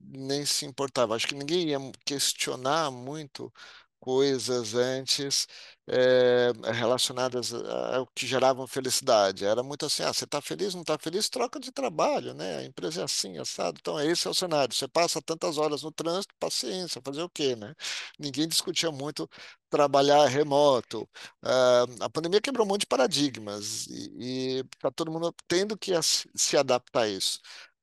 nem 0.00 0.44
se 0.46 0.64
importava. 0.66 1.14
Acho 1.14 1.26
que 1.28 1.34
ninguém 1.34 1.68
ia 1.70 1.78
questionar 2.04 2.90
muito 2.90 3.52
coisas 4.00 4.74
antes 4.74 5.46
é, 5.86 6.52
relacionadas 6.72 7.52
ao 7.52 8.06
que 8.14 8.26
geravam 8.26 8.66
felicidade. 8.66 9.44
Era 9.44 9.62
muito 9.62 9.86
assim, 9.86 10.02
ah, 10.02 10.12
você 10.12 10.24
está 10.24 10.40
feliz, 10.40 10.74
não 10.74 10.82
está 10.82 10.98
feliz, 10.98 11.28
troca 11.28 11.58
de 11.58 11.72
trabalho, 11.72 12.32
né? 12.34 12.58
A 12.58 12.64
empresa 12.64 13.00
é 13.00 13.04
assim, 13.04 13.38
assado. 13.38 13.78
Então, 13.80 13.98
esse 14.00 14.26
é 14.26 14.30
o 14.30 14.34
cenário. 14.34 14.74
Você 14.74 14.86
passa 14.88 15.20
tantas 15.20 15.58
horas 15.58 15.82
no 15.82 15.90
trânsito, 15.92 16.34
paciência, 16.38 17.02
fazer 17.04 17.22
o 17.22 17.28
quê, 17.30 17.56
né? 17.56 17.74
Ninguém 18.18 18.46
discutia 18.48 18.90
muito 18.90 19.28
trabalhar 19.70 20.26
remoto. 20.26 21.02
Uh, 21.44 22.02
a 22.02 22.08
pandemia 22.10 22.40
quebrou 22.40 22.64
um 22.66 22.68
monte 22.68 22.82
de 22.82 22.86
paradigmas 22.86 23.86
e 23.88 24.64
está 24.74 24.90
todo 24.90 25.10
mundo 25.10 25.34
tendo 25.46 25.76
que 25.76 25.92
se 26.02 26.56
adaptar 26.56 27.02
a 27.02 27.08
isso. 27.08 27.40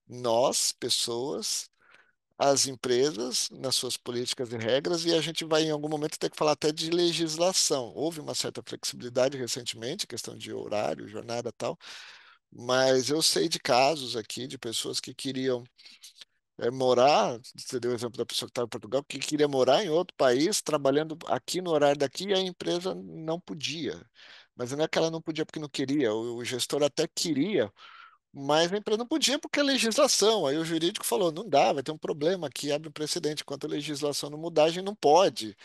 Nós, 0.08 0.72
pessoas, 0.72 1.70
as 2.38 2.68
empresas 2.68 3.50
nas 3.52 3.76
suas 3.76 3.98
políticas 3.98 4.52
e 4.52 4.58
regras, 4.58 5.06
e 5.06 5.14
a 5.14 5.22
gente 5.22 5.46
vai 5.46 5.64
em 5.64 5.72
algum 5.72 5.90
momento 5.90 6.18
ter 6.20 6.30
que 6.30 6.38
falar 6.38 6.54
até 6.54 6.72
de 6.72 6.90
legislação. 6.90 7.94
Houve 7.96 8.20
uma 8.20 8.36
certa 8.36 8.62
flexibilidade 8.66 9.38
recentemente, 9.38 10.08
questão 10.08 10.38
de 10.38 10.54
horário, 10.54 11.08
jornada 11.08 11.52
tal, 11.54 11.78
mas 12.52 13.10
eu 13.10 13.22
sei 13.22 13.50
de 13.50 13.60
casos 13.60 14.16
aqui 14.18 14.48
de 14.48 14.58
pessoas 14.58 15.00
que 15.00 15.14
queriam 15.14 15.64
é, 16.58 16.72
morar, 16.72 17.40
você 17.56 17.80
deu 17.80 17.92
o 17.92 17.94
exemplo 17.96 18.18
da 18.18 18.26
pessoa 18.26 18.48
que 18.48 18.52
estava 18.52 18.66
em 18.66 18.70
Portugal, 18.70 19.04
que 19.04 19.20
queria 19.20 19.48
morar 19.48 19.84
em 19.84 19.90
outro 19.90 20.16
país, 20.16 20.62
trabalhando 20.62 21.18
aqui 21.28 21.62
no 21.62 21.72
horário 21.72 21.98
daqui, 22.00 22.26
e 22.28 22.34
a 22.34 22.40
empresa 22.40 22.96
não 22.96 23.40
podia. 23.40 24.02
Mas 24.56 24.72
não 24.72 24.84
é 24.86 24.88
que 24.88 24.98
ela 24.98 25.12
não 25.12 25.22
podia 25.22 25.46
porque 25.46 25.60
não 25.60 25.70
queria, 25.70 26.14
o, 26.14 26.38
o 26.38 26.46
gestor 26.46 26.82
até 26.84 27.08
queria, 27.08 27.72
mas 28.38 28.72
a 28.74 28.78
empresa 28.78 28.98
não 28.98 29.08
podia 29.08 29.40
porque 29.40 29.60
é 29.60 29.64
legislação. 29.64 30.46
Aí 30.46 30.58
o 30.58 30.66
jurídico 30.66 31.06
falou: 31.06 31.32
não 31.32 31.48
dá, 31.48 31.72
vai 31.74 31.82
ter 31.84 31.92
um 31.92 31.98
problema 31.98 32.48
aqui, 32.48 32.72
abre 32.72 32.90
um 32.90 32.92
precedente. 32.92 33.44
Enquanto 33.44 33.66
a 33.66 33.70
legislação 33.70 34.30
não 34.30 34.38
mudar, 34.38 34.66
a 34.66 34.70
gente 34.70 34.84
não 34.86 34.96
pode. 34.96 35.56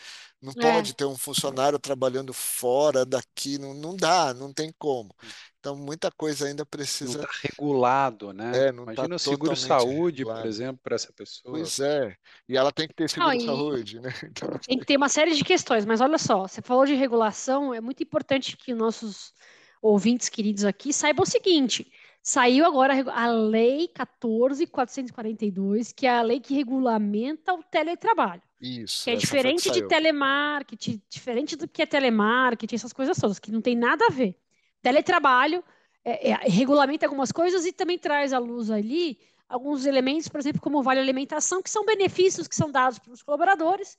Não 0.41 0.53
É, 0.55 0.61
pode 0.71 0.93
ter 0.95 1.05
um 1.05 1.17
funcionário 1.17 1.77
trabalhando 1.79 2.33
fora 2.33 3.05
daqui, 3.05 3.57
não, 3.59 3.73
não 3.73 3.95
dá, 3.95 4.33
não 4.33 4.53
tem 4.53 4.73
como. 4.79 5.15
Então, 5.59 5.75
muita 5.75 6.11
coisa 6.11 6.47
ainda 6.47 6.65
Não 6.99 7.13
precisa, 7.13 7.15
está 7.15 7.27
regulado, 7.43 8.33
né? 8.33 8.67
é, 8.67 8.71
não 8.71 8.85
está 8.85 9.07
Imagina 9.07 9.15
o 9.15 9.19
totalmente 9.19 9.19
seguro-saúde, 9.19 10.25
por 10.25 10.45
exemplo, 10.45 10.79
para 10.83 10.95
essa 10.95 11.11
pessoa. 11.13 11.69
Pois 11.69 11.79
é, 11.79 12.15
e 12.47 12.57
ela 12.57 12.71
tem 12.71 12.87
que 12.87 12.93
ter 12.93 13.09
não, 13.15 13.31
seguro-saúde, 13.33 13.99
né? 13.99 14.09
Então, 14.25 14.49
tem 14.65 14.79
que 14.79 14.85
ter 14.85 14.97
uma 14.97 15.09
série 15.09 15.35
de 15.35 15.43
questões, 15.43 15.85
mas 15.85 16.01
olha 16.01 16.17
só, 16.17 16.47
você 16.47 16.61
falou 16.61 16.85
de 16.85 16.93
regulação, 16.95 17.73
é 17.73 17.81
muito 17.81 18.03
importante 18.03 18.55
que 18.57 18.73
os 18.73 18.77
nossos 18.79 19.33
ouvintes 19.81 20.29
queridos 20.29 20.63
aqui 20.65 20.93
saibam 20.93 21.23
o 21.23 21.25
seguinte: 21.25 21.91
saiu 22.21 22.65
agora 22.65 22.93
a 23.11 23.27
Lei 23.27 23.87
14.442, 23.87 25.93
que 25.93 26.05
é 26.05 26.11
a 26.11 26.21
lei 26.21 26.39
que 26.39 26.53
regulamenta 26.53 27.53
o 27.53 27.63
teletrabalho. 27.63 28.41
isso, 28.61 29.03
que 29.03 29.09
é 29.09 29.15
diferente 29.15 29.71
de 29.71 29.87
telemarketing, 29.87 31.01
diferente 31.09 31.55
do 31.55 31.67
que 31.67 31.81
é 31.81 31.85
telemarketing, 31.85 32.75
essas 32.75 32.93
coisas 32.93 33.17
todas, 33.17 33.39
que 33.39 33.51
não 33.51 33.61
tem 33.61 33.75
nada 33.75 34.05
a 34.05 34.11
ver. 34.11 34.37
Teletrabalho 34.81 35.63
é, 36.03 36.31
é, 36.31 36.35
regulamenta 36.47 37.05
algumas 37.05 37.31
coisas 37.31 37.65
e 37.65 37.71
também 37.71 37.97
traz 37.97 38.33
à 38.33 38.39
luz 38.39 38.69
ali 38.69 39.19
alguns 39.49 39.85
elementos, 39.85 40.27
por 40.27 40.39
exemplo, 40.39 40.61
como 40.61 40.79
o 40.79 40.83
vale 40.83 40.99
alimentação, 40.99 41.61
que 41.61 41.69
são 41.69 41.85
benefícios 41.85 42.47
que 42.47 42.55
são 42.55 42.71
dados 42.71 42.99
para 42.99 43.11
os 43.11 43.21
colaboradores, 43.21 43.97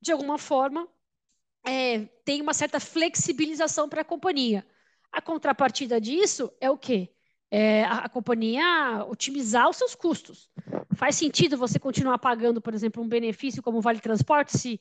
de 0.00 0.12
alguma 0.12 0.38
forma, 0.38 0.86
é, 1.66 2.00
tem 2.24 2.42
uma 2.42 2.52
certa 2.52 2.78
flexibilização 2.78 3.88
para 3.88 4.02
a 4.02 4.04
companhia. 4.04 4.66
A 5.10 5.22
contrapartida 5.22 6.00
disso 6.00 6.52
é 6.60 6.70
o 6.70 6.76
quê? 6.76 7.13
É 7.56 7.84
a, 7.84 8.08
companhia 8.08 9.04
otimizar 9.08 9.70
os 9.70 9.76
seus 9.76 9.94
custos. 9.94 10.50
Faz 10.96 11.14
sentido 11.14 11.56
você 11.56 11.78
continuar 11.78 12.18
pagando, 12.18 12.60
por 12.60 12.74
exemplo, 12.74 13.00
um 13.00 13.06
benefício 13.06 13.62
como 13.62 13.78
o 13.78 13.80
Vale 13.80 14.00
Transporte 14.00 14.58
se 14.58 14.80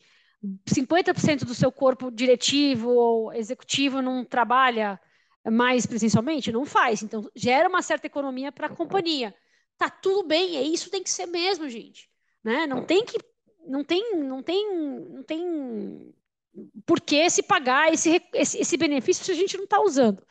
50% 0.67 1.45
do 1.45 1.53
seu 1.53 1.71
corpo 1.71 2.09
diretivo 2.09 2.89
ou 2.89 3.31
executivo 3.31 4.01
não 4.01 4.25
trabalha 4.25 4.99
mais 5.45 5.85
presencialmente? 5.85 6.51
Não 6.51 6.65
faz. 6.65 7.03
Então, 7.03 7.29
gera 7.35 7.69
uma 7.69 7.83
certa 7.83 8.07
economia 8.07 8.51
para 8.51 8.65
a 8.65 8.75
companhia. 8.75 9.35
Tá 9.77 9.87
tudo 9.87 10.27
bem, 10.27 10.57
é 10.57 10.63
isso 10.63 10.89
tem 10.89 11.03
que 11.03 11.11
ser 11.11 11.27
mesmo, 11.27 11.69
gente. 11.69 12.09
Né? 12.43 12.65
Não 12.65 12.83
tem 12.83 13.05
que. 13.05 13.19
Não 13.67 13.83
tem, 13.83 14.17
não 14.17 14.41
tem, 14.41 14.75
não 15.11 15.21
tem 15.21 16.11
por 16.87 16.99
que 16.99 17.29
se 17.29 17.43
pagar 17.43 17.93
esse, 17.93 18.19
esse, 18.33 18.57
esse 18.57 18.77
benefício 18.77 19.23
se 19.23 19.31
a 19.31 19.35
gente 19.35 19.57
não 19.57 19.65
está 19.65 19.79
usando. 19.79 20.25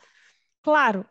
Claro, 0.61 1.05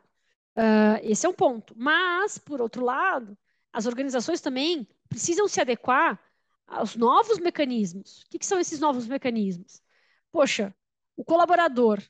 uh, 0.56 0.98
esse 1.02 1.26
é 1.26 1.28
um 1.28 1.34
ponto. 1.34 1.74
Mas, 1.76 2.38
por 2.38 2.60
outro 2.60 2.84
lado, 2.84 3.36
as 3.72 3.86
organizações 3.86 4.40
também 4.40 4.86
precisam 5.08 5.48
se 5.48 5.60
adequar 5.60 6.20
aos 6.66 6.96
novos 6.96 7.38
mecanismos. 7.38 8.22
O 8.22 8.30
que, 8.30 8.38
que 8.38 8.46
são 8.46 8.58
esses 8.58 8.80
novos 8.80 9.06
mecanismos? 9.06 9.82
Poxa, 10.30 10.74
o 11.16 11.24
colaborador 11.24 12.02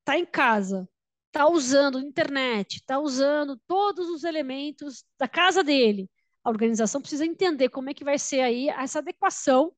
está 0.00 0.18
em 0.18 0.26
casa, 0.26 0.88
está 1.28 1.48
usando 1.48 2.00
internet, 2.00 2.76
está 2.76 2.98
usando 2.98 3.56
todos 3.66 4.08
os 4.08 4.24
elementos 4.24 5.04
da 5.18 5.28
casa 5.28 5.62
dele. 5.62 6.10
A 6.44 6.50
organização 6.50 7.00
precisa 7.00 7.24
entender 7.24 7.68
como 7.68 7.90
é 7.90 7.94
que 7.94 8.04
vai 8.04 8.18
ser 8.18 8.40
aí 8.40 8.68
essa 8.68 8.98
adequação 8.98 9.72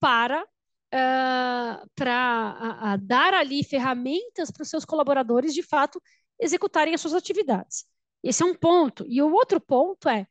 para 0.00 0.42
uh, 0.42 1.88
para 1.94 2.96
dar 3.00 3.34
ali 3.34 3.62
ferramentas 3.64 4.50
para 4.50 4.62
os 4.62 4.68
seus 4.68 4.84
colaboradores 4.84 5.54
de 5.54 5.62
fato 5.62 6.02
executarem 6.40 6.94
as 6.94 7.00
suas 7.00 7.14
atividades. 7.14 7.84
Esse 8.22 8.42
é 8.42 8.46
um 8.46 8.54
ponto. 8.54 9.04
E 9.08 9.22
o 9.22 9.32
outro 9.32 9.60
ponto 9.60 10.08
é 10.08 10.26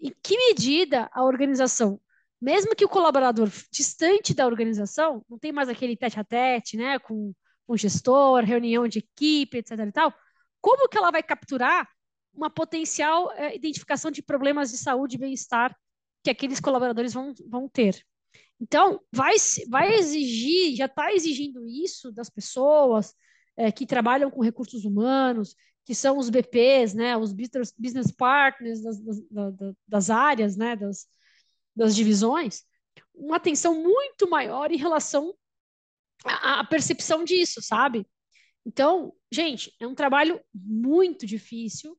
em 0.00 0.14
que 0.22 0.36
medida 0.36 1.10
a 1.12 1.24
organização, 1.24 2.00
mesmo 2.40 2.74
que 2.74 2.84
o 2.84 2.88
colaborador 2.88 3.50
distante 3.70 4.32
da 4.32 4.46
organização, 4.46 5.24
não 5.28 5.38
tem 5.38 5.52
mais 5.52 5.68
aquele 5.68 5.96
tete 5.96 6.18
a 6.18 6.24
tete, 6.24 6.76
né, 6.76 6.98
com 6.98 7.34
com 7.70 7.76
gestor, 7.76 8.42
reunião 8.42 8.88
de 8.88 8.98
equipe, 8.98 9.58
etc. 9.58 9.78
e 9.78 9.92
tal, 9.92 10.12
como 10.60 10.88
que 10.88 10.98
ela 10.98 11.12
vai 11.12 11.22
capturar 11.22 11.88
uma 12.34 12.50
potencial 12.50 13.30
é, 13.30 13.54
identificação 13.54 14.10
de 14.10 14.20
problemas 14.20 14.72
de 14.72 14.76
saúde 14.76 15.14
e 15.14 15.18
bem-estar 15.20 15.76
que 16.24 16.30
aqueles 16.30 16.58
colaboradores 16.58 17.14
vão, 17.14 17.32
vão 17.48 17.68
ter? 17.68 18.04
Então, 18.60 19.00
vai, 19.12 19.36
vai 19.68 19.94
exigir, 19.94 20.74
já 20.74 20.86
está 20.86 21.12
exigindo 21.12 21.64
isso 21.64 22.10
das 22.10 22.28
pessoas 22.28 23.14
é, 23.60 23.70
que 23.70 23.84
trabalham 23.84 24.30
com 24.30 24.40
recursos 24.40 24.86
humanos, 24.86 25.54
que 25.84 25.94
são 25.94 26.16
os 26.16 26.30
BPs, 26.30 26.94
né, 26.94 27.14
os 27.14 27.30
business, 27.30 28.10
partners 28.10 28.82
das, 28.82 28.98
das, 28.98 29.74
das 29.86 30.10
áreas, 30.10 30.56
né, 30.56 30.74
das, 30.74 31.06
das 31.76 31.94
divisões, 31.94 32.64
uma 33.14 33.36
atenção 33.36 33.74
muito 33.82 34.30
maior 34.30 34.72
em 34.72 34.78
relação 34.78 35.34
à, 36.24 36.60
à 36.60 36.64
percepção 36.64 37.22
disso, 37.22 37.60
sabe? 37.60 38.06
Então, 38.64 39.12
gente, 39.30 39.74
é 39.78 39.86
um 39.86 39.94
trabalho 39.94 40.40
muito 40.54 41.26
difícil, 41.26 41.98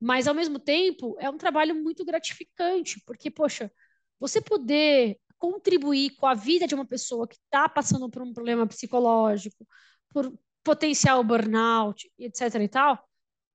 mas 0.00 0.26
ao 0.26 0.34
mesmo 0.34 0.58
tempo 0.58 1.16
é 1.20 1.30
um 1.30 1.38
trabalho 1.38 1.76
muito 1.76 2.04
gratificante, 2.04 3.00
porque, 3.06 3.30
poxa, 3.30 3.70
você 4.18 4.40
poder 4.40 5.16
contribuir 5.38 6.16
com 6.16 6.26
a 6.26 6.34
vida 6.34 6.66
de 6.66 6.74
uma 6.74 6.86
pessoa 6.86 7.28
que 7.28 7.36
está 7.36 7.68
passando 7.68 8.10
por 8.10 8.20
um 8.20 8.32
problema 8.32 8.66
psicológico, 8.66 9.64
por 10.10 10.36
potencial 10.68 11.24
burnout, 11.24 12.12
etc. 12.18 12.62
e 12.62 12.68
tal, 12.68 13.02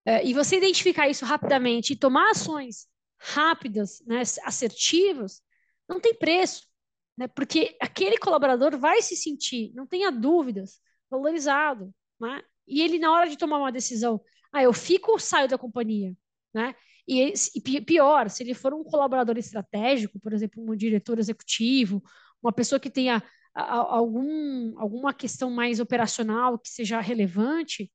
é, 0.03 0.25
e 0.25 0.33
você 0.33 0.57
identificar 0.57 1.07
isso 1.07 1.23
rapidamente 1.23 1.93
e 1.93 1.95
tomar 1.95 2.31
ações 2.31 2.87
rápidas, 3.19 4.01
né, 4.07 4.23
assertivas, 4.43 5.39
não 5.87 5.99
tem 5.99 6.15
preço, 6.15 6.67
né, 7.15 7.27
porque 7.27 7.77
aquele 7.79 8.17
colaborador 8.17 8.79
vai 8.79 8.99
se 9.03 9.15
sentir, 9.15 9.71
não 9.75 9.85
tenha 9.85 10.11
dúvidas, 10.11 10.79
valorizado, 11.07 11.93
né, 12.19 12.41
e 12.67 12.81
ele 12.81 12.97
na 12.97 13.11
hora 13.11 13.29
de 13.29 13.37
tomar 13.37 13.59
uma 13.59 13.71
decisão, 13.71 14.19
ah, 14.51 14.63
eu 14.63 14.73
fico 14.73 15.11
ou 15.11 15.19
saio 15.19 15.47
da 15.47 15.57
companhia, 15.57 16.15
né, 16.51 16.73
e, 17.07 17.31
e 17.55 17.81
pior, 17.81 18.27
se 18.27 18.41
ele 18.41 18.55
for 18.55 18.73
um 18.73 18.83
colaborador 18.83 19.37
estratégico, 19.37 20.19
por 20.19 20.33
exemplo, 20.33 20.63
um 20.67 20.75
diretor 20.75 21.19
executivo, 21.19 22.01
uma 22.41 22.51
pessoa 22.51 22.79
que 22.79 22.89
tenha 22.89 23.21
algum, 23.53 24.79
alguma 24.79 25.13
questão 25.13 25.51
mais 25.51 25.79
operacional 25.79 26.57
que 26.57 26.69
seja 26.69 26.99
relevante, 26.99 27.91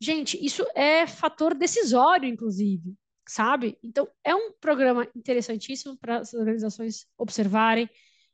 gente, 0.00 0.44
isso 0.44 0.64
é 0.74 1.06
fator 1.06 1.54
decisório, 1.54 2.28
inclusive, 2.28 2.94
sabe? 3.26 3.78
Então, 3.82 4.08
é 4.24 4.34
um 4.34 4.52
programa 4.52 5.08
interessantíssimo 5.14 5.96
para 5.96 6.18
as 6.18 6.34
organizações 6.34 7.06
observarem, 7.16 7.88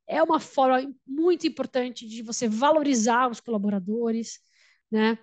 é 0.07 0.23
uma 0.23 0.41
forma 0.41 0.91
muito 1.07 1.47
importante 1.47 2.09
de 2.09 2.23
você 2.23 2.49
valorizar 2.49 3.31
os 3.31 3.41
colaboradores, 3.41 4.41
né? 4.91 5.19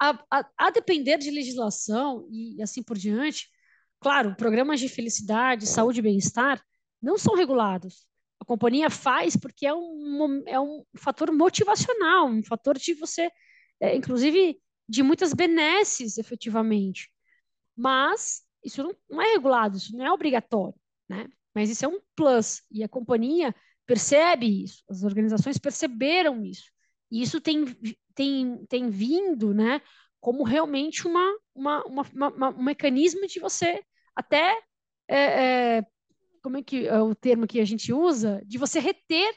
A, 0.00 0.20
a, 0.30 0.50
a, 0.58 0.70
depender 0.70 1.18
de 1.18 1.30
legislação 1.30 2.28
e 2.30 2.60
assim 2.62 2.82
por 2.82 2.98
diante, 2.98 3.48
claro, 4.00 4.34
programas 4.36 4.78
de 4.80 4.88
felicidade, 4.88 5.66
saúde 5.66 6.00
e 6.00 6.02
bem-estar 6.02 6.62
não 7.00 7.16
são 7.16 7.34
regulados. 7.34 8.07
Companhia 8.48 8.88
faz 8.88 9.36
porque 9.36 9.66
é 9.66 9.74
um, 9.74 10.42
é 10.46 10.58
um 10.58 10.82
fator 10.96 11.30
motivacional, 11.30 12.28
um 12.28 12.42
fator 12.42 12.78
de 12.78 12.94
você, 12.94 13.30
é, 13.78 13.94
inclusive, 13.94 14.58
de 14.88 15.02
muitas 15.02 15.34
benesses, 15.34 16.16
efetivamente. 16.16 17.10
Mas 17.76 18.42
isso 18.64 18.82
não, 18.82 18.96
não 19.10 19.20
é 19.20 19.32
regulado, 19.32 19.76
isso 19.76 19.94
não 19.94 20.06
é 20.06 20.10
obrigatório, 20.10 20.74
né? 21.06 21.28
Mas 21.54 21.68
isso 21.68 21.84
é 21.84 21.88
um 21.88 22.00
plus. 22.16 22.62
E 22.70 22.82
a 22.82 22.88
companhia 22.88 23.54
percebe 23.84 24.64
isso, 24.64 24.82
as 24.88 25.02
organizações 25.02 25.58
perceberam 25.58 26.42
isso. 26.42 26.70
E 27.10 27.20
isso 27.20 27.42
tem, 27.42 27.66
tem, 28.14 28.64
tem 28.66 28.88
vindo 28.88 29.52
né, 29.52 29.82
como 30.20 30.42
realmente 30.42 31.06
uma, 31.06 31.38
uma, 31.54 31.84
uma, 31.84 32.28
uma 32.30 32.48
um 32.48 32.62
mecanismo 32.62 33.26
de 33.26 33.40
você 33.40 33.82
até. 34.16 34.58
É, 35.06 35.76
é, 35.76 35.86
como 36.42 36.58
é 36.58 36.62
que 36.62 36.86
é 36.86 37.00
o 37.00 37.14
termo 37.14 37.46
que 37.46 37.60
a 37.60 37.64
gente 37.64 37.92
usa? 37.92 38.40
De 38.44 38.58
você 38.58 38.78
reter 38.80 39.34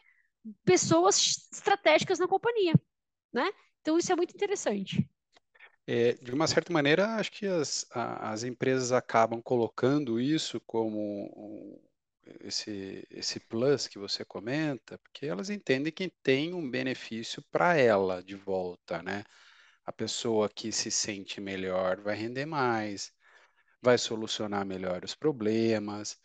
pessoas 0.66 1.48
estratégicas 1.52 2.20
na 2.20 2.28
companhia. 2.28 2.74
Né? 3.32 3.52
Então, 3.82 3.98
isso 3.98 4.12
é 4.12 4.16
muito 4.16 4.36
interessante. 4.36 5.08
É, 5.88 6.14
de 6.14 6.32
uma 6.32 6.48
certa 6.48 6.72
maneira, 6.72 7.16
acho 7.16 7.32
que 7.32 7.46
as, 7.46 7.86
as 7.92 8.44
empresas 8.44 8.92
acabam 8.92 9.42
colocando 9.42 10.20
isso 10.20 10.60
como 10.62 11.82
esse, 12.42 13.06
esse 13.10 13.40
plus 13.40 13.88
que 13.88 13.98
você 13.98 14.24
comenta, 14.24 14.98
porque 15.00 15.26
elas 15.26 15.50
entendem 15.50 15.92
que 15.92 16.10
tem 16.24 16.54
um 16.54 16.70
benefício 16.70 17.44
para 17.52 17.76
ela 17.78 18.24
de 18.24 18.36
volta, 18.36 19.02
né? 19.02 19.24
A 19.86 19.92
pessoa 19.92 20.48
que 20.50 20.72
se 20.72 20.92
sente 20.92 21.42
melhor 21.42 22.02
vai 22.02 22.16
render 22.16 22.46
mais, 22.46 23.12
vai 23.82 23.98
solucionar 23.98 24.66
melhor 24.66 25.04
os 25.04 25.16
problemas. 25.16 26.20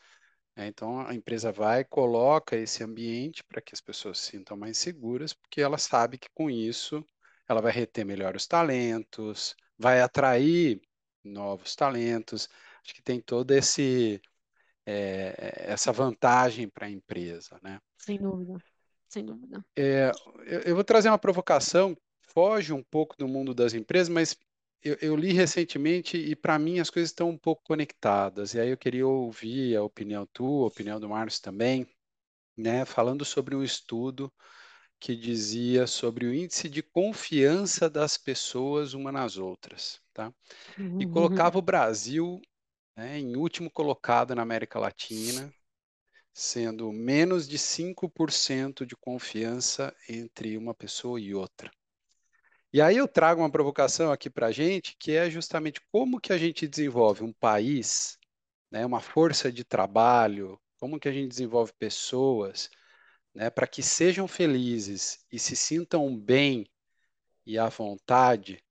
Né? 0.57 0.67
Então 0.67 1.01
a 1.01 1.15
empresa 1.15 1.53
vai 1.53 1.85
coloca 1.85 2.57
esse 2.57 2.83
ambiente 2.83 3.45
para 3.45 3.61
que 3.61 3.75
as 3.75 3.81
pessoas 3.81 4.19
se 4.19 4.31
sintam 4.31 4.57
mais 4.57 4.79
seguras, 4.79 5.33
porque 5.33 5.61
ela 5.61 5.79
sabe 5.79 6.19
que 6.19 6.29
com 6.35 6.51
isso 6.51 7.05
ela 7.49 7.61
vai 7.61 7.71
reter 7.71 8.05
melhor 8.05 8.35
os 8.35 8.47
talentos, 8.47 9.55
vai 9.79 10.01
atrair 10.01 10.81
novos 11.23 11.77
talentos. 11.77 12.49
Acho 12.83 12.95
que 12.95 13.03
tem 13.03 13.21
todo 13.21 13.53
esse 13.53 14.21
é, 14.87 15.65
essa 15.67 15.93
vantagem 15.93 16.69
para 16.69 16.87
a 16.87 16.91
empresa, 16.91 17.59
né? 17.63 17.81
Sem 17.99 18.19
dúvida, 18.19 18.63
sem 19.09 19.25
dúvida. 19.25 19.65
É, 19.77 20.13
eu, 20.47 20.61
eu, 20.61 20.75
vou 20.75 20.85
trazer 20.85 21.09
uma 21.09 21.19
provocação, 21.19 21.97
foge 22.21 22.73
um 22.73 22.83
pouco 22.83 23.17
do 23.17 23.27
mundo 23.27 23.53
das 23.53 23.75
empresas, 23.75 24.09
mas 24.09 24.37
eu, 24.87 24.97
eu 25.01 25.17
li 25.17 25.33
recentemente 25.33 26.17
e 26.17 26.37
para 26.37 26.59
mim 26.59 26.79
as 26.79 26.91
coisas 26.91 27.11
estão 27.11 27.31
um 27.31 27.39
pouco 27.39 27.63
conectadas. 27.65 28.55
E 28.55 28.61
aí 28.61 28.71
eu 28.71 28.77
queria 28.77 29.07
ouvir 29.07 29.77
a 29.77 29.83
opinião 29.83 30.27
tua, 30.33 30.65
a 30.65 30.69
opinião 30.69 31.01
do 31.01 31.09
Márcio 31.09 31.43
também, 31.43 31.87
né? 32.57 32.85
Falando 32.85 33.25
sobre 33.25 33.55
um 33.57 33.63
estudo 33.63 34.33
que 34.99 35.15
dizia 35.15 35.87
sobre 35.87 36.27
o 36.27 36.35
índice 36.35 36.69
de 36.69 36.83
confiança 36.83 37.91
das 37.91 38.17
pessoas 38.17 38.95
uma 38.95 39.13
nas 39.13 39.37
outras, 39.37 40.01
tá? 40.15 40.33
E 40.79 41.05
uhum. 41.05 41.13
colocava 41.13 41.59
o 41.59 41.63
Brasil 41.63 42.41
né, 42.97 43.19
em 43.19 43.37
último 43.37 43.71
colocado 43.71 44.35
na 44.35 44.43
América 44.43 44.79
Latina, 44.79 45.53
sendo 46.33 46.93
menos 46.93 47.47
de 47.47 47.59
5% 47.59 48.87
de 48.87 48.97
confiança 48.97 49.95
entre 50.09 50.57
uma 50.57 50.75
pessoa 50.75 51.21
e 51.21 51.35
outra. 51.35 51.71
E 52.77 52.81
aí 52.83 52.99
eu 52.99 53.09
trago 53.09 53.41
uma 53.41 53.51
provocação 53.51 54.13
aqui 54.13 54.29
para 54.29 54.49
a 54.49 54.53
gente, 54.53 54.99
que 54.99 55.13
é 55.13 55.31
justamente 55.31 55.81
como 55.91 56.21
que 56.21 56.31
a 56.31 56.37
gente 56.37 56.69
desenvolve 56.69 57.25
um 57.25 57.33
país, 57.33 58.19
né, 58.71 58.85
uma 58.85 59.01
força 59.01 59.51
de 59.51 59.65
trabalho, 59.65 60.61
como 60.79 61.01
que 61.01 61.09
a 61.09 61.13
gente 61.13 61.27
desenvolve 61.31 61.73
pessoas, 61.79 62.69
né, 63.35 63.49
para 63.49 63.67
que 63.67 63.83
sejam 63.83 64.29
felizes 64.29 65.25
e 65.33 65.39
se 65.39 65.57
sintam 65.57 66.15
bem 66.15 66.67
e 67.47 67.59
à 67.59 67.71
vontade, 67.71 68.63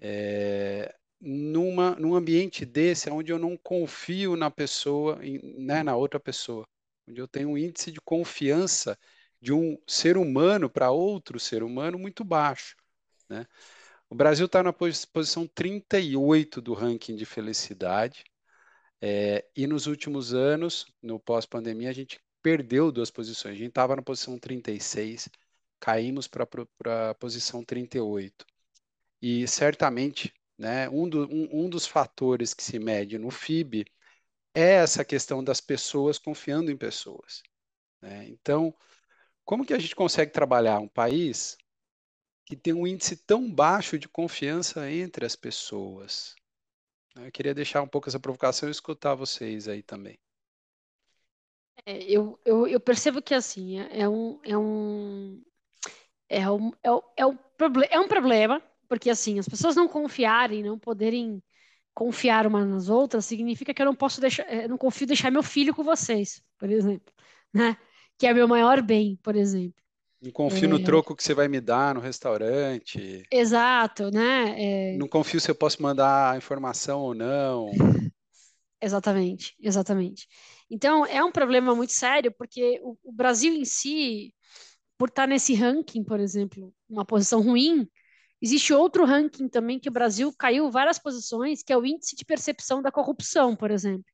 é, 0.00 0.94
numa, 1.20 1.96
num 1.96 2.14
ambiente 2.14 2.64
desse, 2.64 3.10
onde 3.10 3.30
eu 3.30 3.38
não 3.38 3.58
confio 3.58 4.36
na 4.36 4.50
pessoa, 4.50 5.20
né, 5.58 5.82
na 5.82 5.94
outra 5.94 6.18
pessoa, 6.18 6.66
onde 7.06 7.20
eu 7.20 7.28
tenho 7.28 7.50
um 7.50 7.58
índice 7.58 7.92
de 7.92 8.00
confiança 8.00 8.98
de 9.38 9.52
um 9.52 9.78
ser 9.86 10.16
humano 10.16 10.70
para 10.70 10.90
outro 10.90 11.38
ser 11.38 11.62
humano 11.62 11.98
muito 11.98 12.24
baixo. 12.24 12.74
Né? 13.28 13.46
O 14.08 14.14
Brasil 14.14 14.46
está 14.46 14.62
na 14.62 14.72
posição 14.72 15.46
38 15.46 16.60
do 16.60 16.74
ranking 16.74 17.16
de 17.16 17.24
felicidade, 17.24 18.24
é, 19.00 19.44
e 19.56 19.66
nos 19.66 19.86
últimos 19.86 20.32
anos, 20.32 20.86
no 21.02 21.20
pós-pandemia, 21.20 21.90
a 21.90 21.92
gente 21.92 22.20
perdeu 22.42 22.90
duas 22.92 23.10
posições. 23.10 23.54
A 23.54 23.58
gente 23.58 23.68
estava 23.68 23.96
na 23.96 24.02
posição 24.02 24.38
36, 24.38 25.28
caímos 25.80 26.26
para 26.28 26.46
a 27.10 27.14
posição 27.14 27.64
38. 27.64 28.46
E 29.20 29.46
certamente 29.48 30.32
né? 30.58 30.88
Um, 30.88 31.08
do, 31.08 31.26
um, 31.32 31.64
um 31.64 31.68
dos 31.68 31.86
fatores 31.86 32.54
que 32.54 32.62
se 32.62 32.78
mede 32.78 33.18
no 33.18 33.30
FIB 33.30 33.84
é 34.54 34.74
essa 34.74 35.04
questão 35.04 35.42
das 35.42 35.60
pessoas 35.60 36.18
confiando 36.18 36.70
em 36.70 36.76
pessoas. 36.76 37.42
Né? 38.00 38.26
Então, 38.28 38.74
como 39.44 39.64
que 39.66 39.74
a 39.74 39.78
gente 39.78 39.96
consegue 39.96 40.32
trabalhar 40.32 40.78
um 40.80 40.88
país 40.88 41.56
que 42.44 42.56
tem 42.56 42.72
um 42.72 42.86
índice 42.86 43.16
tão 43.16 43.50
baixo 43.50 43.98
de 43.98 44.08
confiança 44.08 44.90
entre 44.90 45.24
as 45.24 45.34
pessoas? 45.34 46.34
Eu 47.16 47.30
queria 47.30 47.54
deixar 47.54 47.82
um 47.82 47.88
pouco 47.88 48.08
essa 48.08 48.20
provocação 48.20 48.68
e 48.68 48.72
escutar 48.72 49.14
vocês 49.14 49.68
aí 49.68 49.82
também. 49.82 50.18
É, 51.86 52.02
eu, 52.04 52.38
eu, 52.44 52.66
eu, 52.66 52.80
percebo 52.80 53.20
que 53.20 53.34
assim 53.34 53.78
é, 53.80 54.00
é 54.00 54.08
um, 54.08 54.40
é 54.42 54.56
um, 54.56 55.42
é 56.28 56.50
um, 56.50 56.72
é 56.82 56.90
um, 56.92 57.00
é 57.16 57.26
um, 57.26 57.38
é 57.90 58.00
um 58.00 58.08
problema 58.08 58.62
porque 58.88 59.10
assim, 59.10 59.38
as 59.38 59.48
pessoas 59.48 59.76
não 59.76 59.88
confiarem, 59.88 60.62
não 60.62 60.78
poderem 60.78 61.42
confiar 61.92 62.46
umas 62.46 62.66
nas 62.66 62.88
outras, 62.88 63.24
significa 63.24 63.72
que 63.72 63.80
eu 63.80 63.86
não 63.86 63.94
posso 63.94 64.20
deixar, 64.20 64.44
eu 64.52 64.60
eh, 64.62 64.68
não 64.68 64.78
confio 64.78 65.06
deixar 65.06 65.30
meu 65.30 65.42
filho 65.42 65.74
com 65.74 65.84
vocês, 65.84 66.42
por 66.58 66.70
exemplo, 66.70 67.12
né? 67.52 67.76
Que 68.18 68.26
é 68.26 68.34
meu 68.34 68.48
maior 68.48 68.82
bem, 68.82 69.16
por 69.22 69.36
exemplo. 69.36 69.82
Não 70.24 70.32
confio 70.32 70.64
é... 70.64 70.68
no 70.68 70.82
troco 70.82 71.14
que 71.14 71.22
você 71.22 71.34
vai 71.34 71.48
me 71.48 71.60
dar 71.60 71.94
no 71.94 72.00
restaurante. 72.00 73.22
Exato, 73.30 74.10
né? 74.10 74.54
É... 74.56 74.96
Não 74.96 75.06
confio 75.06 75.40
se 75.40 75.50
eu 75.50 75.54
posso 75.54 75.82
mandar 75.82 76.32
a 76.32 76.36
informação 76.36 77.00
ou 77.00 77.14
não. 77.14 77.70
Exatamente, 78.82 79.54
exatamente. 79.62 80.28
Então, 80.68 81.06
é 81.06 81.24
um 81.24 81.32
problema 81.32 81.74
muito 81.74 81.94
sério, 81.94 82.30
porque 82.36 82.78
o, 82.82 82.98
o 83.02 83.12
Brasil 83.12 83.54
em 83.54 83.64
si, 83.64 84.34
por 84.98 85.08
estar 85.08 85.26
nesse 85.26 85.54
ranking, 85.54 86.04
por 86.04 86.20
exemplo, 86.20 86.70
uma 86.86 87.02
posição 87.02 87.40
ruim, 87.40 87.88
Existe 88.44 88.74
outro 88.74 89.06
ranking 89.06 89.48
também 89.48 89.80
que 89.80 89.88
o 89.88 89.92
Brasil 89.92 90.30
caiu 90.38 90.70
várias 90.70 90.98
posições, 90.98 91.62
que 91.62 91.72
é 91.72 91.78
o 91.78 91.86
índice 91.86 92.14
de 92.14 92.26
percepção 92.26 92.82
da 92.82 92.92
corrupção, 92.92 93.56
por 93.56 93.70
exemplo, 93.70 94.04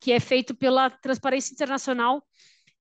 que 0.00 0.10
é 0.10 0.18
feito 0.18 0.56
pela 0.56 0.90
Transparência 0.90 1.52
Internacional 1.52 2.20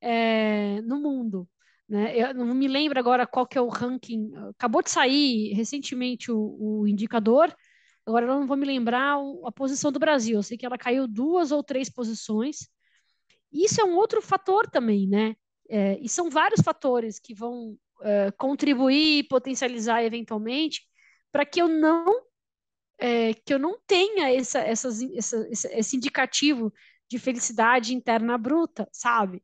é, 0.02 0.82
no 0.82 1.00
mundo. 1.00 1.48
Né? 1.88 2.18
Eu 2.18 2.34
não 2.34 2.54
me 2.56 2.68
lembro 2.68 3.00
agora 3.00 3.28
qual 3.28 3.46
que 3.46 3.58
é 3.58 3.62
o 3.62 3.68
ranking. 3.70 4.32
Acabou 4.58 4.82
de 4.82 4.90
sair 4.90 5.54
recentemente 5.54 6.32
o, 6.32 6.58
o 6.60 6.88
indicador. 6.88 7.56
Agora 8.06 8.26
eu 8.26 8.40
não 8.40 8.48
vou 8.48 8.58
me 8.58 8.66
lembrar 8.66 9.18
a 9.46 9.52
posição 9.52 9.92
do 9.92 10.00
Brasil. 10.00 10.38
Eu 10.38 10.44
sei 10.44 10.58
que 10.58 10.66
ela 10.66 10.78
caiu 10.78 11.08
duas 11.08 11.52
ou 11.52 11.64
três 11.64 11.90
posições. 11.90 12.68
Isso 13.52 13.82
é 13.82 13.84
um 13.84 13.96
outro 13.96 14.22
fator 14.22 14.70
também, 14.70 15.08
né? 15.08 15.36
É, 15.70 15.98
e 16.00 16.08
são 16.10 16.30
vários 16.30 16.62
fatores 16.62 17.20
que 17.20 17.34
vão 17.34 17.78
é, 18.02 18.32
contribuir, 18.32 19.28
potencializar 19.28 20.04
eventualmente 20.04 20.82
para 21.32 21.46
que 21.46 21.62
eu 21.62 21.68
não 21.68 22.06
é, 22.98 23.34
que 23.34 23.54
eu 23.54 23.60
não 23.60 23.78
tenha 23.86 24.32
essa, 24.32 24.60
essas, 24.60 25.02
essa, 25.02 25.48
esse 25.52 25.98
indicativo 25.98 26.72
de 27.10 27.20
felicidade 27.20 27.94
interna 27.94 28.38
bruta, 28.38 28.88
sabe? 28.92 29.44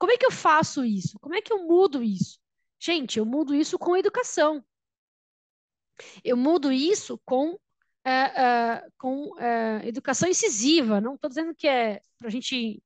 Como 0.00 0.12
é 0.12 0.16
que 0.16 0.24
eu 0.24 0.30
faço 0.32 0.82
isso? 0.82 1.18
Como 1.20 1.34
é 1.34 1.42
que 1.42 1.52
eu 1.52 1.66
mudo 1.68 2.02
isso? 2.02 2.40
Gente, 2.80 3.18
eu 3.18 3.26
mudo 3.26 3.54
isso 3.54 3.78
com 3.78 3.94
educação. 3.94 4.64
Eu 6.24 6.38
mudo 6.38 6.72
isso 6.72 7.20
com, 7.22 7.58
é, 8.02 8.10
é, 8.10 8.88
com 8.96 9.38
é, 9.38 9.86
educação 9.86 10.26
incisiva. 10.26 11.02
Não 11.02 11.16
estou 11.16 11.28
dizendo 11.28 11.54
que 11.54 11.68
é 11.68 12.00
para 12.18 12.28
a 12.28 12.30
gente 12.30 12.82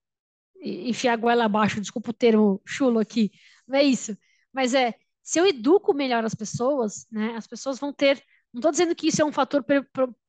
enfiar 0.61 1.13
a 1.13 1.17
goela 1.17 1.45
abaixo, 1.45 1.81
desculpa 1.81 2.11
o 2.11 2.15
termo 2.15 2.61
chulo 2.67 2.99
aqui, 2.99 3.31
não 3.69 3.79
é 3.79 3.85
isso. 3.85 4.17
Mas 4.53 4.75
é 4.75 4.95
se 5.23 5.39
eu 5.39 5.47
educo 5.47 5.95
melhor 5.95 6.25
as 6.25 6.35
pessoas, 6.35 7.07
né, 7.13 7.37
as 7.37 7.47
pessoas 7.47 7.79
vão 7.79 7.93
ter. 7.93 8.21
Não 8.53 8.59
estou 8.59 8.73
dizendo 8.73 8.95
que 8.95 9.07
isso 9.07 9.23
é 9.23 9.25
um 9.25 9.33
fator 9.33 9.63
pre 9.63 9.87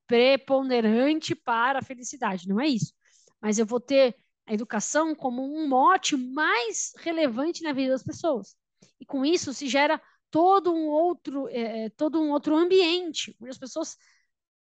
preponderante 0.08 1.34
para 1.34 1.80
a 1.80 1.82
felicidade, 1.82 2.48
não 2.48 2.62
é 2.62 2.68
isso. 2.68 2.94
Mas 3.42 3.58
eu 3.58 3.66
vou 3.66 3.80
ter 3.80 4.16
a 4.46 4.54
educação 4.54 5.16
como 5.16 5.44
um 5.44 5.68
mote 5.68 6.16
mais 6.16 6.94
relevante 6.98 7.64
na 7.64 7.74
vida 7.74 7.92
das 7.92 8.04
pessoas. 8.04 8.56
E 9.00 9.06
com 9.06 9.26
isso 9.26 9.54
se 9.54 9.68
gera 9.68 10.02
todo 10.30 10.74
um 10.74 10.88
outro, 10.88 11.48
é, 11.50 11.86
é 11.86 11.90
todo 11.90 12.22
um 12.22 12.30
outro 12.32 12.56
ambiente, 12.56 13.36
onde 13.42 13.52
as 13.52 13.58
pessoas, 13.58 13.98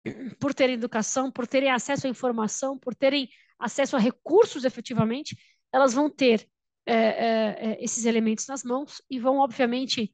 por 0.39 0.53
terem 0.53 0.75
educação, 0.75 1.31
por 1.31 1.47
terem 1.47 1.71
acesso 1.71 2.07
à 2.07 2.09
informação, 2.09 2.77
por 2.77 2.95
terem 2.95 3.29
acesso 3.59 3.95
a 3.95 3.99
recursos 3.99 4.65
efetivamente, 4.65 5.37
elas 5.71 5.93
vão 5.93 6.09
ter 6.09 6.47
é, 6.85 6.93
é, 6.93 7.71
é, 7.71 7.83
esses 7.83 8.05
elementos 8.05 8.45
nas 8.47 8.63
mãos 8.63 9.01
e 9.09 9.19
vão, 9.19 9.37
obviamente, 9.37 10.13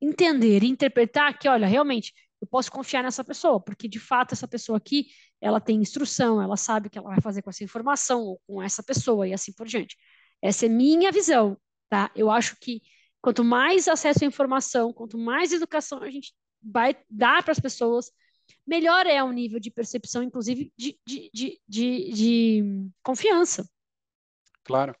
entender 0.00 0.62
interpretar 0.62 1.38
que, 1.38 1.48
olha, 1.48 1.66
realmente, 1.66 2.12
eu 2.44 2.46
posso 2.46 2.70
confiar 2.70 3.02
nessa 3.02 3.24
pessoa, 3.24 3.58
porque 3.58 3.88
de 3.88 3.98
fato 3.98 4.32
essa 4.32 4.46
pessoa 4.46 4.76
aqui, 4.76 5.06
ela 5.40 5.60
tem 5.60 5.80
instrução, 5.80 6.40
ela 6.40 6.56
sabe 6.56 6.86
o 6.86 6.90
que 6.90 6.98
ela 6.98 7.08
vai 7.08 7.20
fazer 7.20 7.40
com 7.40 7.48
essa 7.48 7.64
informação 7.64 8.20
ou 8.22 8.40
com 8.46 8.62
essa 8.62 8.82
pessoa 8.82 9.26
e 9.26 9.32
assim 9.32 9.52
por 9.52 9.66
diante. 9.66 9.96
Essa 10.42 10.66
é 10.66 10.68
minha 10.68 11.10
visão, 11.10 11.56
tá? 11.88 12.10
Eu 12.14 12.30
acho 12.30 12.56
que 12.60 12.82
quanto 13.22 13.42
mais 13.42 13.88
acesso 13.88 14.24
à 14.24 14.26
informação, 14.26 14.92
quanto 14.92 15.16
mais 15.16 15.52
educação 15.52 16.02
a 16.02 16.10
gente 16.10 16.34
vai 16.62 16.94
dar 17.08 17.42
para 17.42 17.52
as 17.52 17.60
pessoas, 17.60 18.12
melhor 18.66 19.06
é 19.06 19.24
o 19.24 19.32
nível 19.32 19.58
de 19.58 19.70
percepção, 19.70 20.22
inclusive 20.22 20.70
de, 20.76 21.00
de, 21.06 21.30
de, 21.32 21.60
de, 21.66 22.12
de 22.12 22.90
confiança. 23.02 23.66
Claro. 24.64 24.94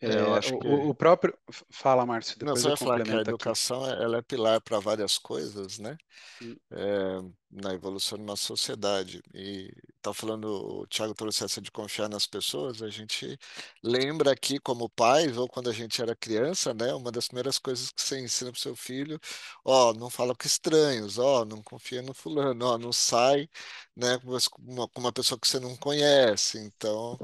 É, 0.00 0.12
é 0.12 0.22
o, 0.22 0.40
que... 0.40 0.68
o, 0.68 0.94
próprio. 0.94 1.36
Fala, 1.70 2.06
Márcio. 2.06 2.36
Não, 2.42 2.54
você 2.54 2.68
vai 2.68 2.76
falar 2.76 3.02
que 3.02 3.10
a 3.10 3.20
educação 3.20 3.84
aqui. 3.84 4.02
ela 4.02 4.18
é 4.18 4.22
pilar 4.22 4.60
para 4.60 4.78
várias 4.78 5.18
coisas, 5.18 5.78
né? 5.80 5.98
Hum. 6.40 6.56
É, 6.70 7.18
na 7.50 7.74
evolução 7.74 8.16
de 8.16 8.22
uma 8.22 8.36
sociedade. 8.36 9.20
E 9.34 9.72
tá 10.00 10.14
falando, 10.14 10.44
o 10.44 10.86
Tiago 10.86 11.14
trouxe 11.14 11.44
essa 11.44 11.60
de 11.60 11.72
confiar 11.72 12.08
nas 12.08 12.26
pessoas. 12.26 12.80
A 12.80 12.88
gente 12.88 13.36
lembra 13.82 14.30
aqui, 14.30 14.60
como 14.60 14.88
pais, 14.88 15.36
ou 15.36 15.48
quando 15.48 15.68
a 15.68 15.72
gente 15.72 16.00
era 16.00 16.14
criança, 16.14 16.72
né? 16.72 16.94
Uma 16.94 17.10
das 17.10 17.26
primeiras 17.26 17.58
coisas 17.58 17.90
que 17.90 18.00
você 18.00 18.20
ensina 18.20 18.52
para 18.52 18.60
seu 18.60 18.76
filho: 18.76 19.18
ó, 19.64 19.92
não 19.92 20.08
fala 20.08 20.32
com 20.32 20.46
estranhos, 20.46 21.18
ó, 21.18 21.44
não 21.44 21.60
confia 21.60 22.02
no 22.02 22.14
fulano, 22.14 22.66
ó, 22.66 22.78
não 22.78 22.92
sai, 22.92 23.48
né? 23.96 24.16
Com 24.18 24.38
uma, 24.60 24.88
com 24.88 25.00
uma 25.00 25.12
pessoa 25.12 25.38
que 25.40 25.48
você 25.48 25.58
não 25.58 25.76
conhece. 25.76 26.58
Então. 26.58 27.18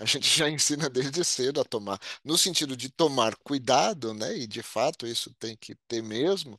A 0.00 0.06
gente 0.06 0.26
já 0.34 0.48
ensina 0.48 0.88
desde 0.88 1.22
cedo 1.22 1.60
a 1.60 1.64
tomar, 1.64 2.00
no 2.24 2.38
sentido 2.38 2.74
de 2.74 2.88
tomar 2.88 3.36
cuidado, 3.36 4.14
né? 4.14 4.34
E 4.34 4.46
de 4.46 4.62
fato 4.62 5.06
isso 5.06 5.30
tem 5.34 5.54
que 5.54 5.74
ter 5.86 6.02
mesmo, 6.02 6.58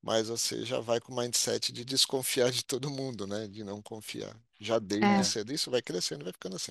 mas 0.00 0.28
você 0.28 0.64
já 0.64 0.78
vai 0.78 1.00
com 1.00 1.12
o 1.12 1.16
mindset 1.16 1.72
de 1.72 1.84
desconfiar 1.84 2.52
de 2.52 2.64
todo 2.64 2.88
mundo, 2.88 3.26
né? 3.26 3.48
De 3.48 3.64
não 3.64 3.82
confiar. 3.82 4.40
Já 4.60 4.78
desde 4.78 5.04
é. 5.04 5.22
cedo, 5.24 5.52
isso 5.52 5.68
vai 5.68 5.82
crescendo, 5.82 6.22
vai 6.22 6.32
ficando 6.32 6.54
assim. 6.54 6.70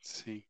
Sim. 0.00 0.42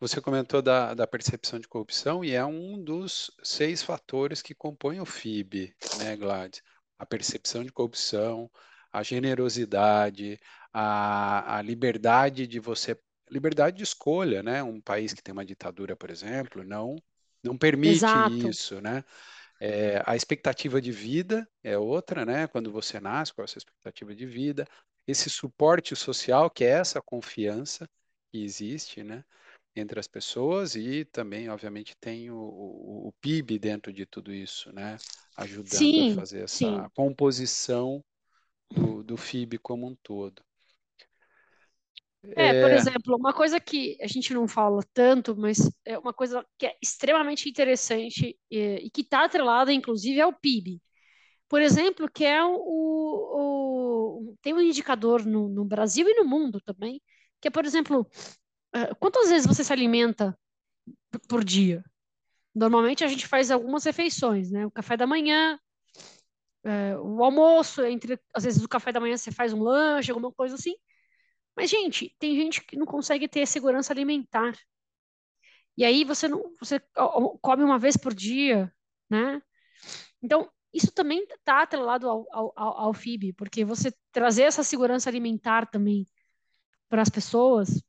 Você 0.00 0.20
comentou 0.20 0.60
da, 0.60 0.94
da 0.94 1.06
percepção 1.06 1.60
de 1.60 1.68
corrupção 1.68 2.24
e 2.24 2.32
é 2.32 2.44
um 2.44 2.82
dos 2.82 3.30
seis 3.44 3.84
fatores 3.84 4.42
que 4.42 4.52
compõem 4.52 5.00
o 5.00 5.06
FIB, 5.06 5.72
né, 5.98 6.16
Gladys? 6.16 6.60
A 6.98 7.06
percepção 7.06 7.62
de 7.62 7.70
corrupção, 7.70 8.50
a 8.92 9.04
generosidade, 9.04 10.40
a, 10.72 11.58
a 11.58 11.62
liberdade 11.62 12.48
de 12.48 12.58
você 12.58 12.98
liberdade 13.30 13.76
de 13.78 13.82
escolha, 13.82 14.42
né? 14.42 14.62
Um 14.62 14.80
país 14.80 15.12
que 15.14 15.22
tem 15.22 15.32
uma 15.32 15.44
ditadura, 15.44 15.96
por 15.96 16.10
exemplo, 16.10 16.64
não 16.64 16.96
não 17.42 17.56
permite 17.56 17.96
Exato. 17.96 18.48
isso, 18.48 18.80
né? 18.80 19.02
É, 19.60 20.02
a 20.06 20.16
expectativa 20.16 20.80
de 20.80 20.92
vida 20.92 21.48
é 21.62 21.76
outra, 21.76 22.24
né? 22.24 22.46
Quando 22.46 22.70
você 22.70 23.00
nasce, 23.00 23.32
qual 23.32 23.44
é 23.44 23.46
a 23.46 23.48
sua 23.48 23.58
expectativa 23.58 24.14
de 24.14 24.26
vida? 24.26 24.66
Esse 25.06 25.28
suporte 25.30 25.96
social, 25.96 26.50
que 26.50 26.64
é 26.64 26.70
essa 26.70 27.00
confiança 27.00 27.88
que 28.30 28.42
existe, 28.42 29.02
né? 29.02 29.24
Entre 29.74 29.98
as 29.98 30.08
pessoas 30.08 30.74
e 30.74 31.04
também, 31.06 31.48
obviamente, 31.48 31.94
tem 32.00 32.30
o, 32.30 32.36
o, 32.36 33.08
o 33.08 33.12
PIB 33.20 33.58
dentro 33.58 33.92
de 33.92 34.04
tudo 34.04 34.32
isso, 34.32 34.72
né? 34.72 34.98
Ajudando 35.36 35.74
sim, 35.74 36.12
a 36.12 36.14
fazer 36.16 36.44
essa 36.44 36.56
sim. 36.56 36.88
composição 36.94 38.02
do, 38.70 39.02
do 39.02 39.16
FIB 39.16 39.58
como 39.58 39.86
um 39.86 39.94
todo. 40.02 40.42
É, 42.36 42.60
por 42.60 42.70
é. 42.70 42.74
exemplo, 42.74 43.16
uma 43.16 43.32
coisa 43.32 43.58
que 43.58 43.96
a 44.00 44.06
gente 44.06 44.34
não 44.34 44.46
fala 44.46 44.82
tanto, 44.92 45.34
mas 45.36 45.70
é 45.84 45.98
uma 45.98 46.12
coisa 46.12 46.44
que 46.58 46.66
é 46.66 46.76
extremamente 46.82 47.48
interessante 47.48 48.38
e, 48.50 48.58
e 48.84 48.90
que 48.90 49.00
está 49.00 49.24
atrelada, 49.24 49.72
inclusive, 49.72 50.20
ao 50.20 50.32
PIB. 50.32 50.82
Por 51.48 51.62
exemplo, 51.62 52.10
que 52.10 52.24
é 52.24 52.44
o, 52.44 52.54
o 52.54 54.36
tem 54.42 54.54
um 54.54 54.60
indicador 54.60 55.24
no, 55.24 55.48
no, 55.48 55.64
Brasil 55.64 56.06
e 56.08 56.14
no 56.14 56.24
mundo 56.24 56.60
também, 56.60 57.02
que 57.40 57.48
é, 57.48 57.50
por 57.50 57.64
exemplo, 57.64 58.06
é, 58.72 58.94
quantas 58.94 59.30
vezes 59.30 59.46
você 59.46 59.64
se 59.64 59.72
alimenta 59.72 60.38
por 61.28 61.42
dia? 61.42 61.82
Normalmente 62.54 63.02
a 63.02 63.08
gente 63.08 63.26
faz 63.26 63.50
algumas 63.50 63.84
refeições, 63.84 64.50
né? 64.50 64.66
O 64.66 64.70
café 64.70 64.96
da 64.96 65.06
manhã, 65.06 65.58
é, 66.64 66.96
o 66.98 67.24
almoço, 67.24 67.82
entre 67.82 68.20
às 68.34 68.44
vezes 68.44 68.62
o 68.62 68.68
café 68.68 68.92
da 68.92 69.00
manhã 69.00 69.16
você 69.16 69.32
faz 69.32 69.52
um 69.52 69.62
lanche, 69.62 70.10
alguma 70.10 70.32
coisa 70.32 70.54
assim. 70.54 70.74
Mas, 71.56 71.70
gente, 71.70 72.14
tem 72.18 72.34
gente 72.36 72.64
que 72.64 72.76
não 72.76 72.86
consegue 72.86 73.28
ter 73.28 73.46
segurança 73.46 73.92
alimentar. 73.92 74.54
E 75.76 75.84
aí 75.84 76.04
você 76.04 76.28
não, 76.28 76.54
você 76.58 76.80
come 77.40 77.64
uma 77.64 77.78
vez 77.78 77.96
por 77.96 78.14
dia, 78.14 78.72
né? 79.08 79.42
Então, 80.22 80.50
isso 80.72 80.92
também 80.92 81.24
está 81.24 81.62
atrelado 81.62 82.08
ao, 82.08 82.26
ao, 82.30 82.52
ao 82.56 82.94
FIB, 82.94 83.32
porque 83.32 83.64
você 83.64 83.92
trazer 84.12 84.42
essa 84.42 84.62
segurança 84.62 85.08
alimentar 85.08 85.66
também 85.66 86.06
para 86.88 87.02
as 87.02 87.08
pessoas, 87.08 87.82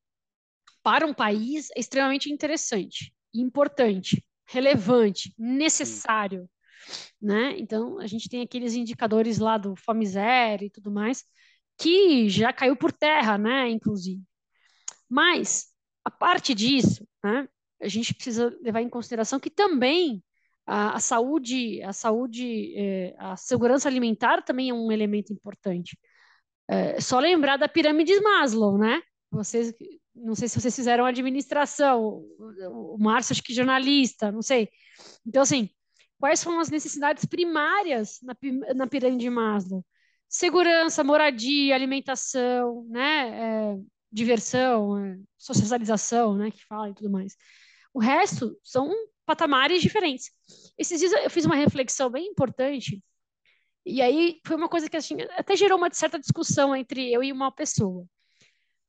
para 0.84 1.06
um 1.06 1.14
país, 1.14 1.70
é 1.76 1.80
extremamente 1.80 2.32
interessante, 2.32 3.14
importante, 3.34 4.24
relevante, 4.46 5.34
necessário, 5.38 6.50
né? 7.22 7.56
Então, 7.58 8.00
a 8.00 8.08
gente 8.08 8.28
tem 8.30 8.42
aqueles 8.42 8.74
indicadores 8.74 9.38
lá 9.38 9.58
do 9.58 9.76
Fome 9.76 10.06
Zero 10.06 10.64
e 10.64 10.70
tudo 10.70 10.92
mais, 10.92 11.24
que 11.82 12.30
já 12.30 12.54
caiu 12.54 12.76
por 12.76 12.92
terra, 12.92 13.38
né, 13.38 13.70
inclusive. 13.70 14.22
Mas, 15.10 15.68
a 16.06 16.12
parte 16.12 16.54
disso, 16.54 17.08
né, 17.24 17.48
a 17.82 17.88
gente 17.88 18.14
precisa 18.14 18.56
levar 18.62 18.82
em 18.82 18.90
consideração 18.90 19.40
que 19.40 19.50
também 19.50 20.24
a, 20.66 20.96
a 20.96 21.00
saúde, 21.00 21.82
a 21.82 21.92
saúde, 21.92 22.74
é, 22.78 23.16
a 23.18 23.36
segurança 23.36 23.90
alimentar 23.90 24.44
também 24.44 24.70
é 24.70 24.74
um 24.74 24.92
elemento 24.92 25.34
importante. 25.34 25.98
É, 26.68 27.02
só 27.02 27.20
lembrar 27.20 27.58
da 27.58 27.68
pirâmide 27.68 28.14
de 28.14 28.22
Maslow, 28.22 28.78
né? 28.78 29.02
Vocês, 29.32 29.74
não 30.16 30.36
sei 30.36 30.48
se 30.48 30.60
vocês 30.60 30.76
fizeram 30.76 31.06
administração, 31.06 32.24
o, 32.38 32.98
Márcio 33.00 33.34
acho 33.34 33.44
que 33.44 33.54
jornalista, 33.54 34.32
não 34.32 34.42
sei. 34.42 34.70
Então, 35.26 35.42
assim, 35.42 35.70
quais 36.20 36.40
são 36.40 36.60
as 36.60 36.70
necessidades 36.70 37.26
primárias 37.26 38.20
na, 38.22 38.36
na 38.76 38.88
pirâmide 38.88 39.24
de 39.24 39.30
Maslow? 39.30 39.84
Segurança, 40.32 41.04
moradia, 41.04 41.76
alimentação, 41.76 42.86
né, 42.90 43.74
é, 43.74 43.78
diversão, 44.10 44.98
é, 44.98 45.20
socialização, 45.38 46.36
né, 46.36 46.50
que 46.50 46.66
fala 46.66 46.90
e 46.90 46.94
tudo 46.96 47.10
mais. 47.12 47.36
O 47.94 48.00
resto 48.00 48.58
são 48.64 48.90
patamares 49.26 49.82
diferentes. 49.82 50.32
Esses 50.78 51.00
dias 51.00 51.12
eu 51.12 51.30
fiz 51.30 51.46
uma 51.46 51.56
reflexão 51.56 52.10
bem 52.10 52.28
importante, 52.28 53.04
e 53.86 54.02
aí 54.02 54.40
foi 54.46 54.56
uma 54.56 54.70
coisa 54.70 54.90
que 54.90 54.96
assim, 54.96 55.18
até 55.32 55.56
gerou 55.56 55.78
uma 55.78 55.92
certa 55.92 56.18
discussão 56.18 56.74
entre 56.74 57.12
eu 57.12 57.22
e 57.22 57.32
uma 57.32 57.52
pessoa. 57.52 58.06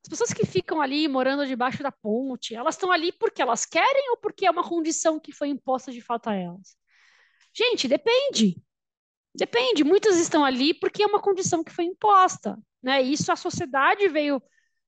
As 0.05 0.09
pessoas 0.09 0.33
que 0.33 0.47
ficam 0.47 0.81
ali 0.81 1.09
morando 1.09 1.47
debaixo 1.47 1.83
da 1.83 1.91
ponte, 1.91 2.55
elas 2.55 2.75
estão 2.75 2.93
ali 2.93 3.11
porque 3.13 3.43
elas 3.43 3.65
querem 3.65 4.11
ou 4.11 4.17
porque 4.17 4.47
é 4.47 4.51
uma 4.51 4.69
condição 4.69 5.19
que 5.19 5.33
foi 5.33 5.49
imposta 5.49 5.91
de 5.91 6.01
fato 6.01 6.29
a 6.29 6.35
elas? 6.35 6.77
Gente, 7.55 7.89
depende. 7.89 8.61
Depende, 9.35 9.83
muitas 9.83 10.19
estão 10.19 10.45
ali 10.45 10.75
porque 10.75 11.03
é 11.03 11.07
uma 11.07 11.21
condição 11.21 11.65
que 11.65 11.73
foi 11.73 11.85
imposta, 11.85 12.59
né? 12.83 13.01
Isso 13.01 13.33
a 13.33 13.37
sociedade 13.37 14.07
veio 14.09 14.43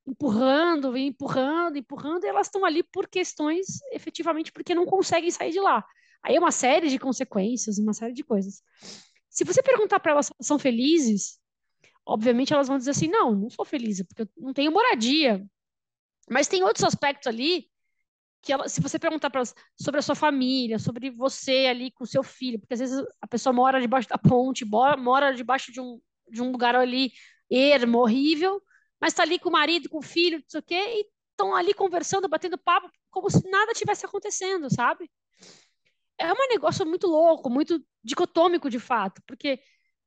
empurrando, 0.06 0.92
veio 0.92 1.06
empurrando, 1.06 1.78
empurrando, 1.78 2.24
e 2.24 2.28
elas 2.28 2.48
estão 2.48 2.64
ali 2.64 2.82
por 2.82 3.08
questões, 3.08 3.80
efetivamente, 3.90 4.52
porque 4.52 4.74
não 4.74 4.84
conseguem 4.84 5.30
sair 5.30 5.50
de 5.50 5.60
lá. 5.60 5.82
Aí 6.22 6.36
é 6.36 6.38
uma 6.38 6.52
série 6.52 6.88
de 6.88 6.98
consequências, 6.98 7.78
uma 7.78 7.94
série 7.94 8.12
de 8.12 8.22
coisas. 8.22 8.62
Se 9.30 9.44
você 9.44 9.62
perguntar 9.62 9.98
para 10.00 10.12
elas 10.12 10.26
se 10.26 10.32
são 10.40 10.58
felizes, 10.58 11.38
obviamente 12.04 12.52
elas 12.52 12.68
vão 12.68 12.78
dizer 12.78 12.90
assim: 12.90 13.08
não, 13.08 13.34
não 13.34 13.50
sou 13.50 13.64
feliz, 13.64 14.02
porque 14.02 14.22
eu 14.22 14.28
não 14.36 14.52
tenho 14.52 14.72
moradia. 14.72 15.44
Mas 16.28 16.48
tem 16.48 16.62
outros 16.62 16.84
aspectos 16.84 17.26
ali 17.26 17.68
que 18.44 18.52
ela, 18.52 18.68
se 18.68 18.80
você 18.80 18.98
perguntar 18.98 19.30
para 19.30 19.42
sobre 19.80 19.98
a 19.98 20.02
sua 20.02 20.14
família, 20.14 20.78
sobre 20.78 21.10
você 21.10 21.66
ali 21.66 21.90
com 21.90 22.04
o 22.04 22.06
seu 22.06 22.22
filho, 22.22 22.60
porque 22.60 22.74
às 22.74 22.80
vezes 22.80 23.04
a 23.20 23.26
pessoa 23.26 23.52
mora 23.52 23.80
debaixo 23.80 24.08
da 24.08 24.18
ponte, 24.18 24.64
mora 24.64 25.32
debaixo 25.32 25.72
de 25.72 25.80
um, 25.80 26.00
de 26.30 26.42
um 26.42 26.52
lugar 26.52 26.76
ali 26.76 27.12
ermo, 27.50 27.98
horrível, 27.98 28.62
mas 29.00 29.12
está 29.12 29.22
ali 29.22 29.38
com 29.38 29.48
o 29.48 29.52
marido, 29.52 29.88
com 29.88 29.98
o 29.98 30.02
filho, 30.02 30.38
não 30.38 30.44
sei 30.48 30.60
o 30.60 30.62
quê, 30.62 30.74
e 30.74 31.06
estão 31.30 31.54
ali 31.54 31.74
conversando, 31.74 32.28
batendo 32.28 32.58
papo, 32.58 32.88
como 33.10 33.30
se 33.30 33.48
nada 33.48 33.72
tivesse 33.72 34.06
acontecendo, 34.06 34.72
sabe? 34.72 35.10
É 36.18 36.32
um 36.32 36.48
negócio 36.48 36.86
muito 36.86 37.06
louco, 37.06 37.50
muito 37.50 37.84
dicotômico 38.02 38.70
de 38.70 38.78
fato, 38.78 39.22
porque 39.26 39.58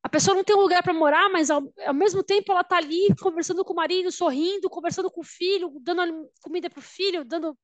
a 0.04 0.10
pessoa 0.10 0.36
não 0.36 0.44
tem 0.44 0.56
um 0.56 0.62
lugar 0.62 0.82
para 0.84 0.94
morar, 0.94 1.30
mas 1.30 1.50
ao, 1.50 1.62
ao, 1.86 1.94
mesmo 1.94 2.24
tempo 2.24 2.52
ela 2.52 2.62
está 2.62 2.78
ali 2.78 3.14
conversando 3.20 3.66
com 3.66 3.74
o 3.74 3.76
marido, 3.76 4.12
sorrindo, 4.12 4.70
conversando 4.70 5.12
com 5.12 5.22
o 5.22 5.24
filho, 5.24 5.72
dando 5.82 6.30
comida 6.42 6.70
para 6.70 6.80
o 6.80 6.84
filho, 6.84 7.26
dando 7.26 7.58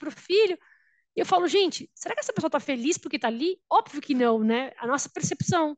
para 0.00 0.08
o 0.08 0.12
filho. 0.12 0.58
E 1.16 1.20
eu 1.20 1.26
falo, 1.26 1.46
gente, 1.46 1.90
será 1.94 2.14
que 2.14 2.20
essa 2.20 2.32
pessoa 2.32 2.48
está 2.48 2.60
feliz 2.60 2.98
porque 2.98 3.16
está 3.16 3.28
ali? 3.28 3.60
Óbvio 3.70 4.00
que 4.00 4.14
não, 4.14 4.42
né? 4.42 4.72
A 4.78 4.86
nossa 4.86 5.08
percepção 5.08 5.76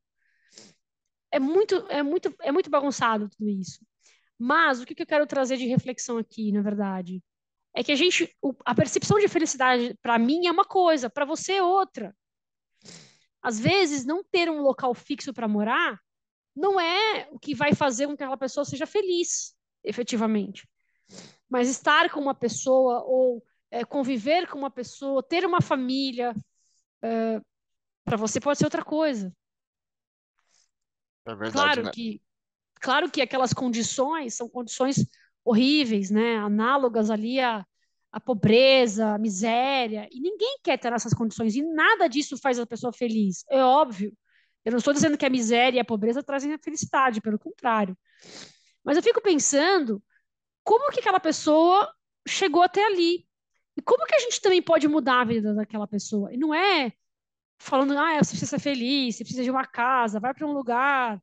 é 1.30 1.38
muito, 1.38 1.74
é 1.88 2.02
muito, 2.02 2.34
é 2.40 2.52
muito 2.52 2.70
bagunçado 2.70 3.28
tudo 3.28 3.48
isso. 3.48 3.80
Mas 4.38 4.80
o 4.80 4.86
que, 4.86 4.94
que 4.94 5.02
eu 5.02 5.06
quero 5.06 5.26
trazer 5.26 5.56
de 5.56 5.66
reflexão 5.66 6.18
aqui, 6.18 6.52
na 6.52 6.62
verdade, 6.62 7.22
é 7.74 7.82
que 7.82 7.92
a 7.92 7.96
gente, 7.96 8.34
a 8.64 8.74
percepção 8.74 9.18
de 9.18 9.28
felicidade 9.28 9.96
para 10.02 10.18
mim 10.18 10.46
é 10.46 10.52
uma 10.52 10.64
coisa, 10.64 11.08
para 11.08 11.24
você 11.24 11.54
é 11.54 11.62
outra. 11.62 12.14
Às 13.42 13.58
vezes, 13.58 14.04
não 14.04 14.22
ter 14.22 14.50
um 14.50 14.60
local 14.60 14.94
fixo 14.94 15.32
para 15.32 15.48
morar 15.48 15.98
não 16.54 16.78
é 16.78 17.28
o 17.30 17.38
que 17.38 17.54
vai 17.54 17.74
fazer 17.74 18.06
com 18.06 18.16
que 18.16 18.22
aquela 18.22 18.36
pessoa 18.36 18.64
seja 18.64 18.86
feliz, 18.86 19.54
efetivamente. 19.82 20.68
Mas 21.48 21.68
estar 21.68 22.10
com 22.10 22.20
uma 22.20 22.34
pessoa 22.34 23.02
ou 23.04 23.42
é, 23.72 23.84
conviver 23.86 24.46
com 24.48 24.58
uma 24.58 24.70
pessoa, 24.70 25.22
ter 25.22 25.46
uma 25.46 25.62
família, 25.62 26.34
uh, 27.02 27.44
para 28.04 28.18
você 28.18 28.38
pode 28.38 28.58
ser 28.58 28.66
outra 28.66 28.84
coisa. 28.84 29.34
É 31.24 31.34
verdade, 31.34 31.52
claro 31.52 31.82
né? 31.84 31.90
que, 31.90 32.22
claro 32.74 33.10
que 33.10 33.22
aquelas 33.22 33.54
condições 33.54 34.34
são 34.34 34.46
condições 34.46 35.06
horríveis, 35.42 36.10
né? 36.10 36.36
Análogas 36.36 37.08
ali 37.08 37.40
à, 37.40 37.64
à 38.12 38.20
pobreza, 38.20 39.14
à 39.14 39.18
miséria, 39.18 40.06
e 40.12 40.20
ninguém 40.20 40.58
quer 40.62 40.78
ter 40.78 40.92
essas 40.92 41.14
condições, 41.14 41.56
e 41.56 41.62
nada 41.62 42.08
disso 42.08 42.36
faz 42.36 42.58
a 42.58 42.66
pessoa 42.66 42.92
feliz, 42.92 43.42
é 43.48 43.64
óbvio. 43.64 44.12
Eu 44.66 44.72
não 44.72 44.78
estou 44.78 44.92
dizendo 44.92 45.16
que 45.16 45.26
a 45.26 45.30
miséria 45.30 45.78
e 45.78 45.80
a 45.80 45.84
pobreza 45.84 46.22
trazem 46.22 46.52
a 46.52 46.58
felicidade, 46.58 47.22
pelo 47.22 47.38
contrário. 47.38 47.96
Mas 48.84 48.96
eu 48.96 49.02
fico 49.02 49.20
pensando 49.20 50.00
como 50.62 50.92
que 50.92 51.00
aquela 51.00 51.18
pessoa 51.18 51.92
chegou 52.28 52.62
até 52.62 52.84
ali. 52.84 53.26
E 53.76 53.82
como 53.82 54.06
que 54.06 54.14
a 54.14 54.18
gente 54.20 54.40
também 54.40 54.62
pode 54.62 54.88
mudar 54.88 55.20
a 55.22 55.24
vida 55.24 55.54
daquela 55.54 55.86
pessoa? 55.88 56.32
E 56.32 56.36
não 56.36 56.54
é 56.54 56.92
falando, 57.58 57.92
ah, 57.98 58.18
você 58.24 58.30
precisa 58.32 58.46
ser 58.46 58.60
feliz, 58.60 59.16
você 59.16 59.24
precisa 59.24 59.44
de 59.44 59.50
uma 59.50 59.66
casa, 59.66 60.20
vai 60.20 60.34
para 60.34 60.46
um 60.46 60.52
lugar, 60.52 61.22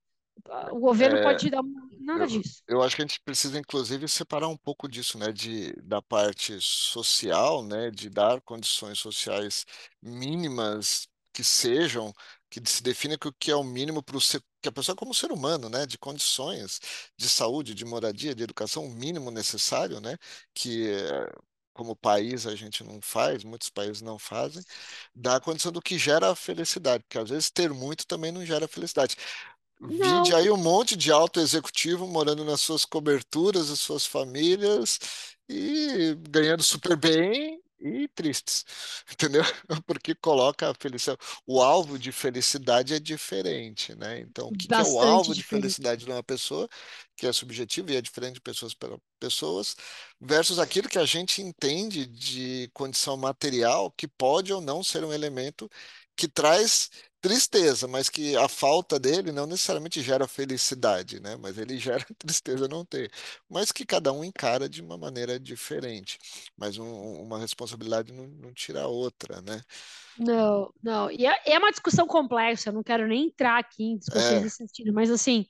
o 0.71 0.79
governo 0.79 1.17
É, 1.17 1.19
pode 1.19 1.41
te 1.41 1.49
dar 1.51 1.61
nada 1.99 2.25
Eu, 2.25 2.27
disso. 2.27 2.63
eu 2.67 2.81
acho 2.83 2.95
que 2.95 3.01
a 3.03 3.05
gente 3.07 3.21
precisa, 3.21 3.59
inclusive, 3.59 4.07
separar 4.09 4.47
um 4.49 4.57
pouco 4.57 4.87
disso, 4.89 5.17
né, 5.19 5.31
de, 5.33 5.73
da 5.83 6.01
parte 6.01 6.59
social, 6.61 7.63
né, 7.65 7.91
de 7.91 8.09
dar 8.09 8.41
condições 8.41 8.99
sociais 8.99 9.65
mínimas 10.01 11.07
que 11.33 11.43
sejam, 11.43 12.13
que 12.49 12.61
se 12.69 12.83
defina 12.83 13.17
que 13.17 13.27
o 13.27 13.33
que 13.33 13.51
é 13.51 13.55
o 13.55 13.63
mínimo 13.63 14.03
para 14.03 14.17
o 14.17 14.21
ser, 14.21 14.43
que 14.61 14.69
a 14.69 14.71
pessoa 14.71 14.95
como 14.95 15.13
ser 15.13 15.31
humano, 15.31 15.69
né, 15.69 15.85
de 15.87 15.97
condições 15.99 16.79
de 17.17 17.29
saúde, 17.29 17.75
de 17.75 17.85
moradia, 17.85 18.35
de 18.35 18.43
educação, 18.43 18.85
o 18.85 18.91
mínimo 18.95 19.31
necessário, 19.31 20.01
né, 20.01 20.17
que 20.53 20.89
eh, 20.91 21.31
como 21.79 21.95
país 21.95 22.45
a 22.45 22.55
gente 22.57 22.83
não 22.83 23.01
faz, 23.01 23.45
muitos 23.45 23.69
países 23.69 24.01
não 24.01 24.19
fazem, 24.19 24.61
dá 25.15 25.37
a 25.37 25.39
condição 25.39 25.71
do 25.71 25.81
que 25.81 25.97
gera 25.97 26.29
a 26.31 26.35
felicidade, 26.35 27.05
porque 27.05 27.17
às 27.17 27.29
vezes 27.29 27.49
ter 27.49 27.69
muito 27.73 28.05
também 28.05 28.33
não 28.33 28.45
gera 28.45 28.67
felicidade. 28.67 29.15
Vide 29.81 29.97
Não, 29.97 30.35
aí 30.35 30.51
um 30.51 30.57
monte 30.57 30.97
de 30.97 31.09
alto 31.09 31.39
executivo 31.39 32.05
morando 32.05 32.43
nas 32.43 32.59
suas 32.59 32.83
coberturas, 32.83 33.69
as 33.71 33.79
suas 33.79 34.05
famílias 34.05 34.99
e 35.47 36.15
ganhando 36.29 36.63
super 36.63 36.97
bem 36.97 37.61
e 37.79 38.07
tristes, 38.09 38.65
entendeu? 39.11 39.43
Porque 39.85 40.15
coloca 40.15 40.69
a 40.69 40.73
felicidade. 40.79 41.19
O 41.45 41.61
alvo 41.61 41.97
de 41.99 42.11
felicidade 42.11 42.93
é 42.93 42.99
diferente, 42.99 43.95
né? 43.95 44.19
Então, 44.19 44.49
o 44.49 44.55
que 44.55 44.69
que 44.69 44.81
é 44.81 44.83
o 44.83 44.99
alvo 44.99 45.33
de 45.33 45.41
diferente. 45.41 45.43
felicidade 45.43 46.05
de 46.05 46.11
uma 46.11 46.23
pessoa, 46.23 46.67
que 47.15 47.27
é 47.27 47.33
subjetivo 47.33 47.91
e 47.91 47.95
é 47.97 48.01
diferente 48.01 48.35
de 48.35 48.41
pessoas 48.41 48.73
para 48.73 48.97
pessoas, 49.19 49.75
versus 50.19 50.59
aquilo 50.59 50.89
que 50.89 50.99
a 50.99 51.05
gente 51.05 51.41
entende 51.41 52.05
de 52.05 52.69
condição 52.73 53.17
material, 53.17 53.91
que 53.91 54.07
pode 54.07 54.51
ou 54.53 54.61
não 54.61 54.83
ser 54.83 55.03
um 55.03 55.13
elemento 55.13 55.69
que 56.15 56.27
traz 56.27 56.89
tristeza, 57.21 57.87
mas 57.87 58.09
que 58.09 58.35
a 58.37 58.47
falta 58.47 58.99
dele 58.99 59.31
não 59.31 59.45
necessariamente 59.45 60.01
gera 60.01 60.27
felicidade, 60.27 61.19
né? 61.19 61.35
Mas 61.37 61.57
ele 61.57 61.77
gera 61.79 62.05
tristeza 62.17 62.67
não 62.67 62.85
ter. 62.85 63.11
Mas 63.49 63.71
que 63.71 63.85
cada 63.85 64.11
um 64.13 64.23
encara 64.23 64.69
de 64.69 64.81
uma 64.81 64.97
maneira 64.97 65.39
diferente. 65.39 66.17
Mas 66.57 66.77
um- 66.77 67.21
uma 67.21 67.39
responsabilidade 67.39 68.11
não, 68.13 68.27
não 68.27 68.53
tira 68.53 68.83
a 68.83 68.87
outra, 68.87 69.41
né? 69.41 69.61
Não, 70.17 70.73
não. 70.83 71.09
E 71.11 71.25
é, 71.25 71.41
é 71.45 71.57
uma 71.57 71.71
discussão 71.71 72.05
complexa, 72.07 72.69
eu 72.69 72.73
não 72.73 72.83
quero 72.83 73.07
nem 73.07 73.27
entrar 73.27 73.57
aqui 73.59 73.83
em 73.83 73.97
discussões 73.97 74.41
É, 74.41 74.43
nesse 74.43 74.57
sentido, 74.57 74.91
mas 74.93 75.09
assim, 75.09 75.45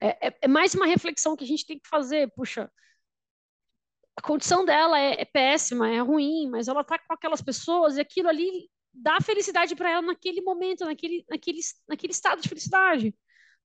é, 0.00 0.28
é- 0.28 0.38
é 0.42 0.48
mais 0.48 0.74
uma 0.74 0.86
reflexão 0.86 1.36
que 1.36 1.44
a 1.44 1.46
gente 1.46 1.66
tem 1.66 1.78
que 1.80 1.88
fazer. 1.88 2.30
Puxa, 2.36 2.70
a 4.16 4.22
condição 4.22 4.64
dela 4.64 4.98
é, 4.98 5.20
é 5.22 5.24
péssima, 5.24 5.88
é 5.90 5.98
ruim, 6.00 6.48
mas 6.50 6.68
ela 6.68 6.84
tá 6.84 6.98
com 6.98 7.12
aquelas 7.12 7.42
pessoas 7.42 7.96
e 7.96 8.00
aquilo 8.00 8.28
ali 8.28 8.70
dá 8.94 9.20
felicidade 9.20 9.74
para 9.74 9.90
ela 9.90 10.02
naquele 10.02 10.40
momento, 10.40 10.84
naquele, 10.84 11.24
naquele, 11.28 11.60
naquele 11.88 12.12
estado 12.12 12.40
de 12.40 12.48
felicidade. 12.48 13.14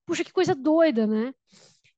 Puxa, 0.06 0.24
que 0.24 0.34
coisa 0.34 0.56
doida, 0.56 1.06
né? 1.06 1.34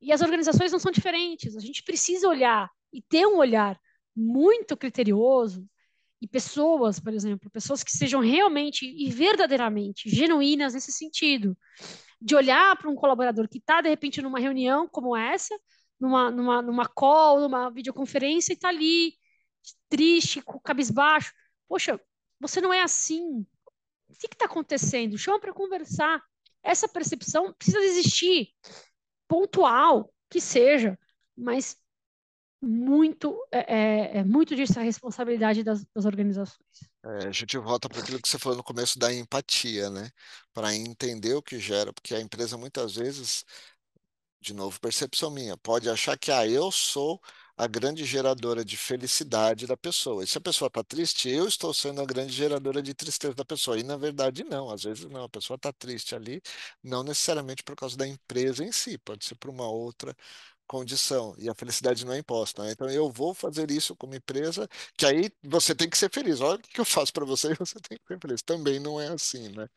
E 0.01 0.11
as 0.11 0.21
organizações 0.21 0.71
não 0.71 0.79
são 0.79 0.91
diferentes. 0.91 1.55
A 1.55 1.59
gente 1.59 1.83
precisa 1.83 2.27
olhar 2.27 2.69
e 2.91 3.01
ter 3.01 3.25
um 3.25 3.37
olhar 3.37 3.79
muito 4.15 4.75
criterioso 4.75 5.65
e 6.21 6.27
pessoas, 6.27 6.99
por 6.99 7.13
exemplo, 7.13 7.49
pessoas 7.49 7.83
que 7.83 7.91
sejam 7.91 8.19
realmente 8.19 8.85
e 8.85 9.09
verdadeiramente 9.09 10.09
genuínas 10.09 10.73
nesse 10.73 10.91
sentido, 10.91 11.57
de 12.21 12.35
olhar 12.35 12.77
para 12.77 12.89
um 12.89 12.95
colaborador 12.95 13.47
que 13.47 13.57
está, 13.57 13.81
de 13.81 13.89
repente, 13.89 14.21
numa 14.21 14.39
reunião 14.39 14.87
como 14.87 15.17
essa, 15.17 15.57
numa, 15.99 16.29
numa, 16.29 16.61
numa 16.61 16.87
call, 16.87 17.39
numa 17.39 17.71
videoconferência, 17.71 18.53
e 18.53 18.55
está 18.55 18.69
ali, 18.69 19.15
triste, 19.89 20.43
cabisbaixo. 20.63 21.33
Poxa, 21.67 21.99
você 22.41 22.59
não 22.59 22.73
é 22.73 22.81
assim. 22.81 23.45
O 24.09 24.13
que 24.19 24.27
está 24.33 24.45
acontecendo? 24.45 25.17
Chama 25.17 25.39
para 25.39 25.53
conversar. 25.53 26.21
Essa 26.63 26.87
percepção 26.87 27.53
precisa 27.53 27.79
existir, 27.79 28.49
pontual, 29.27 30.13
que 30.29 30.41
seja, 30.41 30.99
mas 31.35 31.77
muito 32.61 33.35
é, 33.51 33.59
é, 33.59 34.17
é 34.19 34.23
muito 34.23 34.55
disso 34.55 34.79
a 34.79 34.83
responsabilidade 34.83 35.63
das, 35.63 35.83
das 35.95 36.05
organizações. 36.05 36.59
é, 37.03 37.27
a 37.27 37.31
gente 37.31 37.57
volta 37.57 37.89
para 37.89 38.01
aquilo 38.01 38.21
que 38.21 38.27
você 38.27 38.37
falou 38.37 38.57
no 38.57 38.63
começo 38.63 38.99
da 38.99 39.11
empatia, 39.13 39.89
né? 39.89 40.09
Para 40.53 40.75
entender 40.75 41.33
o 41.33 41.41
que 41.41 41.59
gera, 41.59 41.91
porque 41.93 42.13
a 42.13 42.21
empresa 42.21 42.57
muitas 42.57 42.95
vezes 42.95 43.43
de 44.41 44.53
novo, 44.53 44.79
percepção 44.79 45.29
minha, 45.31 45.55
pode 45.57 45.89
achar 45.89 46.17
que 46.17 46.31
ah, 46.31 46.47
eu 46.47 46.71
sou 46.71 47.21
a 47.57 47.67
grande 47.67 48.05
geradora 48.05 48.63
de 48.65 48.77
felicidade 48.77 49.67
da 49.67 49.77
pessoa. 49.77 50.23
E 50.23 50.27
se 50.27 50.37
a 50.37 50.41
pessoa 50.41 50.67
está 50.67 50.83
triste, 50.83 51.29
eu 51.29 51.47
estou 51.47 51.73
sendo 51.73 52.01
a 52.01 52.05
grande 52.05 52.33
geradora 52.33 52.81
de 52.81 52.93
tristeza 52.93 53.33
da 53.35 53.45
pessoa. 53.45 53.79
E 53.79 53.83
na 53.83 53.97
verdade, 53.97 54.43
não. 54.43 54.69
Às 54.69 54.83
vezes, 54.83 55.05
não. 55.05 55.23
A 55.23 55.29
pessoa 55.29 55.55
está 55.55 55.71
triste 55.73 56.15
ali, 56.15 56.41
não 56.83 57.03
necessariamente 57.03 57.63
por 57.63 57.75
causa 57.75 57.97
da 57.97 58.07
empresa 58.07 58.63
em 58.63 58.71
si, 58.71 58.97
pode 58.97 59.25
ser 59.25 59.35
por 59.35 59.49
uma 59.49 59.67
outra 59.69 60.15
condição. 60.71 61.35
E 61.37 61.49
a 61.49 61.53
felicidade 61.55 62.05
não 62.05 62.13
é 62.13 62.19
imposta, 62.19 62.63
né? 62.63 62.71
Então, 62.71 62.89
eu 62.89 63.09
vou 63.11 63.33
fazer 63.33 63.69
isso 63.71 63.93
como 63.95 64.15
empresa, 64.15 64.67
que 64.97 65.05
aí 65.05 65.29
você 65.43 65.75
tem 65.75 65.89
que 65.89 65.97
ser 65.97 66.09
feliz. 66.11 66.39
Olha 66.39 66.57
o 66.59 66.61
que 66.61 66.79
eu 66.79 66.85
faço 66.85 67.11
para 67.13 67.25
você 67.25 67.53
você 67.55 67.79
tem 67.81 67.97
que 67.97 68.05
ser 68.07 68.19
feliz. 68.19 68.41
Também 68.41 68.79
não 68.79 68.99
é 68.99 69.09
assim, 69.09 69.49
né? 69.49 69.67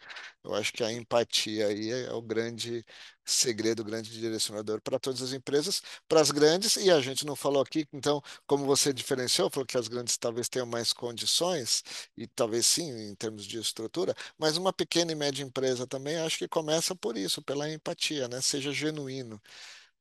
Eu 0.44 0.54
acho 0.54 0.72
que 0.72 0.84
a 0.84 0.92
empatia 0.92 1.66
aí 1.68 1.90
é 1.90 2.12
o 2.12 2.22
grande 2.22 2.84
segredo, 3.24 3.80
o 3.80 3.84
grande 3.84 4.10
direcionador 4.10 4.80
para 4.82 4.98
todas 4.98 5.22
as 5.22 5.32
empresas, 5.32 5.82
para 6.08 6.20
as 6.20 6.30
grandes, 6.30 6.76
e 6.76 6.90
a 6.90 7.00
gente 7.00 7.24
não 7.24 7.34
falou 7.34 7.62
aqui, 7.62 7.86
então, 7.92 8.22
como 8.46 8.66
você 8.66 8.92
diferenciou, 8.92 9.50
falou 9.50 9.66
que 9.66 9.78
as 9.78 9.88
grandes 9.88 10.16
talvez 10.18 10.48
tenham 10.48 10.66
mais 10.66 10.92
condições, 10.92 11.82
e 12.16 12.26
talvez 12.26 12.66
sim, 12.66 12.90
em 12.90 13.14
termos 13.14 13.44
de 13.46 13.58
estrutura, 13.58 14.14
mas 14.38 14.56
uma 14.56 14.72
pequena 14.72 15.12
e 15.12 15.14
média 15.14 15.42
empresa 15.42 15.86
também 15.86 16.16
acho 16.18 16.38
que 16.38 16.48
começa 16.48 16.94
por 16.94 17.16
isso, 17.16 17.42
pela 17.42 17.70
empatia, 17.72 18.28
né? 18.28 18.40
Seja 18.42 18.72
genuíno. 18.72 19.40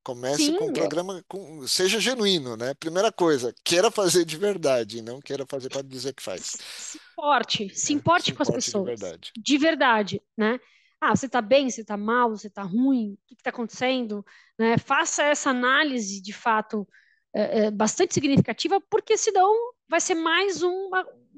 Comece 0.04 0.52
com 0.58 0.66
um 0.66 0.68
Sim, 0.68 0.74
programa, 0.74 1.24
com, 1.28 1.68
seja 1.68 2.00
genuíno, 2.00 2.58
né? 2.58 2.74
Primeira 2.74 3.12
coisa, 3.12 3.54
queira 3.64 3.90
fazer 3.90 4.26
de 4.26 4.36
verdade, 4.36 5.02
não 5.02 5.22
queira 5.22 5.46
fazer 5.46 5.70
para 5.70 5.82
dizer 5.82 6.14
que 6.14 6.22
faz. 6.22 6.58
se 6.60 7.00
importe, 7.14 7.58
se 7.58 7.64
né? 7.64 7.74
Se 7.74 7.94
importe 7.94 8.34
com 8.34 8.44
as 8.44 8.50
importe 8.50 8.66
de 8.66 8.66
pessoas, 8.66 8.86
verdade. 8.86 9.32
de 9.38 9.58
verdade, 9.58 10.22
né? 10.38 10.60
Ah, 11.00 11.16
você 11.16 11.26
está 11.26 11.42
bem, 11.42 11.70
você 11.70 11.82
está 11.82 11.98
mal, 11.98 12.30
você 12.30 12.48
está 12.48 12.64
ruim, 12.64 13.14
o 13.14 13.18
que 13.28 13.36
está 13.36 13.50
acontecendo? 13.50 14.26
Né? 14.58 14.78
Faça 14.78 15.24
essa 15.24 15.50
análise, 15.50 16.22
de 16.22 16.32
fato, 16.32 16.88
é, 17.34 17.66
é, 17.66 17.72
bastante 17.72 18.14
significativa, 18.14 18.80
porque 18.90 19.18
senão 19.18 19.54
vai 19.90 20.00
ser 20.00 20.16
mais 20.16 20.64
um 20.64 20.90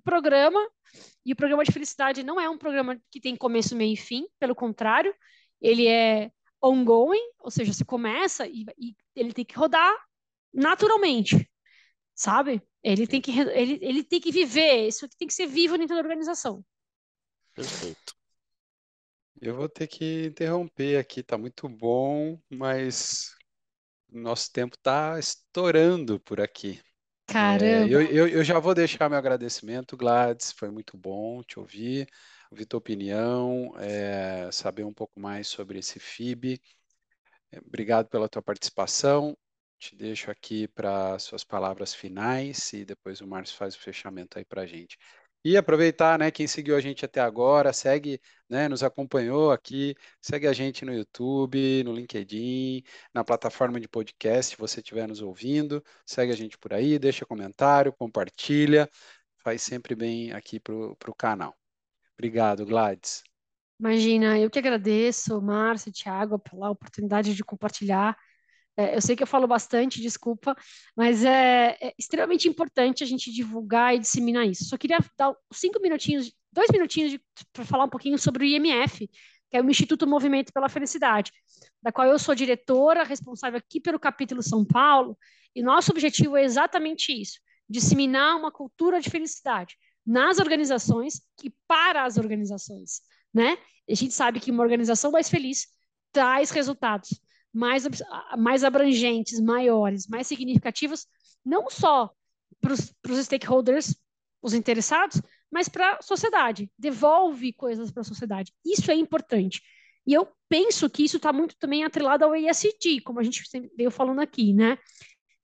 programa, 0.03 0.59
e 1.25 1.33
o 1.33 1.35
programa 1.35 1.63
de 1.63 1.71
felicidade 1.71 2.23
não 2.23 2.39
é 2.39 2.49
um 2.49 2.57
programa 2.57 2.99
que 3.11 3.19
tem 3.19 3.35
começo, 3.35 3.75
meio 3.75 3.93
e 3.93 3.97
fim, 3.97 4.27
pelo 4.39 4.53
contrário, 4.53 5.13
ele 5.59 5.87
é 5.87 6.31
ongoing, 6.65 7.31
ou 7.39 7.51
seja, 7.51 7.71
você 7.71 7.85
começa 7.85 8.47
e, 8.47 8.65
e 8.77 8.95
ele 9.15 9.33
tem 9.33 9.45
que 9.45 9.55
rodar 9.55 9.93
naturalmente, 10.53 11.49
sabe? 12.13 12.61
Ele 12.81 13.05
tem 13.05 13.21
que, 13.21 13.31
ele, 13.31 13.79
ele 13.81 14.03
tem 14.03 14.19
que 14.19 14.31
viver, 14.31 14.87
isso 14.87 15.07
tem 15.17 15.27
que 15.27 15.33
ser 15.33 15.47
vivo 15.47 15.77
dentro 15.77 15.95
da 15.95 16.01
organização. 16.01 16.63
Perfeito. 17.53 18.15
Eu 19.41 19.55
vou 19.55 19.69
ter 19.69 19.87
que 19.87 20.25
interromper 20.25 20.97
aqui, 20.97 21.21
tá 21.21 21.37
muito 21.37 21.67
bom, 21.67 22.39
mas 22.49 23.35
nosso 24.09 24.51
tempo 24.51 24.75
está 24.75 25.19
estourando 25.19 26.19
por 26.21 26.39
aqui. 26.39 26.79
É, 27.27 27.33
Caramba! 27.33 27.91
eu, 27.91 28.01
eu, 28.01 28.27
eu 28.27 28.43
já 28.43 28.59
vou 28.59 28.73
deixar 28.73 29.09
meu 29.09 29.17
agradecimento, 29.17 29.97
Gladys, 29.97 30.51
foi 30.51 30.69
muito 30.69 30.97
bom 30.97 31.43
te 31.43 31.59
ouvir, 31.59 32.07
ouvir 32.51 32.65
tua 32.65 32.77
opinião, 32.77 33.73
é, 33.77 34.49
saber 34.51 34.83
um 34.83 34.93
pouco 34.93 35.19
mais 35.19 35.47
sobre 35.47 35.79
esse 35.79 35.99
FIB. 35.99 36.59
É, 37.51 37.59
obrigado 37.59 38.07
pela 38.07 38.29
tua 38.29 38.41
participação. 38.41 39.37
Te 39.79 39.95
deixo 39.95 40.31
aqui 40.31 40.67
para 40.69 41.19
suas 41.19 41.43
palavras 41.43 41.93
finais 41.93 42.71
e 42.73 42.85
depois 42.85 43.21
o 43.21 43.27
Márcio 43.27 43.57
faz 43.57 43.75
o 43.75 43.79
fechamento 43.79 44.37
aí 44.37 44.45
para 44.45 44.61
a 44.63 44.65
gente. 44.65 44.97
E 45.45 45.55
aproveitar, 45.57 46.17
né, 46.17 46.31
quem 46.31 46.47
seguiu 46.47 46.75
a 46.75 46.81
gente 46.81 47.05
até 47.05 47.21
agora, 47.21 47.71
segue, 47.71 48.19
né, 48.49 48.67
nos 48.67 48.81
acompanhou 48.81 49.51
aqui, 49.51 49.95
segue 50.19 50.47
a 50.47 50.53
gente 50.53 50.83
no 50.83 50.91
YouTube, 50.91 51.83
no 51.83 51.93
LinkedIn, 51.93 52.83
na 53.13 53.23
plataforma 53.23 53.79
de 53.79 53.87
podcast, 53.87 54.55
se 54.55 54.59
você 54.59 54.79
estiver 54.79 55.07
nos 55.07 55.21
ouvindo, 55.21 55.83
segue 56.03 56.31
a 56.31 56.35
gente 56.35 56.57
por 56.57 56.73
aí, 56.73 56.97
deixa 56.97 57.27
comentário, 57.27 57.93
compartilha, 57.93 58.89
faz 59.43 59.61
sempre 59.61 59.93
bem 59.95 60.31
aqui 60.31 60.59
para 60.59 60.73
o 60.73 61.15
canal. 61.15 61.55
Obrigado, 62.17 62.65
Gladys. 62.65 63.23
Imagina, 63.79 64.39
eu 64.39 64.49
que 64.49 64.59
agradeço, 64.59 65.41
Márcio, 65.41 65.91
Thiago, 65.91 66.39
pela 66.39 66.69
oportunidade 66.69 67.35
de 67.35 67.43
compartilhar. 67.43 68.17
É, 68.77 68.95
eu 68.95 69.01
sei 69.01 69.15
que 69.15 69.23
eu 69.23 69.27
falo 69.27 69.47
bastante, 69.47 70.01
desculpa, 70.01 70.55
mas 70.95 71.23
é, 71.23 71.77
é, 71.81 71.93
extremamente 71.97 72.47
importante 72.47 73.03
a 73.03 73.07
gente 73.07 73.31
divulgar 73.31 73.95
e 73.95 73.99
disseminar 73.99 74.45
isso. 74.47 74.65
Só 74.65 74.77
queria 74.77 74.99
dar 75.17 75.33
cinco 75.53 75.81
minutinhos, 75.81 76.33
dois 76.51 76.69
minutinhos 76.71 77.17
para 77.53 77.65
falar 77.65 77.85
um 77.85 77.89
pouquinho 77.89 78.17
sobre 78.17 78.43
o 78.43 78.47
IMF, 78.47 79.09
que 79.49 79.57
é 79.57 79.61
o 79.61 79.69
Instituto 79.69 80.07
Movimento 80.07 80.51
pela 80.53 80.69
Felicidade, 80.69 81.31
da 81.81 81.91
qual 81.91 82.07
eu 82.07 82.19
sou 82.19 82.35
diretora, 82.35 83.03
responsável 83.03 83.59
aqui 83.59 83.79
pelo 83.79 83.99
capítulo 83.99 84.41
São 84.41 84.65
Paulo, 84.65 85.17
e 85.55 85.61
nosso 85.61 85.91
objetivo 85.91 86.35
é 86.35 86.43
exatamente 86.43 87.13
isso: 87.13 87.39
disseminar 87.69 88.35
uma 88.35 88.51
cultura 88.51 88.99
de 88.99 89.09
felicidade 89.09 89.77
nas 90.05 90.39
organizações 90.39 91.21
e 91.43 91.53
para 91.67 92.03
as 92.05 92.17
organizações, 92.17 93.01
né? 93.33 93.57
A 93.89 93.93
gente 93.93 94.13
sabe 94.13 94.39
que 94.39 94.51
uma 94.51 94.63
organização 94.63 95.11
mais 95.11 95.29
feliz 95.29 95.67
traz 96.11 96.49
resultados 96.51 97.19
mais, 97.55 97.87
mais 98.37 98.65
abrangentes, 98.65 99.39
maiores, 99.39 100.07
mais 100.07 100.27
significativos, 100.27 101.07
não 101.43 101.69
só 101.69 102.11
para 102.59 102.73
os 102.73 103.25
stakeholders, 103.25 103.95
os 104.41 104.53
interessados, 104.53 105.21
mas 105.49 105.69
para 105.69 105.93
a 105.93 106.01
sociedade. 106.01 106.69
Devolve 106.77 107.53
coisas 107.53 107.89
para 107.91 108.01
a 108.01 108.03
sociedade. 108.03 108.51
Isso 108.65 108.91
é 108.91 108.95
importante. 108.95 109.61
E 110.05 110.13
eu 110.13 110.27
penso 110.49 110.89
que 110.89 111.03
isso 111.03 111.15
está 111.15 111.31
muito 111.31 111.55
também 111.57 111.85
atrelado 111.85 112.25
ao 112.25 112.35
ESG, 112.35 113.01
como 113.01 113.19
a 113.19 113.23
gente 113.23 113.41
veio 113.77 113.89
falando 113.89 114.19
aqui, 114.19 114.53
né? 114.53 114.77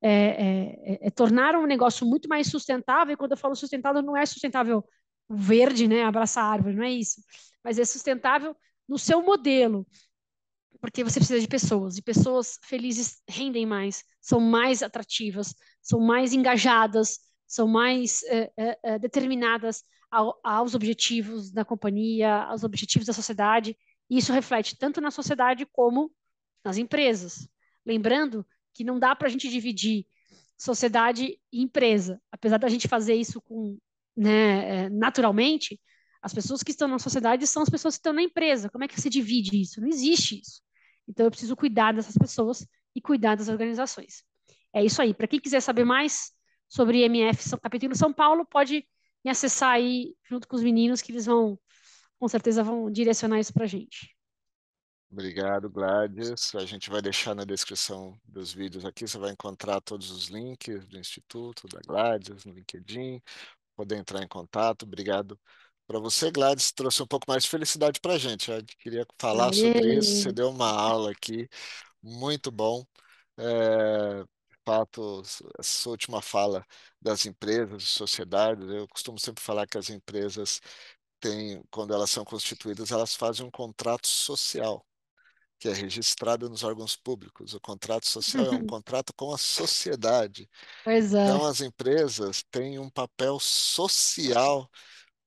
É, 0.04 0.10
é, 0.10 0.94
é, 0.94 1.08
é, 1.08 1.10
tornar 1.12 1.56
um 1.56 1.68
negócio 1.68 2.08
muito 2.08 2.28
mais 2.28 2.48
sustentável, 2.48 3.14
e 3.14 3.18
quando 3.18 3.32
eu 3.32 3.38
falo 3.38 3.56
sustentável, 3.56 4.02
não 4.02 4.18
é 4.18 4.26
sustentável 4.26 4.84
verde, 5.30 5.88
né? 5.88 6.04
Abraçar 6.04 6.44
árvore, 6.44 6.76
não 6.76 6.84
é 6.84 6.92
isso. 6.92 7.22
Mas 7.64 7.78
é 7.78 7.86
sustentável 7.86 8.56
no 8.88 8.98
seu 8.98 9.22
modelo, 9.22 9.86
porque 10.82 11.04
você 11.04 11.20
precisa 11.20 11.40
de 11.40 11.48
pessoas, 11.48 11.98
e 11.98 12.02
pessoas 12.02 12.58
felizes 12.64 13.22
rendem 13.30 13.66
mais, 13.66 14.04
são 14.20 14.40
mais 14.40 14.82
atrativas, 14.82 15.54
são 15.82 16.00
mais 16.00 16.34
engajadas, 16.34 17.20
são 17.48 17.68
mais 17.68 18.24
é, 18.24 18.52
é, 18.58 18.80
é, 18.84 19.00
determinadas 19.00 19.84
ao, 20.10 20.40
aos 20.44 20.74
objetivos 20.74 21.52
da 21.52 21.64
companhia, 21.64 22.44
aos 22.46 22.64
objetivos 22.64 23.06
da 23.06 23.14
sociedade, 23.14 23.78
e 24.10 24.18
isso 24.18 24.34
reflete 24.34 24.78
tanto 24.78 25.00
na 25.00 25.12
sociedade 25.12 25.66
como 25.72 26.12
nas 26.64 26.78
empresas. 26.78 27.48
Lembrando 27.86 28.46
que 28.74 28.84
não 28.84 29.00
dá 29.00 29.16
para 29.16 29.28
a 29.28 29.32
gente 29.32 29.50
dividir 29.50 30.06
sociedade 30.58 31.40
e 31.52 31.62
empresa, 31.62 32.22
apesar 32.32 32.58
da 32.58 32.70
gente 32.70 32.88
fazer 32.88 33.16
isso 33.16 33.42
com, 33.42 33.78
né, 34.16 34.86
é, 34.86 34.90
naturalmente, 34.90 35.80
as 36.22 36.34
pessoas 36.34 36.62
que 36.62 36.72
estão 36.72 36.88
na 36.88 37.00
sociedade 37.00 37.48
são 37.48 37.64
as 37.64 37.70
pessoas 37.70 37.96
que 37.96 38.00
estão 38.00 38.14
na 38.14 38.22
empresa. 38.22 38.70
Como 38.70 38.84
é 38.84 38.88
que 38.88 39.02
se 39.02 39.10
divide 39.10 39.60
isso? 39.60 39.82
Não 39.82 39.88
existe 39.88 40.40
isso. 40.40 40.62
Então, 41.08 41.26
eu 41.26 41.32
preciso 41.32 41.56
cuidar 41.56 41.94
dessas 41.94 42.16
pessoas 42.16 42.66
e 42.96 43.02
cuidar 43.02 43.36
das 43.36 43.48
organizações. 43.48 44.24
É 44.74 44.84
isso 44.84 45.02
aí. 45.02 45.14
Para 45.14 45.28
quem 45.28 45.40
quiser 45.40 45.62
saber 45.62 45.84
mais 45.84 46.32
sobre 46.70 47.04
IMF 47.04 47.44
São 47.44 47.60
Capítulo 47.60 47.96
São 47.96 48.14
Paulo, 48.14 48.46
pode 48.46 48.86
me 49.26 49.32
acessar 49.32 49.72
aí 49.72 50.16
junto 50.30 50.48
com 50.48 50.56
os 50.56 50.64
meninos, 50.64 51.02
que 51.02 51.12
eles 51.12 51.26
vão, 51.26 51.60
com 52.20 52.28
certeza, 52.28 52.64
vão 52.64 52.92
direcionar 52.92 53.40
isso 53.40 53.54
para 53.54 53.64
a 53.64 53.68
gente. 53.68 54.16
Obrigado, 55.12 55.70
Gladys. 55.70 56.56
A 56.56 56.66
gente 56.66 56.90
vai 56.90 57.02
deixar 57.02 57.36
na 57.36 57.44
descrição 57.44 58.18
dos 58.24 58.54
vídeos 58.54 58.86
aqui, 58.86 59.06
você 59.06 59.18
vai 59.18 59.32
encontrar 59.32 59.82
todos 59.82 60.10
os 60.10 60.28
links 60.30 60.88
do 60.88 60.98
Instituto, 60.98 61.68
da 61.68 61.82
Gladys, 61.86 62.46
no 62.46 62.54
LinkedIn, 62.54 63.22
poder 63.76 63.98
entrar 63.98 64.24
em 64.24 64.28
contato. 64.28 64.84
Obrigado 64.84 65.38
para 65.86 66.00
você, 66.00 66.32
Gladys, 66.32 66.72
trouxe 66.72 67.04
um 67.04 67.08
pouco 67.08 67.26
mais 67.28 67.44
de 67.44 67.50
felicidade 67.50 68.00
para 68.00 68.14
a 68.14 68.18
gente. 68.18 68.50
Eu 68.50 68.64
queria 68.80 69.06
falar 69.20 69.48
Aê. 69.48 69.54
sobre 69.54 69.96
isso. 69.98 70.22
Você 70.22 70.32
deu 70.32 70.50
uma 70.50 70.70
aula 70.72 71.12
aqui, 71.12 71.50
muito 72.02 72.50
bom. 72.50 72.86
É, 73.38 74.24
de 74.24 74.58
fato, 74.66 75.22
essa 75.60 75.90
última 75.90 76.22
fala 76.22 76.66
das 77.02 77.26
empresas, 77.26 77.84
sociedades, 77.84 78.70
eu 78.70 78.88
costumo 78.88 79.20
sempre 79.20 79.44
falar 79.44 79.68
que 79.68 79.78
as 79.78 79.90
empresas 79.90 80.62
têm, 81.20 81.62
quando 81.70 81.94
elas 81.94 82.12
são 82.12 82.24
constituídas, 82.24 82.92
elas 82.92 83.14
fazem 83.16 83.46
um 83.46 83.52
contrato 83.52 84.08
social, 84.08 84.86
que 85.62 85.70
é 85.70 85.74
registrado 85.74 86.50
nos 86.50 86.64
órgãos 86.64 86.96
públicos. 86.96 87.54
O 87.54 87.60
contrato 87.60 88.10
social 88.10 88.48
é 88.48 88.50
um 88.50 88.66
contrato 88.66 89.14
com 89.14 89.32
a 89.32 89.38
sociedade. 89.38 90.50
É. 90.88 90.98
Então, 90.98 91.46
as 91.46 91.62
empresas 91.62 92.44
têm 92.50 92.80
um 92.80 92.90
papel 92.90 93.40
social 93.40 94.68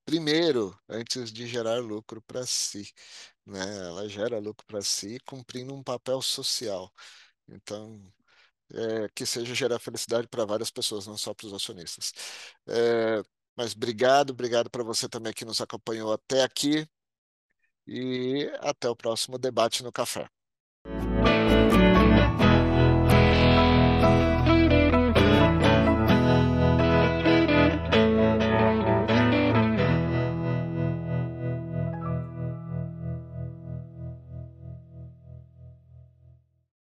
primeiro, 0.05 0.77
antes 0.89 1.33
de 1.33 1.47
gerar 1.47 1.79
lucro 1.79 2.21
para 2.23 2.45
si. 2.45 2.93
Né? 3.47 3.61
Ela 3.87 4.09
gera 4.09 4.41
lucro 4.41 4.67
para 4.67 4.83
si 4.83 5.21
cumprindo 5.25 5.73
um 5.73 5.85
papel 5.85 6.21
social. 6.21 6.93
Então, 7.49 8.03
é, 8.73 9.09
que 9.15 9.25
seja 9.25 9.55
gerar 9.55 9.79
felicidade 9.79 10.27
para 10.27 10.45
várias 10.45 10.71
pessoas, 10.71 11.07
não 11.07 11.17
só 11.17 11.33
para 11.33 11.47
os 11.47 11.53
acionistas. 11.55 12.13
É, 12.67 13.23
mas 13.57 13.73
obrigado, 13.73 14.31
obrigado 14.31 14.69
para 14.69 14.83
você 14.83 15.09
também 15.09 15.33
que 15.33 15.45
nos 15.45 15.61
acompanhou 15.61 16.13
até 16.13 16.43
aqui 16.43 16.89
e 17.87 18.51
até 18.61 18.89
o 18.89 18.97
próximo 18.97 19.39
debate 19.39 19.83
no 19.83 19.93
café. 19.93 20.27